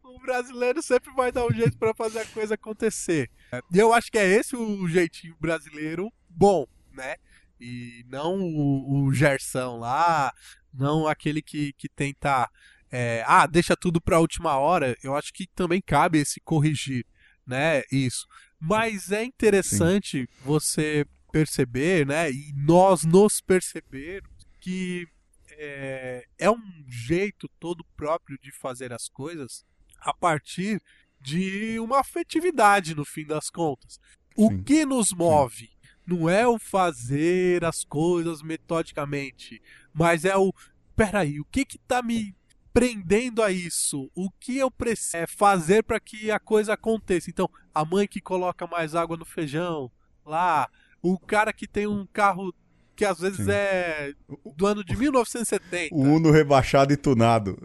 o 0.02 0.20
brasileiro 0.20 0.82
sempre 0.82 1.10
vai 1.14 1.32
dar 1.32 1.46
um 1.46 1.52
jeito 1.52 1.78
para 1.78 1.94
fazer 1.94 2.20
a 2.20 2.26
coisa 2.26 2.54
acontecer. 2.54 3.30
E 3.72 3.78
eu 3.78 3.92
acho 3.94 4.10
que 4.10 4.18
é 4.18 4.26
esse 4.26 4.54
o 4.54 4.86
jeitinho 4.86 5.34
brasileiro 5.40 6.12
bom, 6.28 6.66
né? 6.92 7.16
E 7.58 8.04
não 8.08 8.40
o, 8.40 9.04
o 9.06 9.12
Gersão 9.14 9.78
lá, 9.78 10.32
não 10.72 11.06
aquele 11.06 11.40
que, 11.40 11.72
que 11.74 11.88
tenta. 11.88 12.50
É, 12.90 13.24
ah, 13.26 13.46
deixa 13.46 13.76
tudo 13.76 14.00
para 14.00 14.16
a 14.16 14.20
última 14.20 14.56
hora. 14.56 14.96
Eu 15.02 15.16
acho 15.16 15.32
que 15.32 15.46
também 15.54 15.80
cabe 15.80 16.18
esse 16.18 16.40
corrigir, 16.40 17.06
né? 17.46 17.82
Isso. 17.90 18.26
Mas 18.66 19.12
é 19.12 19.24
interessante 19.24 20.20
Sim. 20.20 20.44
você 20.44 21.06
perceber, 21.30 22.06
né? 22.06 22.30
E 22.30 22.52
nós 22.54 23.04
nos 23.04 23.40
perceber 23.40 24.22
que 24.60 25.06
é, 25.50 26.24
é 26.38 26.50
um 26.50 26.84
jeito 26.88 27.48
todo 27.60 27.84
próprio 27.96 28.38
de 28.40 28.50
fazer 28.52 28.92
as 28.92 29.08
coisas 29.08 29.64
a 30.00 30.12
partir 30.12 30.80
de 31.20 31.78
uma 31.80 32.00
afetividade, 32.00 32.94
no 32.94 33.04
fim 33.04 33.24
das 33.24 33.50
contas. 33.50 33.98
O 34.36 34.48
Sim. 34.48 34.62
que 34.62 34.84
nos 34.84 35.12
move 35.12 35.66
Sim. 35.66 35.68
não 36.06 36.28
é 36.28 36.46
o 36.46 36.58
fazer 36.58 37.64
as 37.64 37.84
coisas 37.84 38.42
metodicamente, 38.42 39.60
mas 39.92 40.24
é 40.24 40.36
o 40.36 40.52
peraí, 40.94 41.40
o 41.40 41.44
que 41.44 41.64
que 41.64 41.78
tá 41.78 42.02
me 42.02 42.34
prendendo 42.74 43.40
a 43.40 43.52
isso? 43.52 44.10
O 44.14 44.28
que 44.28 44.58
eu 44.58 44.68
preciso 44.70 45.16
é 45.16 45.26
fazer 45.26 45.84
para 45.84 46.00
que 46.00 46.30
a 46.30 46.40
coisa 46.40 46.74
aconteça? 46.74 47.30
Então, 47.30 47.48
a 47.72 47.84
mãe 47.84 48.08
que 48.08 48.20
coloca 48.20 48.66
mais 48.66 48.96
água 48.96 49.16
no 49.16 49.24
feijão, 49.24 49.90
lá, 50.26 50.68
o 51.00 51.16
cara 51.16 51.52
que 51.52 51.68
tem 51.68 51.86
um 51.86 52.04
carro 52.12 52.52
que 52.96 53.04
às 53.04 53.18
vezes 53.18 53.44
Sim. 53.44 53.50
é 53.50 54.12
do 54.56 54.66
ano 54.66 54.84
de 54.84 54.96
1970. 54.96 55.94
O 55.94 56.00
Uno 56.00 56.30
rebaixado 56.30 56.92
e 56.92 56.96
tunado. 56.96 57.60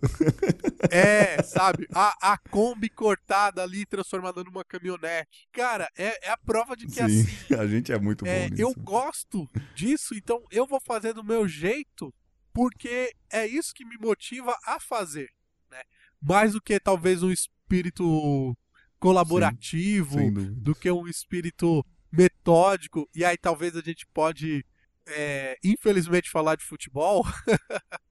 É, 0.90 1.42
sabe? 1.44 1.88
A, 1.94 2.34
a 2.34 2.38
Kombi 2.38 2.90
cortada 2.90 3.62
ali, 3.62 3.86
transformada 3.86 4.44
numa 4.44 4.64
caminhonete. 4.64 5.48
Cara, 5.52 5.90
é, 5.98 6.28
é 6.28 6.32
a 6.32 6.38
prova 6.38 6.76
de 6.76 6.88
que 6.88 6.94
Sim, 6.94 7.04
assim. 7.04 7.54
A 7.60 7.68
gente 7.68 7.92
é 7.92 8.00
muito 8.00 8.26
bom 8.26 8.32
é, 8.32 8.50
nisso. 8.50 8.62
Eu 8.62 8.74
gosto 8.76 9.50
disso, 9.76 10.16
então 10.16 10.44
eu 10.52 10.66
vou 10.66 10.80
fazer 10.80 11.14
do 11.14 11.24
meu 11.24 11.48
jeito, 11.48 12.14
porque 12.54 13.14
é 13.32 13.46
isso 13.46 13.74
que 13.74 13.86
me 13.86 13.98
motiva 13.98 14.56
a 14.66 14.80
fazer. 14.80 15.30
Né? 15.70 15.82
Mais 16.22 16.54
do 16.54 16.62
que 16.62 16.80
talvez 16.80 17.24
um 17.24 17.32
espírito 17.32 18.56
colaborativo, 19.00 20.20
Sim, 20.20 20.54
do 20.56 20.76
que 20.76 20.92
um 20.92 21.08
espírito 21.08 21.86
metódico. 22.12 23.10
E 23.16 23.24
aí 23.24 23.38
talvez 23.38 23.76
a 23.76 23.82
gente 23.82 24.06
pode 24.08 24.66
é, 25.10 25.58
infelizmente, 25.64 26.30
falar 26.30 26.56
de 26.56 26.64
futebol. 26.64 27.26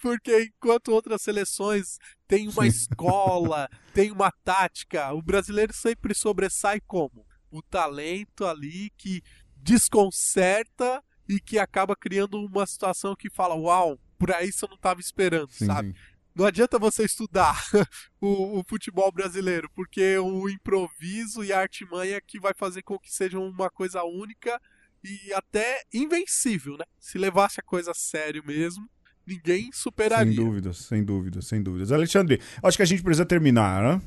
porque 0.00 0.42
enquanto 0.42 0.88
outras 0.88 1.22
seleções 1.22 1.98
têm 2.28 2.48
uma 2.48 2.66
escola, 2.66 3.68
têm 3.94 4.10
uma 4.10 4.30
tática, 4.44 5.12
o 5.12 5.22
brasileiro 5.22 5.72
sempre 5.72 6.14
sobressai 6.14 6.80
como? 6.80 7.26
O 7.50 7.62
talento 7.62 8.44
ali 8.44 8.90
que 8.98 9.22
desconcerta 9.56 11.02
e 11.28 11.40
que 11.40 11.58
acaba 11.58 11.96
criando 11.96 12.38
uma 12.38 12.66
situação 12.66 13.14
que 13.16 13.30
fala: 13.30 13.54
Uau, 13.54 13.98
por 14.18 14.32
aí 14.32 14.50
eu 14.62 14.68
não 14.68 14.76
estava 14.76 15.00
esperando, 15.00 15.50
sim, 15.50 15.66
sabe? 15.66 15.88
Sim. 15.88 15.94
Não 16.34 16.44
adianta 16.44 16.78
você 16.78 17.04
estudar 17.04 17.62
o, 18.20 18.58
o, 18.58 18.64
futebol 18.68 19.10
brasileiro, 19.12 19.70
porque 19.74 20.18
o 20.18 20.48
improviso 20.48 21.44
e 21.44 21.52
a 21.52 21.60
artimanha 21.60 22.20
que 22.20 22.40
vai 22.40 22.52
fazer 22.52 22.82
com 22.82 22.98
que 22.98 23.12
seja 23.12 23.38
uma 23.38 23.70
coisa 23.70 24.02
única 24.02 24.60
e 25.04 25.32
até 25.32 25.82
invencível, 25.92 26.76
né? 26.76 26.84
Se 26.98 27.18
levasse 27.18 27.60
a 27.60 27.62
coisa 27.62 27.92
a 27.92 27.94
sério 27.94 28.42
mesmo, 28.44 28.88
ninguém 29.24 29.70
superaria. 29.72 30.34
Sem 30.34 30.44
dúvidas, 30.44 30.78
sem 30.78 31.04
dúvidas, 31.04 31.46
sem 31.46 31.62
dúvidas. 31.62 31.92
Alexandre, 31.92 32.40
acho 32.62 32.76
que 32.76 32.82
a 32.82 32.86
gente 32.86 33.02
precisa 33.02 33.24
terminar, 33.24 33.82
né? 33.82 34.02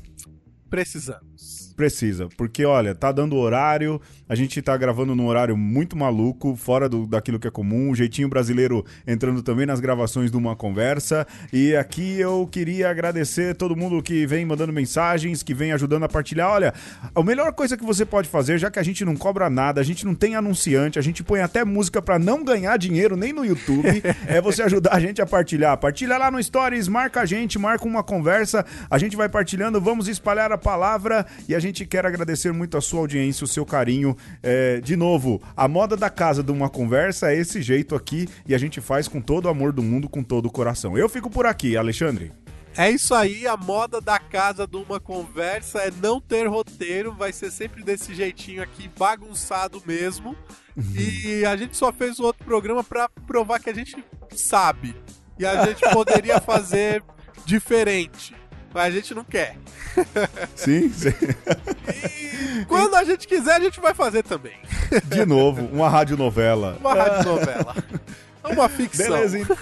Precisamos. 0.68 1.68
Precisa, 1.78 2.28
porque 2.36 2.64
olha, 2.64 2.92
tá 2.92 3.12
dando 3.12 3.36
horário, 3.36 4.00
a 4.28 4.34
gente 4.34 4.60
tá 4.60 4.76
gravando 4.76 5.14
num 5.14 5.28
horário 5.28 5.56
muito 5.56 5.96
maluco, 5.96 6.56
fora 6.56 6.88
do, 6.88 7.06
daquilo 7.06 7.38
que 7.38 7.46
é 7.46 7.52
comum, 7.52 7.92
o 7.92 7.94
jeitinho 7.94 8.28
brasileiro 8.28 8.84
entrando 9.06 9.44
também 9.44 9.64
nas 9.64 9.78
gravações 9.78 10.28
de 10.28 10.36
uma 10.36 10.56
conversa. 10.56 11.24
E 11.52 11.76
aqui 11.76 12.18
eu 12.18 12.48
queria 12.50 12.90
agradecer 12.90 13.54
todo 13.54 13.76
mundo 13.76 14.02
que 14.02 14.26
vem 14.26 14.44
mandando 14.44 14.72
mensagens, 14.72 15.44
que 15.44 15.54
vem 15.54 15.70
ajudando 15.70 16.02
a 16.02 16.08
partilhar. 16.08 16.50
Olha, 16.50 16.74
a 17.14 17.22
melhor 17.22 17.52
coisa 17.52 17.76
que 17.76 17.84
você 17.84 18.04
pode 18.04 18.28
fazer, 18.28 18.58
já 18.58 18.72
que 18.72 18.80
a 18.80 18.82
gente 18.82 19.04
não 19.04 19.14
cobra 19.14 19.48
nada, 19.48 19.80
a 19.80 19.84
gente 19.84 20.04
não 20.04 20.16
tem 20.16 20.34
anunciante, 20.34 20.98
a 20.98 21.02
gente 21.02 21.22
põe 21.22 21.42
até 21.42 21.64
música 21.64 22.02
para 22.02 22.18
não 22.18 22.42
ganhar 22.42 22.76
dinheiro 22.76 23.16
nem 23.16 23.32
no 23.32 23.44
YouTube, 23.44 24.02
é 24.26 24.40
você 24.40 24.64
ajudar 24.64 24.94
a 24.94 24.98
gente 24.98 25.22
a 25.22 25.26
partilhar. 25.26 25.78
Partilha 25.78 26.18
lá 26.18 26.28
no 26.28 26.42
Stories, 26.42 26.88
marca 26.88 27.20
a 27.20 27.24
gente, 27.24 27.56
marca 27.56 27.86
uma 27.86 28.02
conversa, 28.02 28.66
a 28.90 28.98
gente 28.98 29.16
vai 29.16 29.28
partilhando, 29.28 29.80
vamos 29.80 30.08
espalhar 30.08 30.50
a 30.50 30.57
palavra 30.58 31.24
e 31.48 31.54
a 31.54 31.58
gente 31.58 31.68
gente 31.68 31.86
quer 31.86 32.04
agradecer 32.04 32.52
muito 32.52 32.76
a 32.76 32.80
sua 32.80 33.00
audiência, 33.00 33.44
o 33.44 33.48
seu 33.48 33.64
carinho. 33.64 34.16
É, 34.42 34.80
de 34.80 34.96
novo, 34.96 35.40
a 35.56 35.68
moda 35.68 35.96
da 35.96 36.10
casa 36.10 36.42
de 36.42 36.50
uma 36.50 36.68
conversa 36.68 37.32
é 37.32 37.36
esse 37.36 37.62
jeito 37.62 37.94
aqui 37.94 38.28
e 38.46 38.54
a 38.54 38.58
gente 38.58 38.80
faz 38.80 39.06
com 39.06 39.20
todo 39.20 39.46
o 39.46 39.48
amor 39.48 39.72
do 39.72 39.82
mundo, 39.82 40.08
com 40.08 40.22
todo 40.22 40.46
o 40.46 40.50
coração. 40.50 40.98
Eu 40.98 41.08
fico 41.08 41.30
por 41.30 41.46
aqui, 41.46 41.76
Alexandre. 41.76 42.32
É 42.76 42.90
isso 42.90 43.12
aí, 43.12 43.46
a 43.46 43.56
moda 43.56 44.00
da 44.00 44.20
casa 44.20 44.66
de 44.66 44.76
uma 44.76 45.00
conversa 45.00 45.80
é 45.80 45.90
não 45.90 46.20
ter 46.20 46.46
roteiro, 46.46 47.12
vai 47.12 47.32
ser 47.32 47.50
sempre 47.50 47.82
desse 47.82 48.14
jeitinho 48.14 48.62
aqui, 48.62 48.88
bagunçado 48.96 49.82
mesmo. 49.84 50.36
e 50.94 51.44
a 51.44 51.56
gente 51.56 51.76
só 51.76 51.92
fez 51.92 52.20
o 52.20 52.24
outro 52.24 52.44
programa 52.44 52.84
para 52.84 53.08
provar 53.26 53.58
que 53.58 53.70
a 53.70 53.74
gente 53.74 53.96
sabe. 54.36 54.94
E 55.38 55.44
a 55.46 55.66
gente 55.66 55.80
poderia 55.92 56.40
fazer 56.42 57.02
diferente. 57.44 58.34
Mas 58.72 58.84
a 58.84 58.90
gente 58.90 59.14
não 59.14 59.24
quer. 59.24 59.56
Sim, 60.54 60.90
sim. 60.90 61.12
E 62.60 62.64
quando 62.66 62.94
a 62.94 63.02
gente 63.02 63.26
quiser, 63.26 63.56
a 63.56 63.60
gente 63.60 63.80
vai 63.80 63.94
fazer 63.94 64.22
também. 64.22 64.54
De 65.04 65.24
novo, 65.24 65.66
uma 65.72 65.88
radionovela. 65.88 66.76
Uma 66.80 66.94
radionovela. 66.94 67.74
Uma 68.44 68.68
ficção. 68.68 69.06
Beleza, 69.06 69.56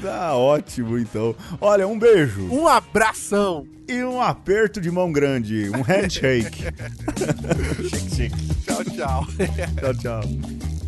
tá 0.00 0.34
ótimo 0.34 0.98
então. 0.98 1.34
Olha, 1.60 1.86
um 1.86 1.98
beijo. 1.98 2.48
Um 2.50 2.66
abração. 2.66 3.66
E 3.88 4.04
um 4.04 4.20
aperto 4.20 4.80
de 4.80 4.90
mão 4.90 5.10
grande. 5.10 5.68
Um 5.70 5.82
handshake. 5.82 6.62
shake, 7.90 8.14
shake. 8.14 8.54
Tchau, 8.64 8.84
tchau. 8.84 9.26
tchau, 9.80 9.94
tchau. 9.94 10.79